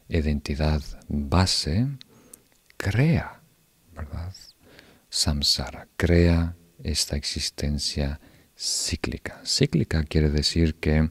identidad 0.08 0.82
base 1.08 1.88
crea, 2.78 3.42
¿verdad? 3.94 4.34
Samsara, 5.10 5.88
crea 5.98 6.56
esta 6.84 7.16
existencia 7.16 8.20
cíclica. 8.56 9.42
Cíclica 9.46 10.04
quiere 10.04 10.30
decir 10.30 10.76
que 10.76 11.10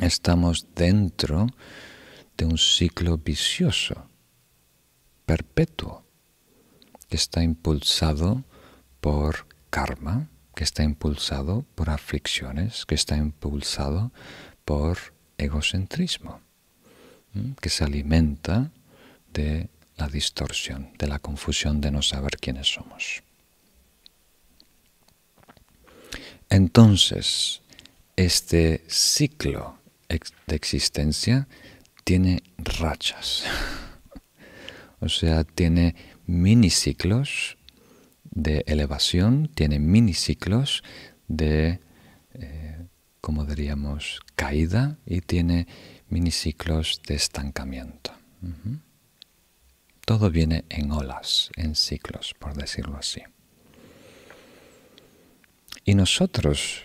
estamos 0.00 0.68
dentro 0.74 1.46
de 2.36 2.44
un 2.46 2.58
ciclo 2.58 3.18
vicioso, 3.18 4.08
perpetuo, 5.26 6.04
que 7.08 7.16
está 7.16 7.42
impulsado 7.42 8.44
por 9.00 9.46
karma, 9.70 10.30
que 10.54 10.64
está 10.64 10.82
impulsado 10.82 11.64
por 11.74 11.90
aflicciones, 11.90 12.86
que 12.86 12.94
está 12.94 13.16
impulsado 13.16 14.12
por 14.64 14.98
egocentrismo, 15.36 16.40
que 17.60 17.68
se 17.68 17.84
alimenta 17.84 18.70
de 19.32 19.68
la 19.96 20.08
distorsión, 20.08 20.90
de 20.98 21.06
la 21.06 21.18
confusión 21.18 21.80
de 21.80 21.90
no 21.90 22.02
saber 22.02 22.38
quiénes 22.38 22.72
somos. 22.72 23.22
Entonces, 26.48 27.62
este 28.16 28.84
ciclo 28.88 29.78
de 30.08 30.54
existencia 30.54 31.48
tiene 32.04 32.42
rachas, 32.58 33.44
o 35.00 35.08
sea, 35.08 35.44
tiene 35.44 35.96
miniciclos 36.26 37.56
de 38.30 38.64
elevación, 38.66 39.48
tiene 39.54 39.78
miniciclos 39.78 40.82
de, 41.28 41.80
eh, 42.34 42.86
como 43.20 43.44
diríamos, 43.44 44.20
caída 44.34 44.98
y 45.06 45.20
tiene 45.20 45.66
miniciclos 46.08 47.00
de 47.06 47.14
estancamiento. 47.14 48.12
Todo 50.04 50.30
viene 50.30 50.64
en 50.68 50.92
olas, 50.92 51.50
en 51.56 51.74
ciclos, 51.74 52.34
por 52.38 52.54
decirlo 52.54 52.96
así. 52.96 53.22
Y 55.84 55.94
nosotros, 55.94 56.82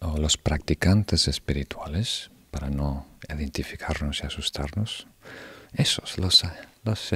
o 0.00 0.18
los 0.18 0.36
practicantes 0.36 1.28
espirituales, 1.28 2.30
para 2.50 2.68
no 2.68 3.06
identificarnos 3.28 4.20
y 4.22 4.26
asustarnos, 4.26 5.06
esos, 5.72 6.18
los, 6.18 6.44
los, 6.84 7.14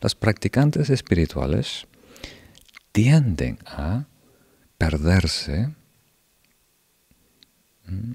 los 0.00 0.14
practicantes 0.14 0.88
espirituales, 0.88 1.86
tienden 2.92 3.58
a 3.66 4.06
perderse, 4.78 5.74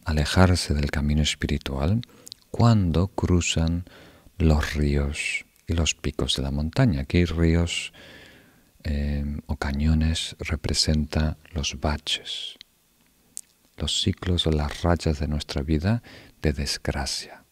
alejarse 0.05 0.73
del 0.73 0.89
camino 0.89 1.21
espiritual 1.21 2.01
cuando 2.51 3.07
cruzan 3.07 3.85
los 4.37 4.73
ríos 4.73 5.45
y 5.67 5.73
los 5.73 5.93
picos 5.93 6.35
de 6.35 6.43
la 6.43 6.51
montaña. 6.51 7.01
Aquí 7.01 7.25
ríos 7.25 7.93
eh, 8.83 9.25
o 9.45 9.55
cañones 9.57 10.35
representan 10.39 11.37
los 11.53 11.79
baches, 11.79 12.57
los 13.77 14.01
ciclos 14.01 14.47
o 14.47 14.51
las 14.51 14.81
rayas 14.81 15.19
de 15.19 15.27
nuestra 15.27 15.61
vida 15.61 16.01
de 16.41 16.53
desgracia. 16.53 17.43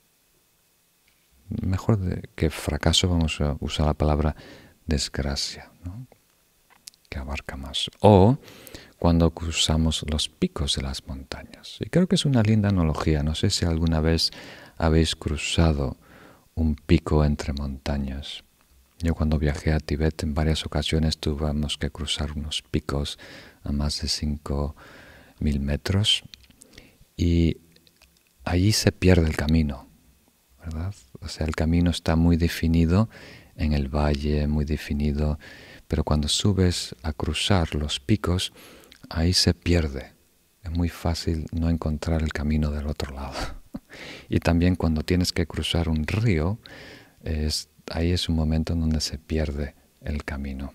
Mejor 1.49 2.29
que 2.35 2.49
fracaso 2.49 3.07
vamos 3.07 3.39
a 3.39 3.55
usar 3.59 3.85
la 3.85 3.93
palabra 3.93 4.35
desgracia. 4.85 5.71
que 7.09 7.19
abarca 7.19 7.55
más. 7.55 7.89
O 8.01 8.37
cuando 8.99 9.31
cruzamos 9.31 10.03
los 10.09 10.27
picos 10.27 10.75
de 10.75 10.81
las 10.81 11.07
montañas. 11.07 11.77
Y 11.79 11.89
creo 11.89 12.07
que 12.07 12.15
es 12.15 12.25
una 12.25 12.41
linda 12.41 12.69
analogía. 12.69 13.23
No 13.23 13.33
sé 13.33 13.49
si 13.49 13.65
alguna 13.65 14.01
vez 14.01 14.31
habéis 14.77 15.15
cruzado 15.15 15.97
un 16.55 16.75
pico 16.75 17.23
entre 17.25 17.53
montañas. 17.53 18.43
Yo 18.99 19.13
cuando 19.13 19.37
viajé 19.37 19.73
a 19.73 19.79
Tibet 19.79 20.23
en 20.23 20.33
varias 20.33 20.65
ocasiones 20.65 21.17
tuvimos 21.19 21.77
que 21.77 21.91
cruzar 21.91 22.31
unos 22.31 22.63
picos 22.63 23.19
a 23.63 23.71
más 23.71 24.01
de 24.01 24.07
5.000 24.07 25.59
metros 25.59 26.23
y 27.15 27.57
allí 28.43 28.71
se 28.71 28.91
pierde 28.91 29.27
el 29.27 29.35
camino, 29.35 29.87
¿verdad? 30.59 30.95
O 31.21 31.27
sea, 31.27 31.45
el 31.45 31.55
camino 31.55 31.91
está 31.91 32.15
muy 32.15 32.37
definido 32.37 33.09
en 33.55 33.73
el 33.73 33.87
valle, 33.87 34.47
muy 34.47 34.65
definido, 34.65 35.37
pero 35.87 36.03
cuando 36.03 36.27
subes 36.27 36.95
a 37.03 37.13
cruzar 37.13 37.75
los 37.75 37.99
picos, 37.99 38.53
ahí 39.09 39.33
se 39.33 39.53
pierde. 39.53 40.13
Es 40.63 40.71
muy 40.71 40.89
fácil 40.89 41.45
no 41.51 41.69
encontrar 41.69 42.21
el 42.23 42.33
camino 42.33 42.71
del 42.71 42.87
otro 42.87 43.13
lado. 43.13 43.35
Y 44.29 44.39
también 44.39 44.75
cuando 44.75 45.03
tienes 45.03 45.31
que 45.31 45.45
cruzar 45.45 45.89
un 45.89 46.05
río, 46.05 46.59
ahí 47.91 48.11
es 48.11 48.29
un 48.29 48.35
momento 48.35 48.73
en 48.73 48.81
donde 48.81 49.01
se 49.01 49.17
pierde 49.17 49.75
el 50.01 50.23
camino. 50.23 50.73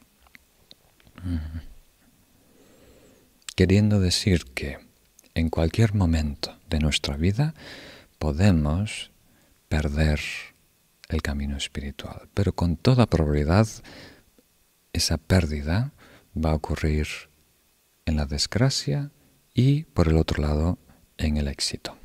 Queriendo 3.55 4.01
decir 4.01 4.45
que 4.55 4.79
en 5.35 5.49
cualquier 5.49 5.95
momento 5.95 6.59
de 6.69 6.79
nuestra 6.79 7.17
vida 7.17 7.55
podemos 8.19 9.11
perder 9.69 10.21
el 11.09 11.23
camino 11.23 11.57
espiritual, 11.57 12.29
pero 12.35 12.55
con 12.55 12.77
toda 12.77 13.07
probabilidad 13.07 13.69
esa 14.93 15.17
pérdida 15.19 15.93
va 16.35 16.51
a 16.51 16.55
ocurrir 16.55 17.07
en 18.07 18.17
la 18.17 18.27
desgracia 18.27 19.11
y, 19.55 19.85
por 19.85 20.09
el 20.09 20.17
otro 20.17 20.43
lado, 20.43 20.79
en 21.19 21.37
el 21.37 21.49
éxito. 21.49 21.97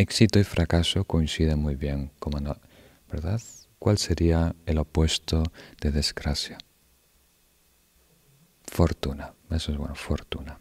Éxito 0.00 0.38
y 0.38 0.44
fracaso 0.44 1.04
coinciden 1.04 1.58
muy 1.58 1.74
bien, 1.74 2.10
¿verdad? 3.12 3.38
¿Cuál 3.78 3.98
sería 3.98 4.56
el 4.64 4.78
opuesto 4.78 5.42
de 5.78 5.90
desgracia? 5.90 6.56
Fortuna, 8.64 9.34
eso 9.50 9.72
es 9.72 9.76
bueno, 9.76 9.94
fortuna. 9.94 10.58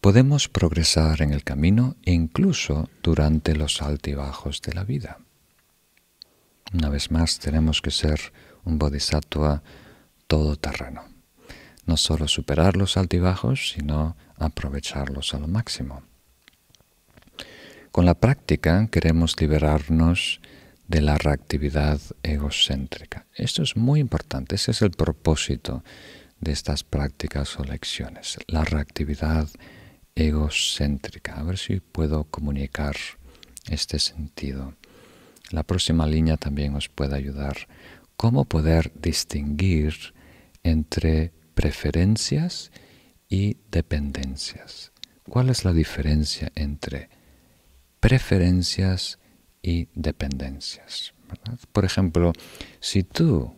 Podemos 0.00 0.48
progresar 0.48 1.22
en 1.22 1.32
el 1.32 1.44
camino 1.44 1.94
incluso 2.04 2.90
durante 3.00 3.54
los 3.54 3.80
altibajos 3.80 4.60
de 4.60 4.74
la 4.74 4.82
vida. 4.82 5.20
Una 6.72 6.88
vez 6.88 7.12
más, 7.12 7.38
tenemos 7.38 7.80
que 7.80 7.92
ser 7.92 8.32
un 8.64 8.80
bodhisattva 8.80 9.62
todoterreno. 10.26 11.04
No 11.86 11.96
solo 11.96 12.26
superar 12.26 12.76
los 12.76 12.96
altibajos, 12.96 13.70
sino 13.70 14.16
aprovecharlos 14.36 15.32
a 15.32 15.38
lo 15.38 15.46
máximo. 15.46 16.02
Con 17.94 18.06
la 18.06 18.14
práctica 18.18 18.88
queremos 18.90 19.40
liberarnos 19.40 20.40
de 20.88 21.00
la 21.00 21.16
reactividad 21.16 22.00
egocéntrica. 22.24 23.28
Esto 23.36 23.62
es 23.62 23.76
muy 23.76 24.00
importante, 24.00 24.56
ese 24.56 24.72
es 24.72 24.82
el 24.82 24.90
propósito 24.90 25.84
de 26.40 26.50
estas 26.50 26.82
prácticas 26.82 27.56
o 27.56 27.62
lecciones, 27.62 28.38
la 28.48 28.64
reactividad 28.64 29.48
egocéntrica. 30.16 31.34
A 31.34 31.44
ver 31.44 31.56
si 31.56 31.78
puedo 31.78 32.24
comunicar 32.24 32.96
este 33.70 34.00
sentido. 34.00 34.74
La 35.52 35.62
próxima 35.62 36.04
línea 36.08 36.36
también 36.36 36.74
os 36.74 36.88
puede 36.88 37.14
ayudar. 37.14 37.68
¿Cómo 38.16 38.44
poder 38.44 38.90
distinguir 39.00 39.94
entre 40.64 41.32
preferencias 41.54 42.72
y 43.28 43.58
dependencias? 43.70 44.90
¿Cuál 45.28 45.48
es 45.48 45.64
la 45.64 45.72
diferencia 45.72 46.50
entre 46.56 47.08
preferencias 48.04 49.18
y 49.62 49.88
dependencias. 49.94 51.14
Por 51.72 51.86
ejemplo, 51.86 52.34
si 52.78 53.02
tú 53.02 53.56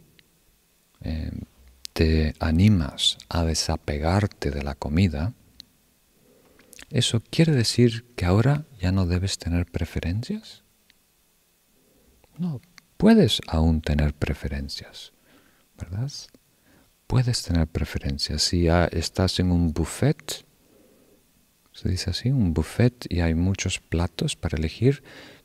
eh, 1.01 1.33
te 1.93 2.33
animas 2.39 3.19
a 3.29 3.43
desapegarte 3.43 4.53
de 4.53 4.63
la 4.63 4.77
comida, 4.77 5.35
¿eso 6.91 7.21
quiere 7.29 7.55
decir 7.55 8.05
que 8.15 8.25
ahora 8.25 8.67
ya 8.81 8.93
no 8.93 9.07
debes 9.07 9.37
tener 9.39 9.67
preferencias? 9.67 10.63
No, 12.39 12.61
puedes 12.99 13.41
aún 13.49 13.81
tener 13.81 14.15
preferencias, 14.15 15.13
¿verdad? 15.77 16.13
Puedes 17.09 17.43
tener 17.43 17.67
preferencias. 17.67 18.43
Si 18.43 18.63
ya 18.63 18.85
estás 18.85 19.41
en 19.41 19.51
un 19.51 19.73
buffet, 19.73 20.47
se 21.77 21.91
dice 21.91 22.11
así, 22.11 22.31
un 22.31 22.55
buffet 22.55 23.07
y 23.11 23.21
hay 23.21 23.35
muchos 23.35 23.81
platos 23.81 24.35
para 24.35 24.57
elegir, 24.57 25.03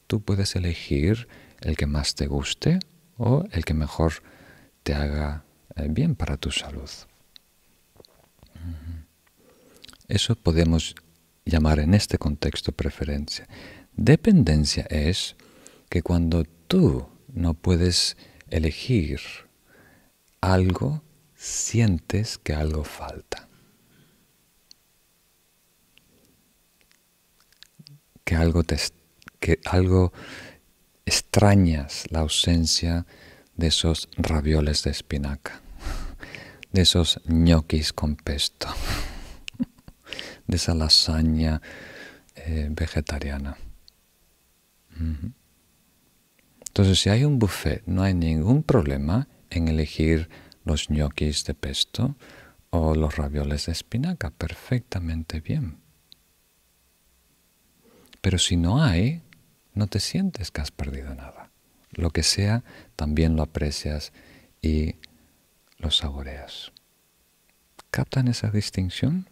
tú 0.08 0.22
puedes 0.22 0.56
elegir 0.56 1.28
el 1.60 1.76
que 1.76 1.88
más 1.88 2.16
te 2.16 2.28
guste 2.28 2.80
o 3.18 3.44
el 3.52 3.66
que 3.66 3.74
mejor 3.74 4.14
te 4.84 4.94
haga 4.94 5.44
eh, 5.76 5.88
bien 5.90 6.16
para 6.16 6.38
tu 6.38 6.50
salud. 6.52 6.90
Eso 10.08 10.36
podemos 10.36 10.96
llamar 11.46 11.80
en 11.80 11.94
este 11.94 12.18
contexto 12.18 12.72
preferencia. 12.72 13.48
Dependencia 13.94 14.86
es 14.90 15.36
que 15.90 16.02
cuando 16.02 16.46
tú 16.68 17.08
no 17.28 17.54
puedes 17.54 18.16
elegir 18.50 19.20
algo, 20.40 21.04
sientes 21.36 22.38
que 22.38 22.54
algo 22.54 22.84
falta. 22.84 23.48
Que 28.24 28.36
algo, 28.36 28.64
te, 28.64 28.78
que 29.40 29.60
algo 29.66 30.14
extrañas 31.06 32.06
la 32.10 32.20
ausencia 32.20 33.06
de 33.56 33.68
esos 33.68 34.10
ravioles 34.18 34.84
de 34.84 34.92
espinaca, 34.92 35.62
de 36.72 36.82
esos 36.82 37.20
ñoquis 37.26 37.94
con 37.94 38.16
pesto, 38.16 38.68
de 40.48 40.56
esa 40.56 40.74
lasaña 40.74 41.62
eh, 42.36 42.68
vegetariana. 42.72 43.58
Entonces, 46.68 47.00
si 47.00 47.10
hay 47.10 47.26
un 47.26 47.40
buffet, 47.40 47.84
no 47.88 48.04
hay 48.04 48.14
ningún 48.14 48.64
problema 48.64 49.28
en 49.50 49.68
elegir 49.68 50.30
los 50.64 50.90
ñoquis 50.90 51.44
de 51.46 51.54
pesto 51.54 52.16
o 52.70 52.96
los 52.96 53.18
ravioles 53.18 53.66
de 53.66 53.74
espinaca, 53.74 54.30
perfectamente 54.30 55.42
bien. 55.42 55.81
Pero 58.22 58.38
si 58.38 58.56
no 58.56 58.84
hay, 58.84 59.22
no 59.74 59.88
te 59.88 60.00
sientes 60.00 60.52
que 60.52 60.62
has 60.62 60.72
perdido 60.72 61.14
nada. 61.16 61.50
Lo 61.92 62.12
que 62.12 62.24
sea, 62.24 62.64
también 62.96 63.36
lo 63.36 63.44
aprecias 63.44 64.14
y 64.62 64.96
lo 65.78 65.92
saboreas. 65.92 66.72
¿Captan 67.90 68.28
esa 68.28 68.50
distinción? 68.52 69.28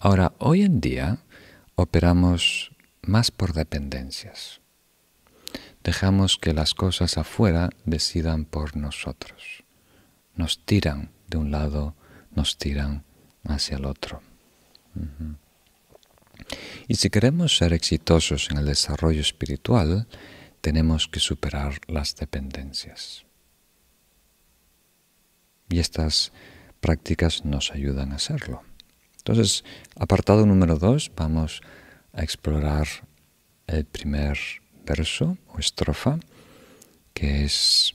Ahora, 0.00 0.32
hoy 0.38 0.62
en 0.62 0.80
día 0.80 1.18
operamos 1.76 2.72
más 3.02 3.30
por 3.30 3.52
dependencias. 3.52 4.60
Dejamos 5.84 6.38
que 6.38 6.54
las 6.54 6.74
cosas 6.74 7.18
afuera 7.18 7.70
decidan 7.84 8.44
por 8.44 8.76
nosotros. 8.76 9.64
Nos 10.34 10.64
tiran 10.64 11.10
de 11.28 11.36
un 11.38 11.50
lado, 11.50 11.94
nos 12.34 12.56
tiran 12.56 13.04
hacia 13.44 13.76
el 13.76 13.84
otro. 13.84 14.22
Y 16.88 16.96
si 16.96 17.10
queremos 17.10 17.56
ser 17.56 17.72
exitosos 17.72 18.48
en 18.50 18.58
el 18.58 18.66
desarrollo 18.66 19.20
espiritual, 19.20 20.06
tenemos 20.60 21.08
que 21.08 21.20
superar 21.20 21.80
las 21.88 22.16
dependencias. 22.16 23.24
Y 25.68 25.78
estas 25.78 26.32
prácticas 26.80 27.44
nos 27.44 27.70
ayudan 27.72 28.12
a 28.12 28.16
hacerlo. 28.16 28.62
Entonces, 29.18 29.64
apartado 29.96 30.46
número 30.46 30.78
dos, 30.78 31.10
vamos 31.16 31.62
a 32.12 32.22
explorar 32.22 32.86
el 33.66 33.84
primer 33.84 34.38
verso 34.84 35.38
o 35.48 35.58
estrofa, 35.58 36.18
que 37.14 37.44
es 37.44 37.94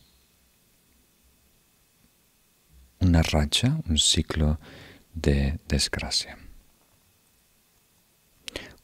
una 2.99 3.21
racha, 3.21 3.79
un 3.87 3.97
ciclo 3.97 4.59
de 5.13 5.59
desgracia. 5.67 6.37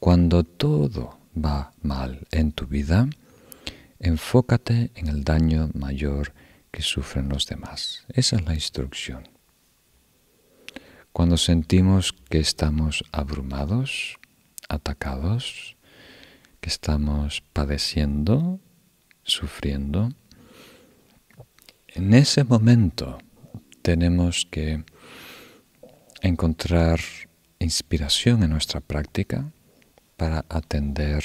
Cuando 0.04 0.44
todo 0.44 1.18
va 1.34 1.72
mal 1.82 2.28
en 2.32 2.52
tu 2.52 2.68
vida, 2.68 3.08
enfócate 4.00 4.92
en 4.96 5.08
el 5.08 5.24
daño 5.24 5.70
mayor 5.74 6.34
que 6.72 6.82
sufren 6.82 7.30
los 7.30 7.46
demás. 7.46 8.04
Esa 8.10 8.36
es 8.36 8.44
la 8.44 8.54
instrucción. 8.54 9.30
Cuando 11.14 11.38
sentimos 11.38 12.12
que 12.12 12.40
estamos 12.40 13.06
abrumados, 13.14 14.20
atacados, 14.68 15.78
que 16.60 16.68
estamos 16.68 17.42
padeciendo, 17.54 18.60
sufriendo, 19.24 20.10
En 21.88 22.14
ese 22.14 22.44
momento 22.44 23.20
tenemos 23.82 24.46
que 24.52 24.84
encontrar 26.22 27.00
inspiración 27.60 28.44
en 28.44 28.50
nuestra 28.50 28.82
práctica 28.82 29.54
para 30.18 30.46
atender 30.50 31.24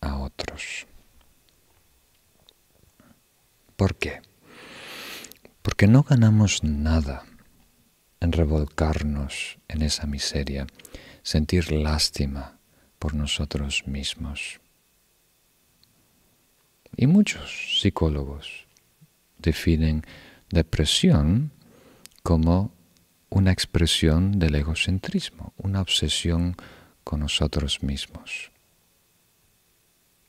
a 0.00 0.18
otros. 0.18 0.86
¿Por 3.76 3.96
qué? 3.96 4.20
Porque 5.62 5.86
no 5.86 6.02
ganamos 6.02 6.62
nada 6.64 7.24
en 8.20 8.32
revolcarnos 8.32 9.58
en 9.68 9.82
esa 9.82 10.06
miseria, 10.06 10.66
sentir 11.22 11.72
lástima 11.72 12.58
por 12.98 13.14
nosotros 13.14 13.86
mismos. 13.86 14.60
Y 16.96 17.06
muchos 17.06 17.80
psicólogos 17.80 18.66
definen 19.38 20.04
depresión 20.50 21.50
como 22.22 22.74
una 23.30 23.52
expresión 23.52 24.38
del 24.38 24.56
egocentrismo, 24.56 25.54
una 25.56 25.80
obsesión 25.80 26.56
con 27.04 27.20
nosotros 27.20 27.82
mismos. 27.82 28.50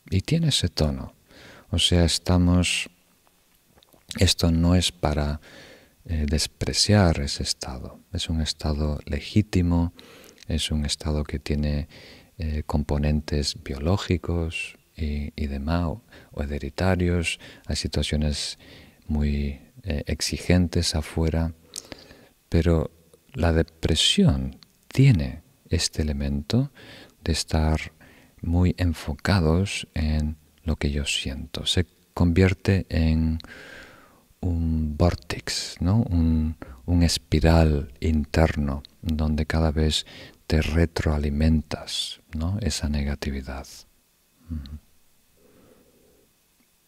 Y 0.10 0.22
tiene 0.22 0.50
ese 0.50 0.68
tono. 0.68 1.14
O 1.70 1.80
sea, 1.80 2.06
estamos... 2.06 2.90
Esto 4.20 4.52
no 4.52 4.76
es 4.76 4.92
para 4.92 5.40
eh, 6.04 6.26
despreciar 6.28 7.22
ese 7.22 7.44
estado. 7.44 8.00
Es 8.12 8.28
un 8.28 8.42
estado 8.42 9.00
legítimo, 9.06 9.94
es 10.48 10.70
un 10.72 10.86
estado 10.86 11.24
que 11.24 11.40
tiene 11.40 11.88
eh, 12.38 12.64
componentes 12.66 13.56
biológicos 13.64 14.78
y, 14.98 15.48
demás, 15.48 15.98
o, 16.32 16.44
hereditarios. 16.44 17.40
Hay 17.68 17.76
situaciones 17.76 18.60
muy 19.08 19.62
eh, 19.84 20.04
exigentes 20.08 20.96
afuera, 20.96 21.54
pero 22.50 22.92
la 23.34 23.54
depresión 23.54 24.58
tiene 24.88 25.42
este 25.72 26.02
elemento 26.02 26.72
de 27.24 27.32
estar 27.32 27.94
muy 28.42 28.76
enfocados 28.78 29.88
en 29.94 30.38
lo 30.64 30.76
que 30.76 30.92
yo 30.92 31.06
siento. 31.06 31.66
Se 31.66 31.86
convierte 32.14 32.86
en 32.90 33.40
un 34.42 34.98
vortex, 34.98 35.78
¿no? 35.80 36.04
un, 36.04 36.56
espiral 37.04 37.94
interno 38.02 38.84
donde 39.02 39.46
cada 39.46 39.72
vez 39.72 40.06
te 40.46 40.62
retroalimentas 40.62 42.20
¿no? 42.36 42.58
esa 42.60 42.90
negatividad. 42.90 43.66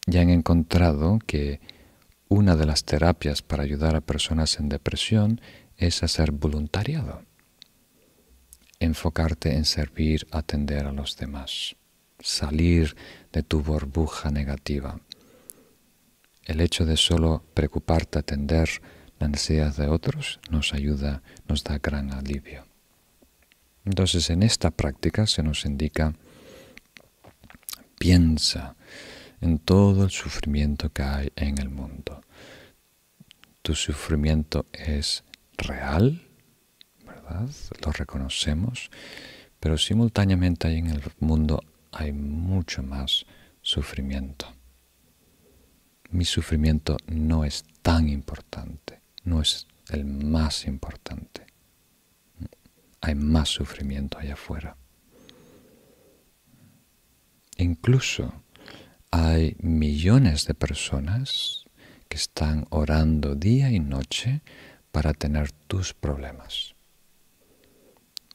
Ya 0.06 0.20
han 0.20 0.30
encontrado 0.30 1.20
que 1.26 1.62
una 2.28 2.58
de 2.58 2.66
las 2.66 2.84
terapias 2.84 3.42
para 3.42 3.64
ayudar 3.64 3.96
a 3.96 4.02
personas 4.02 4.60
en 4.60 4.68
depresión 4.68 5.40
es 5.78 6.04
hacer 6.04 6.34
voluntariado 6.34 7.22
enfocarte 8.84 9.56
en 9.56 9.66
servir, 9.66 10.28
atender 10.32 10.86
a 10.86 10.92
los 10.92 11.18
demás, 11.18 11.76
salir 12.20 12.96
de 13.32 13.44
tu 13.44 13.62
burbuja 13.62 14.30
negativa. 14.30 15.00
El 16.44 16.62
hecho 16.62 16.86
de 16.86 16.98
solo 16.98 17.44
preocuparte, 17.54 18.20
atender 18.20 18.70
las 19.20 19.30
necesidades 19.30 19.78
de 19.78 19.88
otros, 19.88 20.40
nos 20.50 20.74
ayuda, 20.74 21.22
nos 21.48 21.64
da 21.64 21.78
gran 21.78 22.12
alivio. 22.12 22.66
Entonces 23.86 24.30
en 24.30 24.44
esta 24.44 24.72
práctica 24.72 25.28
se 25.28 25.44
nos 25.44 25.66
indica, 25.66 26.14
piensa 27.98 28.76
en 29.42 29.60
todo 29.60 30.06
el 30.06 30.12
sufrimiento 30.12 30.90
que 30.90 31.04
hay 31.04 31.32
en 31.36 31.58
el 31.58 31.70
mundo. 31.70 32.22
Tu 33.62 33.76
sufrimiento 33.76 34.66
es 34.74 35.24
real, 35.58 36.22
lo 37.84 37.92
reconocemos, 37.92 38.90
pero 39.60 39.78
simultáneamente 39.78 40.68
en 40.68 40.88
el 40.88 41.02
mundo 41.20 41.62
hay 41.92 42.12
mucho 42.12 42.84
más 42.84 43.26
sufrimiento. 43.62 44.48
Mi 46.12 46.26
sufrimiento 46.26 46.98
no 47.08 47.46
es 47.46 47.64
tan 47.82 48.10
importante, 48.10 49.02
no 49.24 49.42
es 49.42 49.68
el 49.90 50.06
más 50.06 50.66
importante. 50.66 51.46
Hay 53.02 53.16
más 53.16 53.50
sufrimiento 53.50 54.18
allá 54.18 54.34
afuera. 54.34 54.78
Incluso 57.58 58.34
hay 59.12 59.56
millones 59.60 60.46
de 60.46 60.54
personas 60.54 61.66
que 62.08 62.18
están 62.18 62.66
orando 62.70 63.36
día 63.36 63.72
y 63.72 63.80
noche 63.80 64.42
para 64.92 65.14
tener 65.14 65.52
tus 65.68 65.94
problemas. 65.94 66.73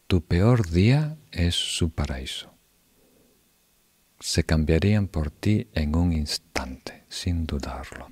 Tu 0.08 0.22
peor 0.22 0.70
día 0.70 1.18
es 1.32 1.54
su 1.54 1.90
paraíso. 1.90 2.54
Se 4.20 4.42
cambiarían 4.42 5.06
por 5.06 5.30
ti 5.30 5.68
en 5.74 5.94
un 5.94 6.14
instante, 6.14 7.04
sin 7.10 7.46
dudarlo. 7.46 8.10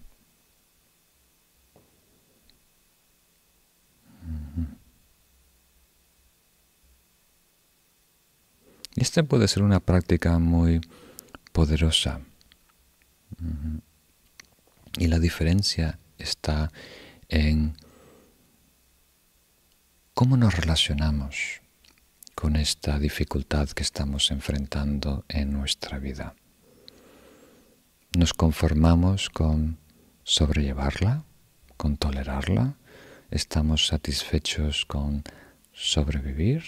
Esta 8.94 9.22
puede 9.22 9.48
ser 9.48 9.62
una 9.62 9.80
práctica 9.80 10.38
muy 10.38 10.82
poderosa. 11.52 12.20
Y 14.98 15.06
la 15.06 15.18
diferencia 15.18 15.98
está 16.18 16.70
en 17.30 17.74
cómo 20.12 20.36
nos 20.36 20.54
relacionamos 20.54 21.62
con 22.36 22.54
esta 22.54 22.98
dificultad 22.98 23.70
que 23.70 23.82
estamos 23.82 24.30
enfrentando 24.30 25.24
en 25.26 25.52
nuestra 25.52 25.98
vida. 25.98 26.34
Nos 28.14 28.34
conformamos 28.34 29.30
con 29.30 29.78
sobrellevarla, 30.22 31.24
con 31.78 31.96
tolerarla, 31.96 32.74
estamos 33.30 33.86
satisfechos 33.86 34.84
con 34.84 35.24
sobrevivir. 35.72 36.62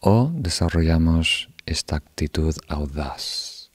O 0.00 0.30
desarrollamos 0.34 1.48
esta 1.64 1.96
actitud 1.96 2.54
audaz 2.68 3.70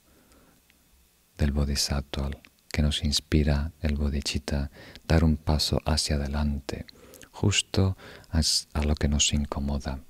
del 1.37 1.53
bodhisattva 1.53 2.31
que 2.71 2.81
nos 2.81 3.03
inspira 3.03 3.71
el 3.81 3.95
bodhicitta 3.95 4.71
dar 5.07 5.23
un 5.23 5.37
paso 5.37 5.79
hacia 5.85 6.17
adelante, 6.17 6.85
justo 7.31 7.97
a 8.29 8.83
lo 8.83 8.95
que 8.95 9.07
nos 9.07 9.33
incomoda 9.33 10.01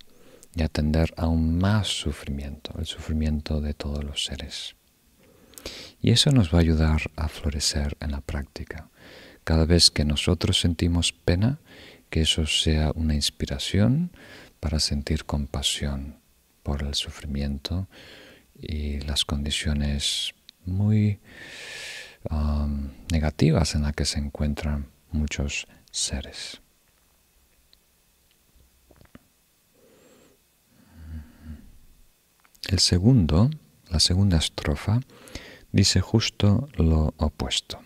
y 0.55 0.63
atender 0.63 1.13
aún 1.17 1.57
más 1.57 1.87
sufrimiento, 1.87 2.73
el 2.77 2.85
sufrimiento 2.85 3.61
de 3.61 3.73
todos 3.73 4.03
los 4.03 4.25
seres. 4.25 4.75
Y 6.01 6.11
eso 6.11 6.31
nos 6.31 6.53
va 6.53 6.57
a 6.57 6.61
ayudar 6.61 7.11
a 7.15 7.27
florecer 7.27 7.95
en 7.99 8.11
la 8.11 8.21
práctica. 8.21 8.89
Cada 9.43 9.65
vez 9.65 9.91
que 9.91 10.05
nosotros 10.05 10.59
sentimos 10.59 11.13
pena, 11.13 11.59
que 12.09 12.21
eso 12.21 12.45
sea 12.45 12.91
una 12.95 13.15
inspiración 13.15 14.11
para 14.59 14.79
sentir 14.79 15.25
compasión 15.25 16.19
por 16.63 16.83
el 16.83 16.93
sufrimiento 16.95 17.87
y 18.59 18.99
las 19.01 19.25
condiciones 19.25 20.33
muy 20.65 21.19
um, 22.29 22.91
negativas 23.11 23.75
en 23.75 23.83
las 23.83 23.93
que 23.93 24.05
se 24.05 24.19
encuentran 24.19 24.87
muchos 25.11 25.67
seres. 25.91 26.61
El 32.67 32.79
segundo, 32.79 33.49
la 33.89 33.99
segunda 33.99 34.37
estrofa, 34.37 35.01
dice 35.71 36.01
justo 36.01 36.69
lo 36.75 37.13
opuesto. 37.17 37.79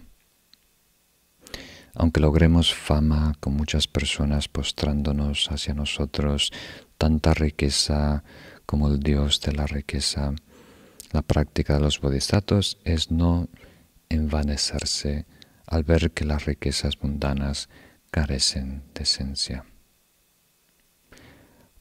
Aunque 1.96 2.20
logremos 2.20 2.74
fama 2.74 3.36
con 3.40 3.56
muchas 3.56 3.88
personas 3.88 4.48
postrándonos 4.50 5.50
hacia 5.50 5.74
nosotros, 5.74 6.52
tanta 6.98 7.34
riqueza 7.34 8.24
como 8.66 8.90
el 8.90 9.00
Dios 9.00 9.40
de 9.42 9.54
la 9.54 9.66
riqueza, 9.66 10.34
la 11.12 11.22
práctica 11.22 11.76
de 11.76 11.80
los 11.80 12.02
bodhisattvas 12.02 12.78
es 12.84 13.12
no 13.12 13.48
envanecerse 14.10 15.26
al 15.66 15.84
ver 15.84 16.12
que 16.12 16.26
las 16.26 16.46
riquezas 16.46 17.02
mundanas 17.02 17.70
carecen 18.12 18.84
de 18.94 19.04
esencia. 19.04 19.66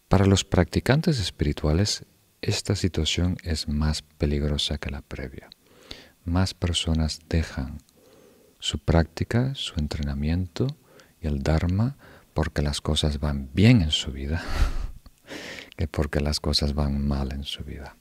Para 0.09 0.27
los 0.27 0.45
practicantes 0.45 1.19
espirituales 1.19 2.05
esta 2.45 2.77
situación 2.77 3.39
es 3.43 3.69
más 3.69 4.03
peligrosa 4.03 4.77
que 4.77 4.91
la 4.91 5.01
previa. 5.01 5.49
Más 6.25 6.53
personas 6.53 7.21
dejan 7.29 7.79
su 8.59 8.79
práctica, 8.79 9.55
su 9.55 9.81
entrenamiento 9.81 10.67
y 11.23 11.27
el 11.27 11.43
Dharma 11.43 11.97
porque 12.35 12.61
las 12.61 12.81
cosas 12.81 13.19
van 13.19 13.49
bien 13.55 13.81
en 13.81 13.91
su 13.91 14.13
vida 14.13 14.43
que 15.77 15.89
porque 15.89 16.21
las 16.21 16.39
cosas 16.39 16.75
van 16.75 17.07
mal 17.07 17.33
en 17.33 17.45
su 17.45 17.65
vida. 17.65 17.97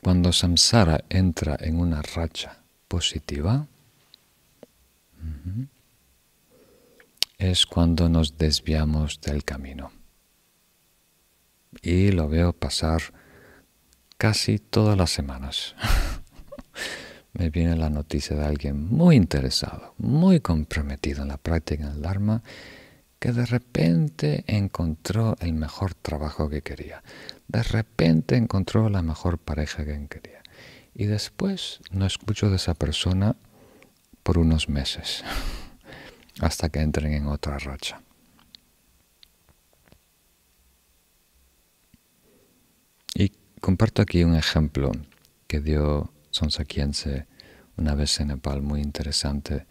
Cuando 0.00 0.32
samsara 0.32 1.04
entra 1.08 1.56
en 1.58 1.80
una 1.80 2.02
racha 2.02 2.62
positiva 2.86 3.66
es 7.36 7.66
cuando 7.66 8.08
nos 8.08 8.38
desviamos 8.38 9.20
del 9.20 9.44
camino. 9.44 9.97
Y 11.82 12.12
lo 12.12 12.28
veo 12.28 12.52
pasar 12.52 13.02
casi 14.16 14.58
todas 14.58 14.96
las 14.96 15.10
semanas. 15.10 15.74
Me 17.32 17.50
viene 17.50 17.76
la 17.76 17.90
noticia 17.90 18.36
de 18.36 18.44
alguien 18.44 18.88
muy 18.88 19.16
interesado, 19.16 19.94
muy 19.98 20.40
comprometido 20.40 21.22
en 21.22 21.28
la 21.28 21.36
práctica 21.36 21.88
del 21.88 22.02
Dharma, 22.02 22.42
que 23.18 23.32
de 23.32 23.46
repente 23.46 24.44
encontró 24.46 25.36
el 25.40 25.52
mejor 25.52 25.94
trabajo 25.94 26.48
que 26.48 26.62
quería. 26.62 27.02
De 27.46 27.62
repente 27.62 28.36
encontró 28.36 28.88
la 28.88 29.02
mejor 29.02 29.38
pareja 29.38 29.84
que 29.84 30.06
quería. 30.08 30.42
Y 30.94 31.06
después 31.06 31.80
no 31.90 32.06
escucho 32.06 32.50
de 32.50 32.56
esa 32.56 32.74
persona 32.74 33.36
por 34.22 34.38
unos 34.38 34.68
meses, 34.68 35.24
hasta 36.40 36.68
que 36.68 36.80
entren 36.80 37.12
en 37.12 37.26
otra 37.26 37.58
racha. 37.58 38.02
Y 43.14 43.32
comparto 43.60 44.02
aquí 44.02 44.24
un 44.24 44.34
ejemplo 44.34 44.92
que 45.46 45.60
dio 45.60 46.12
Sonsakiense 46.30 47.26
una 47.76 47.94
vez 47.94 48.18
en 48.20 48.28
Nepal, 48.28 48.62
muy 48.62 48.80
interesante, 48.80 49.66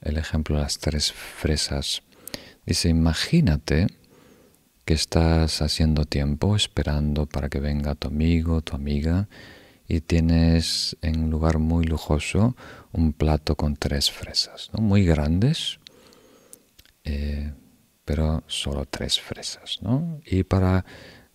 el 0.00 0.16
ejemplo 0.16 0.56
de 0.56 0.62
las 0.62 0.78
tres 0.78 1.12
fresas. 1.12 2.02
Dice, 2.64 2.88
imagínate 2.88 3.88
que 4.84 4.94
estás 4.94 5.60
haciendo 5.60 6.04
tiempo 6.04 6.56
esperando 6.56 7.26
para 7.26 7.48
que 7.48 7.60
venga 7.60 7.94
tu 7.94 8.08
amigo, 8.08 8.62
tu 8.62 8.74
amiga, 8.74 9.28
y 9.88 10.00
tienes 10.00 10.96
en 11.02 11.24
un 11.24 11.30
lugar 11.30 11.58
muy 11.58 11.84
lujoso 11.84 12.56
un 12.92 13.12
plato 13.12 13.56
con 13.56 13.76
tres 13.76 14.10
fresas, 14.10 14.70
muy 14.72 15.04
grandes, 15.04 15.78
eh, 17.04 17.52
pero 18.04 18.44
solo 18.46 18.84
tres 18.84 19.20
fresas. 19.20 19.78
¿no? 19.80 20.20
Y 20.24 20.44
para 20.44 20.84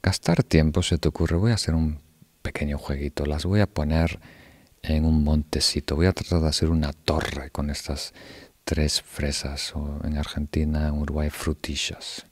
gastar 0.03 0.43
tiempo 0.43 0.83
se 0.83 0.97
te 0.97 1.07
ocurre, 1.07 1.37
voy 1.37 1.51
a 1.51 1.55
hacer 1.55 1.73
un 1.73 1.99
pequeño 2.41 2.77
jueguito, 2.77 3.25
las 3.25 3.45
voy 3.45 3.61
a 3.61 3.67
poner 3.67 4.19
en 4.81 5.05
un 5.05 5.23
montecito, 5.23 5.95
voy 5.95 6.07
a 6.07 6.13
tratar 6.13 6.41
de 6.41 6.49
hacer 6.49 6.69
una 6.69 6.91
torre 6.91 7.49
con 7.51 7.69
estas 7.69 8.13
tres 8.65 9.01
fresas, 9.01 9.73
o 9.75 10.01
en 10.03 10.17
Argentina, 10.17 10.89
en 10.89 10.95
Uruguay, 10.95 11.29
frutillas. 11.29 12.25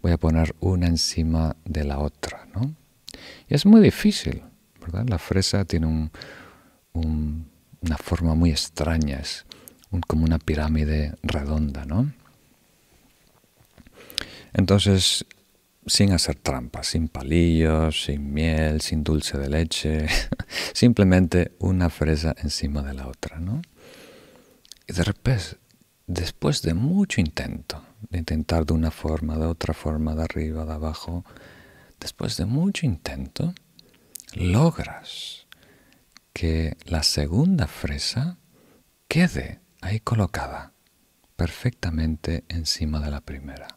Voy 0.00 0.12
a 0.12 0.16
poner 0.16 0.54
una 0.60 0.86
encima 0.86 1.56
de 1.64 1.84
la 1.84 1.98
otra, 1.98 2.46
¿no? 2.54 2.74
Y 3.48 3.54
es 3.54 3.66
muy 3.66 3.80
difícil, 3.80 4.42
¿verdad? 4.80 5.06
La 5.08 5.18
fresa 5.18 5.64
tiene 5.64 6.10
una 6.92 7.96
forma 7.98 8.34
muy 8.34 8.50
extraña, 8.50 9.18
es 9.18 9.44
como 10.06 10.24
una 10.24 10.38
pirámide 10.38 11.16
redonda, 11.22 11.84
¿no? 11.84 12.12
Entonces, 14.52 15.24
sin 15.86 16.12
hacer 16.12 16.36
trampas, 16.36 16.88
sin 16.88 17.08
palillos, 17.08 18.04
sin 18.04 18.32
miel, 18.32 18.80
sin 18.80 19.02
dulce 19.02 19.38
de 19.38 19.48
leche, 19.48 20.06
simplemente 20.72 21.52
una 21.58 21.90
fresa 21.90 22.34
encima 22.38 22.82
de 22.82 22.94
la 22.94 23.08
otra, 23.08 23.38
¿no? 23.38 23.62
Y 24.86 24.92
de 24.92 25.04
repente, 25.04 25.58
después 26.06 26.62
de 26.62 26.74
mucho 26.74 27.20
intento, 27.20 27.82
de 28.10 28.18
intentar 28.18 28.66
de 28.66 28.74
una 28.74 28.90
forma, 28.90 29.36
de 29.36 29.46
otra 29.46 29.74
forma, 29.74 30.14
de 30.14 30.22
arriba, 30.22 30.64
de 30.64 30.72
abajo, 30.72 31.24
después 32.00 32.36
de 32.36 32.44
mucho 32.44 32.86
intento, 32.86 33.54
logras 34.34 35.46
que 36.32 36.76
la 36.84 37.02
segunda 37.02 37.66
fresa 37.66 38.38
quede 39.08 39.60
ahí 39.80 40.00
colocada 40.00 40.72
perfectamente 41.36 42.44
encima 42.48 43.00
de 43.00 43.10
la 43.10 43.20
primera. 43.20 43.68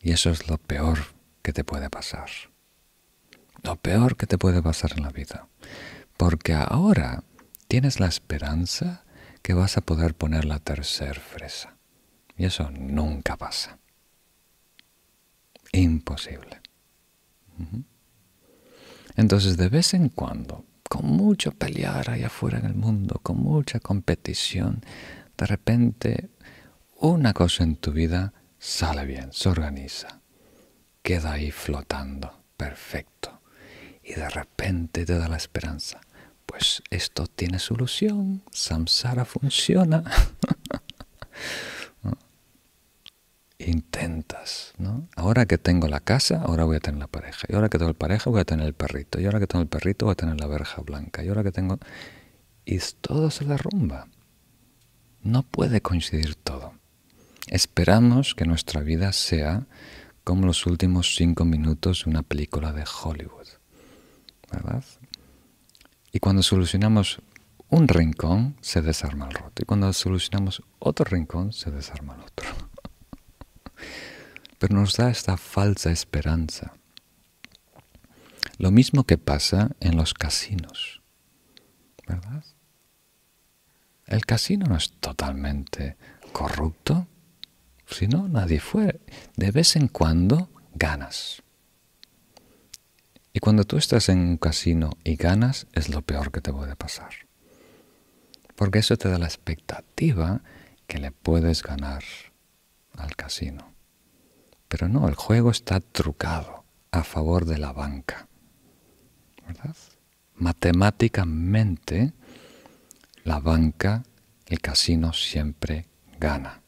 Y 0.00 0.12
eso 0.12 0.30
es 0.30 0.48
lo 0.48 0.58
peor 0.58 0.98
que 1.42 1.52
te 1.52 1.64
puede 1.64 1.90
pasar. 1.90 2.30
Lo 3.62 3.76
peor 3.76 4.16
que 4.16 4.26
te 4.26 4.38
puede 4.38 4.62
pasar 4.62 4.92
en 4.96 5.02
la 5.02 5.10
vida. 5.10 5.48
Porque 6.16 6.54
ahora 6.54 7.24
tienes 7.68 8.00
la 8.00 8.06
esperanza 8.06 9.04
que 9.42 9.54
vas 9.54 9.76
a 9.76 9.82
poder 9.82 10.14
poner 10.14 10.44
la 10.44 10.58
tercera 10.58 11.20
fresa. 11.20 11.76
Y 12.36 12.46
eso 12.46 12.70
nunca 12.70 13.36
pasa. 13.36 13.78
Imposible. 15.72 16.60
Entonces, 19.16 19.56
de 19.56 19.68
vez 19.68 19.92
en 19.92 20.08
cuando, 20.08 20.64
con 20.88 21.04
mucho 21.04 21.52
pelear 21.52 22.10
allá 22.10 22.26
afuera 22.26 22.58
en 22.58 22.66
el 22.66 22.74
mundo, 22.74 23.20
con 23.22 23.38
mucha 23.38 23.80
competición, 23.80 24.82
de 25.36 25.46
repente 25.46 26.30
una 26.96 27.32
cosa 27.32 27.64
en 27.64 27.76
tu 27.76 27.92
vida 27.92 28.32
sale 28.60 29.04
bien, 29.06 29.32
se 29.32 29.48
organiza, 29.48 30.20
queda 31.02 31.32
ahí 31.32 31.50
flotando, 31.50 32.44
perfecto. 32.56 33.40
Y 34.04 34.14
de 34.14 34.28
repente 34.28 35.04
te 35.04 35.18
da 35.18 35.26
la 35.28 35.36
esperanza. 35.36 36.00
Pues 36.46 36.82
esto 36.90 37.26
tiene 37.26 37.58
solución, 37.58 38.42
samsara 38.52 39.24
funciona. 39.24 40.04
intentas, 43.58 44.72
¿no? 44.78 45.08
Ahora 45.16 45.46
que 45.46 45.58
tengo 45.58 45.88
la 45.88 46.00
casa, 46.00 46.42
ahora 46.42 46.64
voy 46.64 46.76
a 46.76 46.80
tener 46.80 46.98
la 46.98 47.06
pareja. 47.06 47.46
Y 47.48 47.54
ahora 47.54 47.68
que 47.68 47.78
tengo 47.78 47.90
el 47.90 47.96
pareja, 47.96 48.30
voy 48.30 48.40
a 48.40 48.44
tener 48.44 48.66
el 48.66 48.74
perrito. 48.74 49.20
Y 49.20 49.26
ahora 49.26 49.40
que 49.40 49.46
tengo 49.46 49.62
el 49.62 49.68
perrito, 49.68 50.06
voy 50.06 50.12
a 50.12 50.16
tener 50.16 50.38
la 50.40 50.46
verja 50.46 50.82
blanca. 50.82 51.22
Y 51.24 51.28
ahora 51.28 51.42
que 51.42 51.52
tengo... 51.52 51.78
Y 52.64 52.78
todo 53.00 53.30
se 53.30 53.44
derrumba. 53.44 54.08
No 55.22 55.42
puede 55.42 55.80
coincidir 55.80 56.34
todo. 56.36 56.79
Esperamos 57.50 58.34
que 58.34 58.46
nuestra 58.46 58.80
vida 58.80 59.12
sea 59.12 59.66
como 60.24 60.46
los 60.46 60.64
últimos 60.64 61.14
cinco 61.14 61.44
minutos 61.44 62.04
de 62.04 62.10
una 62.10 62.22
película 62.22 62.72
de 62.72 62.84
Hollywood. 62.84 63.48
¿Verdad? 64.50 64.84
Y 66.12 66.20
cuando 66.20 66.42
solucionamos 66.42 67.20
un 67.68 67.88
rincón, 67.88 68.56
se 68.62 68.80
desarma 68.80 69.26
el 69.26 69.34
roto. 69.34 69.62
Y 69.62 69.66
cuando 69.66 69.92
solucionamos 69.92 70.62
otro 70.78 71.04
rincón, 71.04 71.52
se 71.52 71.70
desarma 71.70 72.14
el 72.14 72.22
otro 72.22 72.70
pero 74.60 74.74
nos 74.74 74.94
da 74.98 75.10
esta 75.10 75.38
falsa 75.38 75.90
esperanza. 75.90 76.74
Lo 78.58 78.70
mismo 78.70 79.04
que 79.04 79.16
pasa 79.16 79.70
en 79.80 79.96
los 79.96 80.12
casinos, 80.12 81.00
¿verdad? 82.06 82.44
El 84.06 84.26
casino 84.26 84.66
no 84.66 84.76
es 84.76 84.92
totalmente 85.00 85.96
corrupto, 86.32 87.08
si 87.94 88.08
no, 88.08 88.28
nadie 88.28 88.60
fue. 88.60 89.00
De 89.36 89.50
vez 89.50 89.76
en 89.76 89.88
cuando 89.88 90.48
ganas. 90.74 91.42
Y 93.32 93.40
cuando 93.40 93.64
tú 93.64 93.76
estás 93.76 94.08
en 94.08 94.18
un 94.18 94.36
casino 94.36 94.90
y 95.04 95.16
ganas, 95.16 95.66
es 95.72 95.88
lo 95.88 96.02
peor 96.02 96.32
que 96.32 96.40
te 96.40 96.52
puede 96.52 96.74
pasar. 96.76 97.10
Porque 98.56 98.80
eso 98.80 98.96
te 98.96 99.08
da 99.08 99.18
la 99.18 99.26
expectativa 99.26 100.42
que 100.86 100.98
le 100.98 101.12
puedes 101.12 101.62
ganar 101.62 102.02
al 102.96 103.14
casino. 103.16 103.72
Pero 104.68 104.88
no, 104.88 105.08
el 105.08 105.14
juego 105.14 105.50
está 105.50 105.80
trucado 105.80 106.64
a 106.90 107.04
favor 107.04 107.44
de 107.44 107.58
la 107.58 107.72
banca. 107.72 108.28
¿Verdad? 109.46 109.76
Matemáticamente, 110.34 112.12
la 113.24 113.38
banca, 113.38 114.02
el 114.46 114.60
casino 114.60 115.12
siempre 115.12 115.86
gana. 116.18 116.59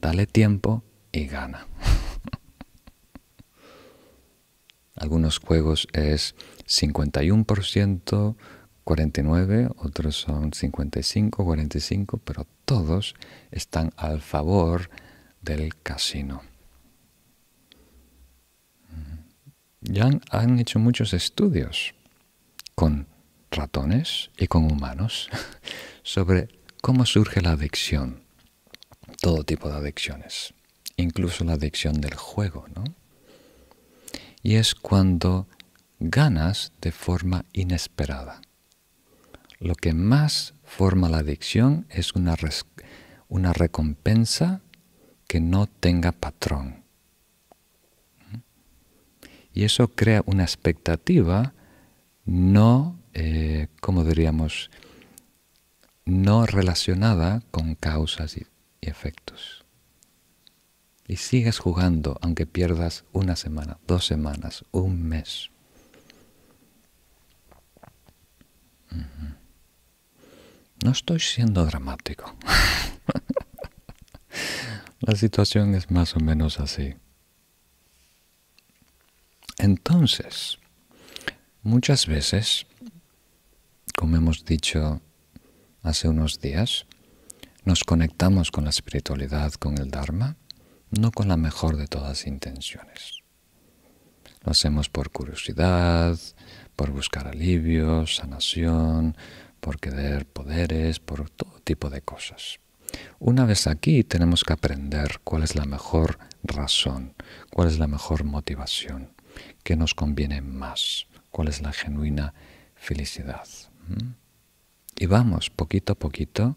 Dale 0.00 0.26
tiempo 0.26 0.84
y 1.12 1.26
gana. 1.26 1.66
Algunos 4.96 5.38
juegos 5.38 5.88
es 5.92 6.34
51%, 6.66 8.36
49, 8.84 9.68
otros 9.78 10.16
son 10.16 10.52
55, 10.52 11.44
45, 11.44 12.18
pero 12.18 12.46
todos 12.64 13.14
están 13.50 13.92
al 13.96 14.20
favor 14.20 14.90
del 15.42 15.74
casino. 15.82 16.42
Ya 19.88 20.10
han, 20.30 20.58
hecho 20.58 20.78
muchos 20.78 21.14
estudios 21.14 21.94
con 22.74 23.06
ratones 23.50 24.30
y 24.36 24.48
con 24.48 24.64
humanos 24.70 25.30
sobre 26.02 26.48
cómo 26.82 27.06
surge 27.06 27.40
la 27.40 27.52
adicción, 27.52 28.25
todo 29.20 29.44
tipo 29.44 29.68
de 29.68 29.76
adicciones, 29.76 30.54
incluso 30.96 31.44
la 31.44 31.54
adicción 31.54 32.00
del 32.00 32.14
juego, 32.14 32.66
¿no? 32.74 32.84
Y 34.42 34.56
es 34.56 34.74
cuando 34.74 35.46
ganas 35.98 36.72
de 36.80 36.92
forma 36.92 37.44
inesperada. 37.52 38.40
Lo 39.58 39.74
que 39.74 39.92
más 39.92 40.54
forma 40.64 41.08
la 41.08 41.18
adicción 41.18 41.86
es 41.90 42.14
una, 42.14 42.36
una 43.28 43.52
recompensa 43.52 44.60
que 45.26 45.40
no 45.40 45.66
tenga 45.66 46.12
patrón 46.12 46.84
y 49.52 49.64
eso 49.64 49.88
crea 49.88 50.22
una 50.26 50.44
expectativa 50.44 51.54
no 52.26 52.96
eh, 53.18 53.68
como 53.80 54.04
diríamos, 54.04 54.70
no 56.04 56.44
relacionada 56.44 57.42
con 57.50 57.74
causas 57.74 58.36
y 58.36 58.46
efectos. 58.88 59.64
Y 61.08 61.16
sigues 61.16 61.58
jugando 61.58 62.18
aunque 62.20 62.46
pierdas 62.46 63.04
una 63.12 63.36
semana, 63.36 63.78
dos 63.86 64.06
semanas, 64.06 64.64
un 64.72 65.02
mes. 65.02 65.50
No 70.84 70.90
estoy 70.90 71.20
siendo 71.20 71.64
dramático. 71.64 72.36
La 75.00 75.16
situación 75.16 75.74
es 75.74 75.90
más 75.90 76.14
o 76.16 76.20
menos 76.20 76.60
así. 76.60 76.94
Entonces, 79.58 80.58
muchas 81.62 82.06
veces, 82.06 82.66
como 83.96 84.16
hemos 84.16 84.44
dicho 84.44 85.00
hace 85.82 86.08
unos 86.08 86.40
días, 86.40 86.86
nos 87.66 87.82
conectamos 87.82 88.52
con 88.52 88.62
la 88.64 88.70
espiritualidad, 88.70 89.52
con 89.54 89.76
el 89.78 89.90
Dharma, 89.90 90.36
no 90.90 91.10
con 91.10 91.26
la 91.26 91.36
mejor 91.36 91.76
de 91.76 91.88
todas 91.88 92.28
intenciones. 92.28 93.24
Lo 94.44 94.52
hacemos 94.52 94.88
por 94.88 95.10
curiosidad, 95.10 96.16
por 96.76 96.92
buscar 96.92 97.26
alivio, 97.26 98.06
sanación, 98.06 99.16
por 99.60 99.80
querer 99.80 100.26
poderes, 100.26 101.00
por 101.00 101.28
todo 101.28 101.58
tipo 101.64 101.90
de 101.90 102.02
cosas. 102.02 102.60
Una 103.18 103.44
vez 103.44 103.66
aquí 103.66 104.04
tenemos 104.04 104.44
que 104.44 104.52
aprender 104.52 105.18
cuál 105.24 105.42
es 105.42 105.56
la 105.56 105.64
mejor 105.64 106.20
razón, 106.44 107.14
cuál 107.50 107.66
es 107.66 107.80
la 107.80 107.88
mejor 107.88 108.22
motivación, 108.22 109.10
qué 109.64 109.74
nos 109.74 109.92
conviene 109.94 110.40
más, 110.40 111.08
cuál 111.32 111.48
es 111.48 111.62
la 111.62 111.72
genuina 111.72 112.32
felicidad. 112.76 113.48
Y 114.96 115.06
vamos 115.06 115.50
poquito 115.50 115.94
a 115.94 115.98
poquito 115.98 116.56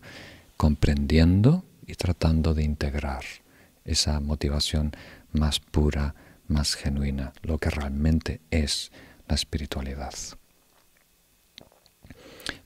comprendiendo 0.60 1.64
y 1.88 1.95
tratando 1.95 2.53
de 2.53 2.64
integrar 2.64 3.23
esa 3.86 4.19
motivación 4.19 4.91
más 5.31 5.61
pura, 5.61 6.15
más 6.49 6.76
genuina, 6.76 7.31
lo 7.44 7.60
que 7.60 7.69
realmente 7.69 8.41
es 8.52 8.91
la 9.30 9.36
espiritualidad. 9.36 10.14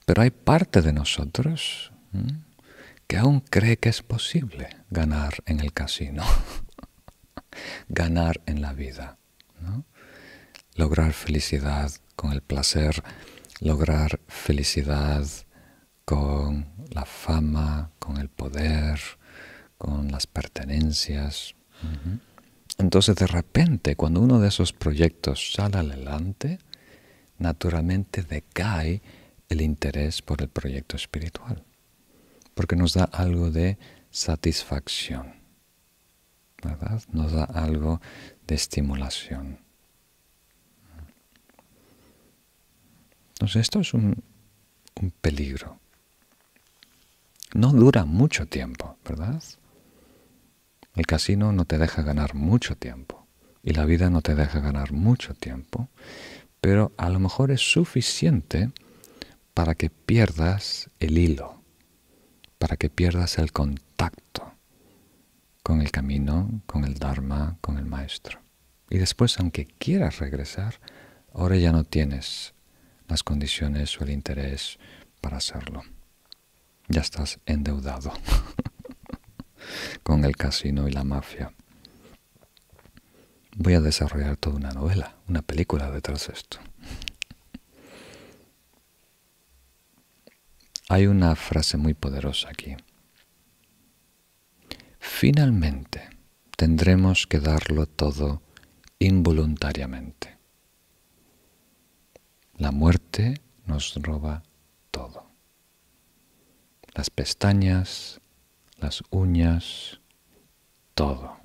Pero 0.07 0.24
hay 0.24 0.32
parte 0.32 0.82
de 0.82 0.91
nosotros 0.91 1.91
que 3.06 3.18
aún 3.18 3.41
cree 3.41 3.78
que 3.78 3.90
es 3.90 4.02
posible 4.02 4.70
ganar 4.90 5.36
en 5.45 5.60
el 5.60 5.72
casino, 5.72 6.24
ganar 7.90 8.41
en 8.48 8.64
la 8.64 8.74
vida, 8.74 9.20
lograr 10.74 11.14
felicidad 11.14 11.91
con 12.15 12.32
el 12.32 12.41
placer, 12.41 13.03
lograr 13.60 14.20
felicidad 14.28 15.28
con 16.05 16.67
la 16.91 17.05
fama, 17.05 17.91
con 17.99 18.17
el 18.17 18.30
poder, 18.30 18.99
con 19.77 20.11
las 20.11 20.27
pertenencias. 20.27 21.55
Entonces 22.77 23.15
de 23.15 23.27
repente, 23.27 23.95
cuando 23.95 24.21
uno 24.21 24.39
de 24.39 24.47
esos 24.47 24.73
proyectos 24.73 25.53
sale 25.53 25.77
adelante, 25.77 26.59
naturalmente 27.38 28.23
decae 28.23 29.01
el 29.49 29.61
interés 29.61 30.21
por 30.21 30.41
el 30.41 30.49
proyecto 30.49 30.95
espiritual, 30.95 31.63
porque 32.53 32.75
nos 32.75 32.93
da 32.93 33.03
algo 33.03 33.51
de 33.51 33.77
satisfacción, 34.09 35.35
¿verdad? 36.63 37.01
Nos 37.11 37.31
da 37.31 37.43
algo 37.43 38.01
de 38.47 38.55
estimulación. 38.55 39.59
Entonces 43.34 43.61
esto 43.61 43.81
es 43.81 43.93
un, 43.93 44.23
un 45.01 45.11
peligro. 45.11 45.82
No 47.53 47.71
dura 47.71 48.05
mucho 48.05 48.47
tiempo, 48.47 48.97
¿verdad? 49.05 49.41
El 50.95 51.05
casino 51.05 51.51
no 51.51 51.65
te 51.65 51.77
deja 51.77 52.01
ganar 52.01 52.34
mucho 52.34 52.75
tiempo 52.75 53.27
y 53.61 53.73
la 53.73 53.85
vida 53.85 54.09
no 54.09 54.21
te 54.21 54.34
deja 54.34 54.59
ganar 54.59 54.91
mucho 54.91 55.35
tiempo, 55.35 55.89
pero 56.61 56.91
a 56.97 57.09
lo 57.09 57.19
mejor 57.19 57.51
es 57.51 57.61
suficiente 57.61 58.71
para 59.53 59.75
que 59.75 59.89
pierdas 59.89 60.89
el 60.99 61.17
hilo, 61.17 61.61
para 62.57 62.75
que 62.75 62.89
pierdas 62.89 63.38
el 63.38 63.51
contacto 63.51 64.53
con 65.61 65.81
el 65.81 65.91
camino, 65.91 66.61
con 66.65 66.84
el 66.84 66.95
Dharma, 66.95 67.57
con 67.61 67.77
el 67.77 67.85
Maestro. 67.85 68.39
Y 68.89 68.97
después, 68.97 69.39
aunque 69.39 69.65
quieras 69.65 70.19
regresar, 70.19 70.80
ahora 71.34 71.55
ya 71.55 71.71
no 71.71 71.84
tienes 71.84 72.53
las 73.07 73.23
condiciones 73.23 73.99
o 73.99 74.03
el 74.03 74.09
interés 74.09 74.77
para 75.21 75.38
hacerlo. 75.38 75.84
Ya 76.88 77.01
estás 77.01 77.39
endeudado. 77.45 78.14
con 80.03 80.26
el 80.26 80.35
casino 80.35 80.88
y 80.88 80.91
la 80.91 81.03
mafia. 81.03 81.53
Voy 83.55 83.73
a 83.76 83.81
desarrollar 83.81 84.38
toda 84.38 84.55
una 84.55 84.72
novela, 84.72 85.15
una 85.27 85.41
película 85.41 85.91
detrás 85.91 86.27
de 86.27 86.34
esto. 86.34 86.57
Hay 90.89 91.07
una 91.07 91.35
frase 91.35 91.77
muy 91.77 91.93
poderosa 91.93 92.49
aquí. 92.49 92.76
Finalmente 94.99 96.10
tendremos 96.57 97.27
que 97.27 97.39
darlo 97.39 97.85
todo 97.85 98.41
involuntariamente. 98.99 100.38
La 102.57 102.72
muerte 102.72 103.41
nos 103.65 103.95
roba 103.95 104.43
todo. 104.91 105.32
Las 106.94 107.10
pestañas, 107.10 108.22
las 108.78 109.03
uñas, 109.10 109.99
todo. 110.94 111.38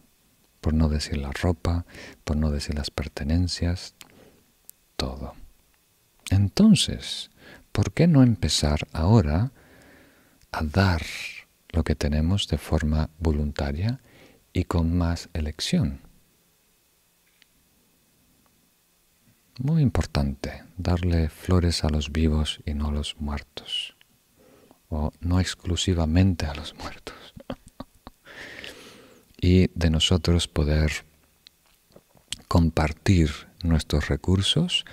Por 0.61 0.75
no 0.75 0.89
decir 0.89 1.19
la 1.19 1.33
ropa, 1.33 1.87
por 2.25 2.37
no 2.37 2.51
decir 2.51 2.75
las 2.75 2.91
pertenencias, 2.91 3.95
todo. 4.97 5.35
Entonces, 6.31 7.31
¿por 7.73 7.93
qué 7.93 8.07
no 8.07 8.23
empezar 8.23 8.87
ahora 8.93 9.53
a 10.53 10.63
dar 10.63 11.03
lo 11.71 11.85
que 11.85 11.95
tenemos 11.95 12.49
de 12.49 12.59
forma 12.59 13.11
voluntaria 13.19 14.01
y 14.53 14.65
con 14.65 14.97
más 14.97 15.31
elección? 15.33 16.01
Muy 19.61 19.83
importante, 19.83 20.65
darle 20.77 21.31
flores 21.31 21.83
a 21.83 21.89
los 21.89 22.13
vivos 22.13 22.61
y 22.65 22.75
no 22.75 22.89
a 22.89 22.93
los 22.93 23.17
muertos, 23.19 23.97
o 24.89 25.13
no 25.21 25.41
exclusivamente 25.41 26.47
a 26.47 26.55
los 26.55 26.75
muertos 26.75 27.35
y 29.41 29.69
de 29.75 29.91
nosotros 29.91 30.49
poder 30.49 31.05
compartir 32.49 33.31
nuestros 33.63 34.09
recursos 34.09 34.85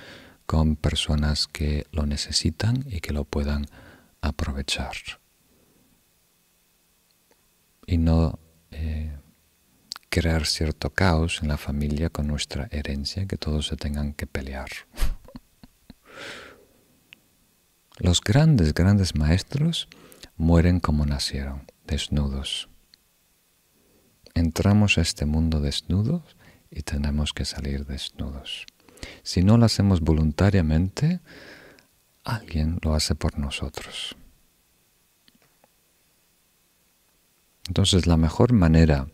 con 0.45 0.75
personas 0.75 1.47
que 1.47 1.87
lo 1.91 2.05
necesitan 2.05 2.83
y 2.87 2.99
que 2.99 3.13
lo 3.13 3.23
puedan 3.23 3.65
aprovechar. 4.21 4.95
Y 7.87 7.97
no 7.97 8.39
eh, 8.71 9.17
crear 10.09 10.45
cierto 10.45 10.91
caos 10.91 11.41
en 11.41 11.49
la 11.49 11.57
familia 11.57 12.09
con 12.09 12.27
nuestra 12.27 12.67
herencia, 12.71 13.25
que 13.25 13.37
todos 13.37 13.67
se 13.67 13.75
tengan 13.75 14.13
que 14.13 14.27
pelear. 14.27 14.69
Los 17.97 18.21
grandes, 18.21 18.73
grandes 18.73 19.15
maestros 19.15 19.87
mueren 20.37 20.79
como 20.79 21.05
nacieron, 21.05 21.63
desnudos 21.87 22.69
entramos 24.35 24.97
a 24.97 25.01
este 25.01 25.25
mundo 25.25 25.59
desnudos 25.59 26.35
y 26.69 26.83
tenemos 26.83 27.33
que 27.33 27.45
salir 27.45 27.85
desnudos. 27.85 28.65
Si 29.23 29.41
no 29.41 29.57
lo 29.57 29.65
hacemos 29.65 30.01
voluntariamente, 30.01 31.21
alguien 32.23 32.77
lo 32.83 32.93
hace 32.93 33.15
por 33.15 33.39
nosotros. 33.39 34.15
Entonces 37.67 38.05
la 38.05 38.17
mejor 38.17 38.53
manera 38.53 39.07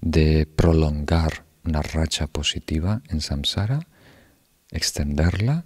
de 0.00 0.46
prolongar 0.46 1.44
una 1.64 1.80
racha 1.80 2.26
positiva 2.26 3.02
en 3.08 3.20
samsara, 3.20 3.86
extenderla, 4.70 5.64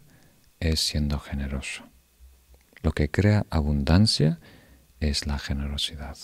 es 0.60 0.80
siendo 0.80 1.18
generoso. 1.18 1.84
Lo 2.84 2.92
que 2.92 3.10
crea 3.10 3.46
abundancia 3.48 4.40
es 5.00 5.26
la 5.26 5.38
generosidad. 5.38 6.18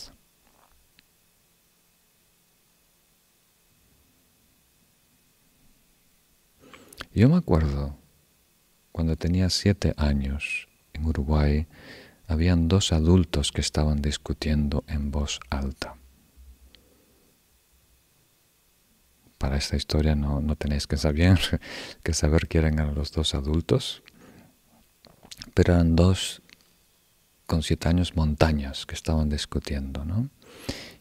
Yo 7.14 7.30
me 7.30 7.36
acuerdo 7.36 7.96
cuando 8.92 9.16
tenía 9.16 9.48
siete 9.48 9.94
años 9.96 10.68
en 10.92 11.06
Uruguay, 11.06 11.66
habían 12.28 12.68
dos 12.68 12.92
adultos 12.92 13.52
que 13.52 13.62
estaban 13.62 14.02
discutiendo 14.02 14.84
en 14.86 15.10
voz 15.10 15.40
alta. 15.48 15.96
Para 19.38 19.56
esta 19.56 19.76
historia 19.76 20.14
no, 20.14 20.54
tenéis 20.56 20.86
que 20.86 20.98
saber, 20.98 21.40
que 22.02 22.12
saber 22.12 22.48
quién 22.48 22.66
eran 22.66 22.94
los 22.94 23.12
dos 23.12 23.34
adultos, 23.34 24.02
pero 25.54 25.72
eran 25.72 25.96
dos 25.96 26.42
con 27.51 27.64
siete 27.64 27.89
años 27.89 28.14
montañas 28.14 28.86
que 28.86 28.94
estaban 28.94 29.28
discutiendo, 29.28 30.05
¿no? 30.05 30.31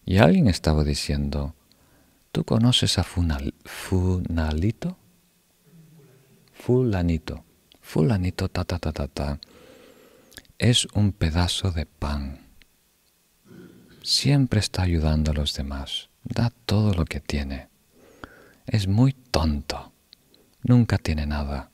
Y 0.04 0.18
alguien 0.18 0.48
estaba 0.48 0.84
diciendo, 0.84 1.54
¿tú 2.32 2.44
conoces 2.44 2.98
a 2.98 3.04
Funalito? 3.04 3.54
Fulanito. 6.52 7.46
Fulanito, 7.82 8.50
ta, 8.50 8.66
ta, 8.66 8.80
ta, 8.80 8.92
ta, 8.92 9.08
ta. 9.08 9.40
Es 10.58 10.88
un 10.96 11.12
pedazo 11.12 11.70
de 11.70 11.86
pan. 11.86 12.40
Siempre 14.02 14.60
está 14.60 14.82
ayudando 14.82 15.30
a 15.30 15.36
los 15.36 15.54
demás. 15.54 16.10
Da 16.24 16.52
todo 16.66 16.96
lo 16.96 17.06
que 17.06 17.20
tiene. 17.20 17.70
Es 18.66 18.88
muy 18.88 19.14
tonto. 19.14 19.94
Nunca 20.64 20.98
tiene 20.98 21.28
nada. 21.28 21.70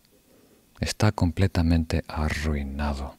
Está 0.81 1.13
completamente 1.13 2.03
arruinado 2.09 3.17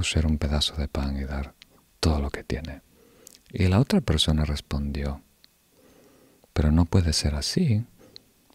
ser 0.00 0.26
un 0.26 0.38
pedazo 0.38 0.74
de 0.76 0.88
pan 0.88 1.16
y 1.16 1.24
dar 1.24 1.54
todo 2.00 2.20
lo 2.20 2.30
que 2.30 2.42
tiene. 2.42 2.82
Y 3.50 3.68
la 3.68 3.78
otra 3.78 4.00
persona 4.00 4.44
respondió, 4.44 5.22
pero 6.52 6.72
no 6.72 6.86
puede 6.86 7.12
ser 7.12 7.34
así, 7.34 7.84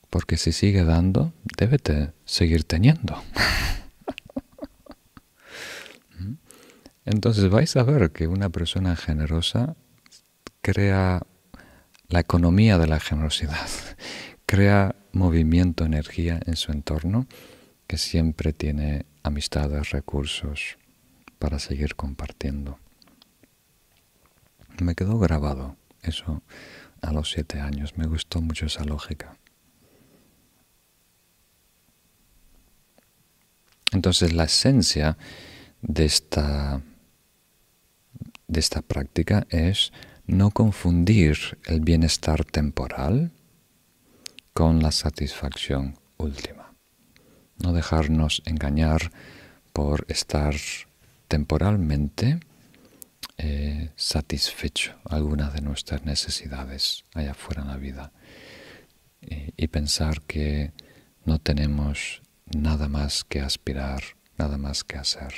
porque 0.09 0.37
si 0.37 0.51
sigue 0.51 0.83
dando, 0.83 1.33
debe 1.57 1.79
seguir 2.25 2.63
teniendo. 2.63 3.21
Entonces 7.05 7.49
vais 7.49 7.75
a 7.77 7.83
ver 7.83 8.11
que 8.11 8.27
una 8.27 8.49
persona 8.49 8.95
generosa 8.95 9.75
crea 10.61 11.21
la 12.09 12.19
economía 12.19 12.77
de 12.77 12.87
la 12.87 12.99
generosidad, 12.99 13.69
crea 14.45 14.95
movimiento, 15.13 15.85
energía 15.85 16.39
en 16.45 16.57
su 16.57 16.71
entorno, 16.71 17.27
que 17.85 17.97
siempre 17.97 18.51
tiene 18.51 19.05
amistades, 19.23 19.91
recursos 19.91 20.77
para 21.39 21.59
seguir 21.59 21.95
compartiendo. 21.95 22.79
Me 24.79 24.95
quedó 24.95 25.17
grabado 25.19 25.75
eso 26.01 26.41
a 27.01 27.11
los 27.11 27.31
siete 27.31 27.59
años, 27.59 27.97
me 27.97 28.07
gustó 28.07 28.41
mucho 28.41 28.65
esa 28.65 28.83
lógica. 28.83 29.37
Entonces 33.91 34.33
la 34.33 34.45
esencia 34.45 35.17
de 35.81 36.05
esta, 36.05 36.81
de 38.47 38.59
esta 38.59 38.81
práctica 38.81 39.47
es 39.49 39.91
no 40.25 40.51
confundir 40.51 41.57
el 41.65 41.79
bienestar 41.79 42.43
temporal 42.43 43.31
con 44.53 44.81
la 44.81 44.91
satisfacción 44.91 45.97
última. 46.17 46.73
No 47.63 47.73
dejarnos 47.73 48.41
engañar 48.45 49.11
por 49.71 50.05
estar 50.09 50.55
temporalmente 51.27 52.39
eh, 53.37 53.91
satisfecho 53.95 54.95
algunas 55.05 55.53
de 55.53 55.61
nuestras 55.61 56.05
necesidades 56.05 57.03
allá 57.13 57.31
afuera 57.31 57.61
en 57.61 57.67
la 57.67 57.77
vida 57.77 58.11
y 59.19 59.67
pensar 59.67 60.21
que 60.21 60.71
no 61.25 61.39
tenemos 61.39 62.21
nada 62.45 62.87
más 62.87 63.23
que 63.23 63.41
aspirar, 63.41 64.01
nada 64.37 64.57
más 64.57 64.83
que 64.83 64.97
hacer. 64.97 65.33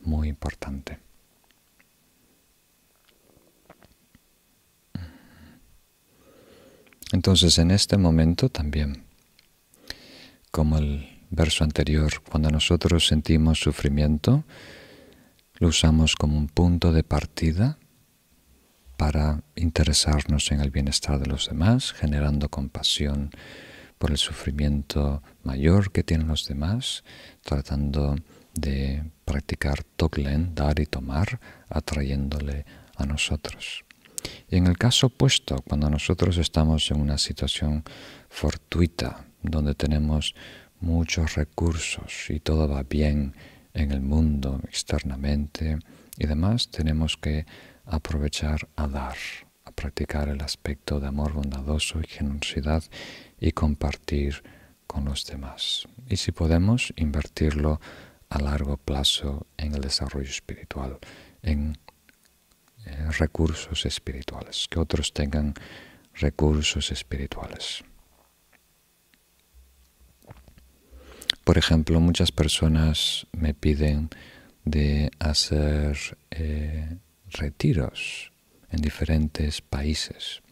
Muy 0.00 0.28
importante. 0.28 0.98
Entonces 7.12 7.58
en 7.58 7.70
este 7.70 7.98
momento 7.98 8.48
también, 8.48 9.04
como 10.50 10.78
el 10.78 11.15
verso 11.36 11.62
anterior, 11.62 12.22
cuando 12.28 12.50
nosotros 12.50 13.06
sentimos 13.06 13.60
sufrimiento, 13.60 14.44
lo 15.58 15.68
usamos 15.68 16.16
como 16.16 16.36
un 16.36 16.48
punto 16.48 16.92
de 16.92 17.04
partida 17.04 17.78
para 18.96 19.42
interesarnos 19.54 20.50
en 20.50 20.60
el 20.60 20.70
bienestar 20.70 21.20
de 21.20 21.26
los 21.26 21.48
demás, 21.48 21.92
generando 21.92 22.48
compasión 22.48 23.30
por 23.98 24.10
el 24.10 24.16
sufrimiento 24.16 25.22
mayor 25.42 25.92
que 25.92 26.02
tienen 26.02 26.28
los 26.28 26.48
demás, 26.48 27.04
tratando 27.42 28.16
de 28.54 29.04
practicar 29.26 29.84
Toklen, 29.84 30.54
dar 30.54 30.80
y 30.80 30.86
tomar, 30.86 31.38
atrayéndole 31.68 32.64
a 32.96 33.04
nosotros. 33.04 33.84
Y 34.48 34.56
en 34.56 34.66
el 34.66 34.78
caso 34.78 35.08
opuesto, 35.08 35.62
cuando 35.68 35.90
nosotros 35.90 36.38
estamos 36.38 36.90
en 36.90 37.00
una 37.00 37.18
situación 37.18 37.84
fortuita, 38.30 39.26
donde 39.42 39.74
tenemos 39.74 40.34
muchos 40.80 41.34
recursos 41.34 42.30
y 42.30 42.40
todo 42.40 42.68
va 42.68 42.82
bien 42.82 43.34
en 43.74 43.92
el 43.92 44.00
mundo 44.00 44.60
externamente 44.64 45.78
y 46.18 46.26
demás, 46.26 46.70
tenemos 46.70 47.16
que 47.16 47.46
aprovechar 47.84 48.68
a 48.76 48.88
dar, 48.88 49.16
a 49.64 49.70
practicar 49.70 50.28
el 50.28 50.40
aspecto 50.40 50.98
de 50.98 51.08
amor 51.08 51.34
bondadoso 51.34 52.00
y 52.00 52.06
generosidad 52.06 52.82
y 53.38 53.52
compartir 53.52 54.42
con 54.86 55.04
los 55.04 55.26
demás. 55.26 55.86
Y 56.08 56.16
si 56.16 56.32
podemos, 56.32 56.92
invertirlo 56.96 57.80
a 58.28 58.38
largo 58.40 58.76
plazo 58.76 59.46
en 59.56 59.74
el 59.74 59.82
desarrollo 59.82 60.28
espiritual, 60.28 60.98
en 61.42 61.76
eh, 62.86 63.08
recursos 63.18 63.84
espirituales, 63.84 64.66
que 64.70 64.78
otros 64.78 65.12
tengan 65.12 65.54
recursos 66.14 66.90
espirituales. 66.90 67.84
Por 71.46 71.58
ejemplo, 71.58 72.00
muchas 72.00 72.32
personas 72.32 73.28
me 73.30 73.54
piden 73.54 74.10
de 74.64 75.12
hacer 75.20 75.96
eh, 76.32 76.96
retiros 77.30 78.32
en 78.72 78.82
diferentes 78.82 79.60
países. 79.60 80.42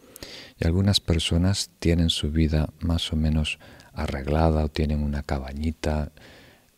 Y 0.56 0.64
algunas 0.64 1.00
personas 1.00 1.68
tienen 1.80 2.10
su 2.10 2.30
vida 2.30 2.68
más 2.78 3.12
o 3.12 3.16
menos 3.16 3.58
arreglada 3.92 4.66
o 4.66 4.68
tienen 4.68 5.02
una 5.02 5.24
cabañita 5.24 6.12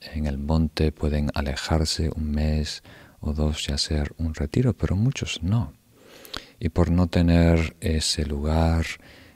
en 0.01 0.25
el 0.25 0.39
monte, 0.39 0.93
pueden 0.93 1.31
alejarse 1.35 2.09
un 2.17 2.31
mes 2.31 2.83
o 3.21 3.35
dos 3.35 3.69
y 3.69 3.73
hacer 3.73 4.15
un 4.17 4.33
retiro, 4.33 4.73
pero 4.73 4.97
muchos 4.97 5.43
no. 5.43 5.75
Y 6.59 6.71
por 6.71 6.91
no 6.91 7.09
tener 7.09 7.77
ese 7.81 8.25
lugar, 8.25 8.87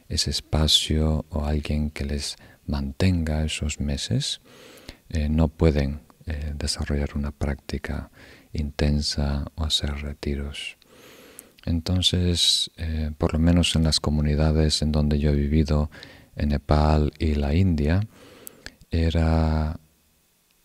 ese 0.09 0.31
espacio 0.31 1.27
o 1.29 1.45
alguien 1.45 1.91
que 1.91 2.07
les 2.07 2.37
mantenga 2.71 3.45
esos 3.45 3.81
meses, 3.81 4.41
eh, 5.09 5.29
no 5.29 5.49
pueden 5.49 6.01
eh, 6.27 6.53
desarrollar 6.57 7.11
una 7.17 7.33
práctica 7.33 8.11
intensa 8.53 9.47
o 9.57 9.65
hacer 9.65 9.91
retiros. 10.03 10.79
Entonces, 11.67 12.71
eh, 12.77 13.11
por 13.19 13.35
lo 13.35 13.39
menos 13.39 13.77
en 13.77 13.85
las 13.85 14.01
comunidades 14.01 14.83
en 14.83 14.93
donde 14.93 15.19
yo 15.19 15.31
he 15.31 15.35
vivido, 15.35 15.91
en 16.37 16.51
Nepal 16.51 17.13
y 17.19 17.35
la 17.35 17.55
India, 17.55 18.07
era 18.91 19.79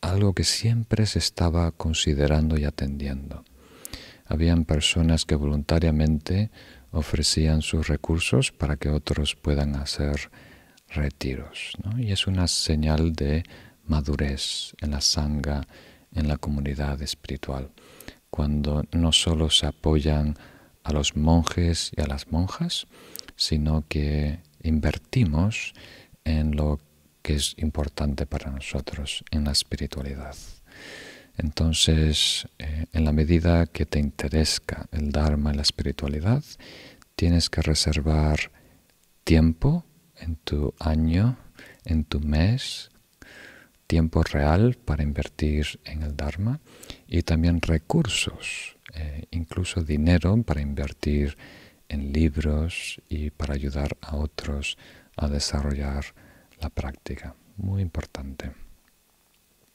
algo 0.01 0.33
que 0.33 0.43
siempre 0.43 1.05
se 1.05 1.19
estaba 1.19 1.71
considerando 1.71 2.57
y 2.57 2.63
atendiendo. 2.63 3.43
Habían 4.25 4.65
personas 4.65 5.25
que 5.25 5.35
voluntariamente 5.35 6.49
ofrecían 6.91 7.61
sus 7.61 7.87
recursos 7.87 8.51
para 8.51 8.77
que 8.77 8.89
otros 8.89 9.35
puedan 9.35 9.75
hacer 9.75 10.31
retiros. 10.95 11.73
Y 11.97 12.11
es 12.11 12.27
una 12.27 12.47
señal 12.47 13.13
de 13.13 13.43
madurez 13.85 14.73
en 14.81 14.91
la 14.91 15.01
sangha, 15.01 15.67
en 16.13 16.27
la 16.27 16.37
comunidad 16.37 17.01
espiritual, 17.01 17.69
cuando 18.29 18.83
no 18.91 19.11
solo 19.11 19.49
se 19.49 19.67
apoyan 19.67 20.37
a 20.83 20.93
los 20.93 21.15
monjes 21.15 21.91
y 21.95 22.01
a 22.01 22.07
las 22.07 22.31
monjas, 22.31 22.87
sino 23.35 23.83
que 23.87 24.39
invertimos 24.63 25.73
en 26.23 26.55
lo 26.55 26.79
que 27.21 27.35
es 27.35 27.55
importante 27.57 28.25
para 28.25 28.51
nosotros, 28.51 29.23
en 29.31 29.45
la 29.45 29.51
espiritualidad. 29.51 30.35
Entonces, 31.37 32.47
eh, 32.59 32.85
en 32.93 33.03
la 33.03 33.11
medida 33.11 33.65
que 33.65 33.85
te 33.85 33.99
interesa 33.99 34.87
el 34.91 35.11
Dharma 35.11 35.51
y 35.51 35.55
la 35.55 35.63
espiritualidad, 35.63 36.43
tienes 37.15 37.49
que 37.49 37.61
reservar 37.61 38.51
tiempo 39.23 39.83
en 40.19 40.35
tu 40.37 40.73
año, 40.79 41.37
en 41.83 42.03
tu 42.03 42.19
mes, 42.19 42.91
tiempo 43.87 44.23
real 44.23 44.75
para 44.75 45.03
invertir 45.03 45.79
en 45.85 46.03
el 46.03 46.15
Dharma 46.15 46.59
y 47.07 47.21
también 47.21 47.61
recursos, 47.61 48.77
eh, 48.93 49.25
incluso 49.31 49.81
dinero 49.83 50.41
para 50.43 50.61
invertir 50.61 51.37
en 51.87 52.11
libros 52.11 53.01
y 53.09 53.29
para 53.29 53.53
ayudar 53.53 53.97
a 54.01 54.15
otros 54.15 54.77
a 55.15 55.27
desarrollar 55.27 56.05
la 56.59 56.69
práctica. 56.69 57.35
Muy 57.57 57.81
importante. 57.81 58.64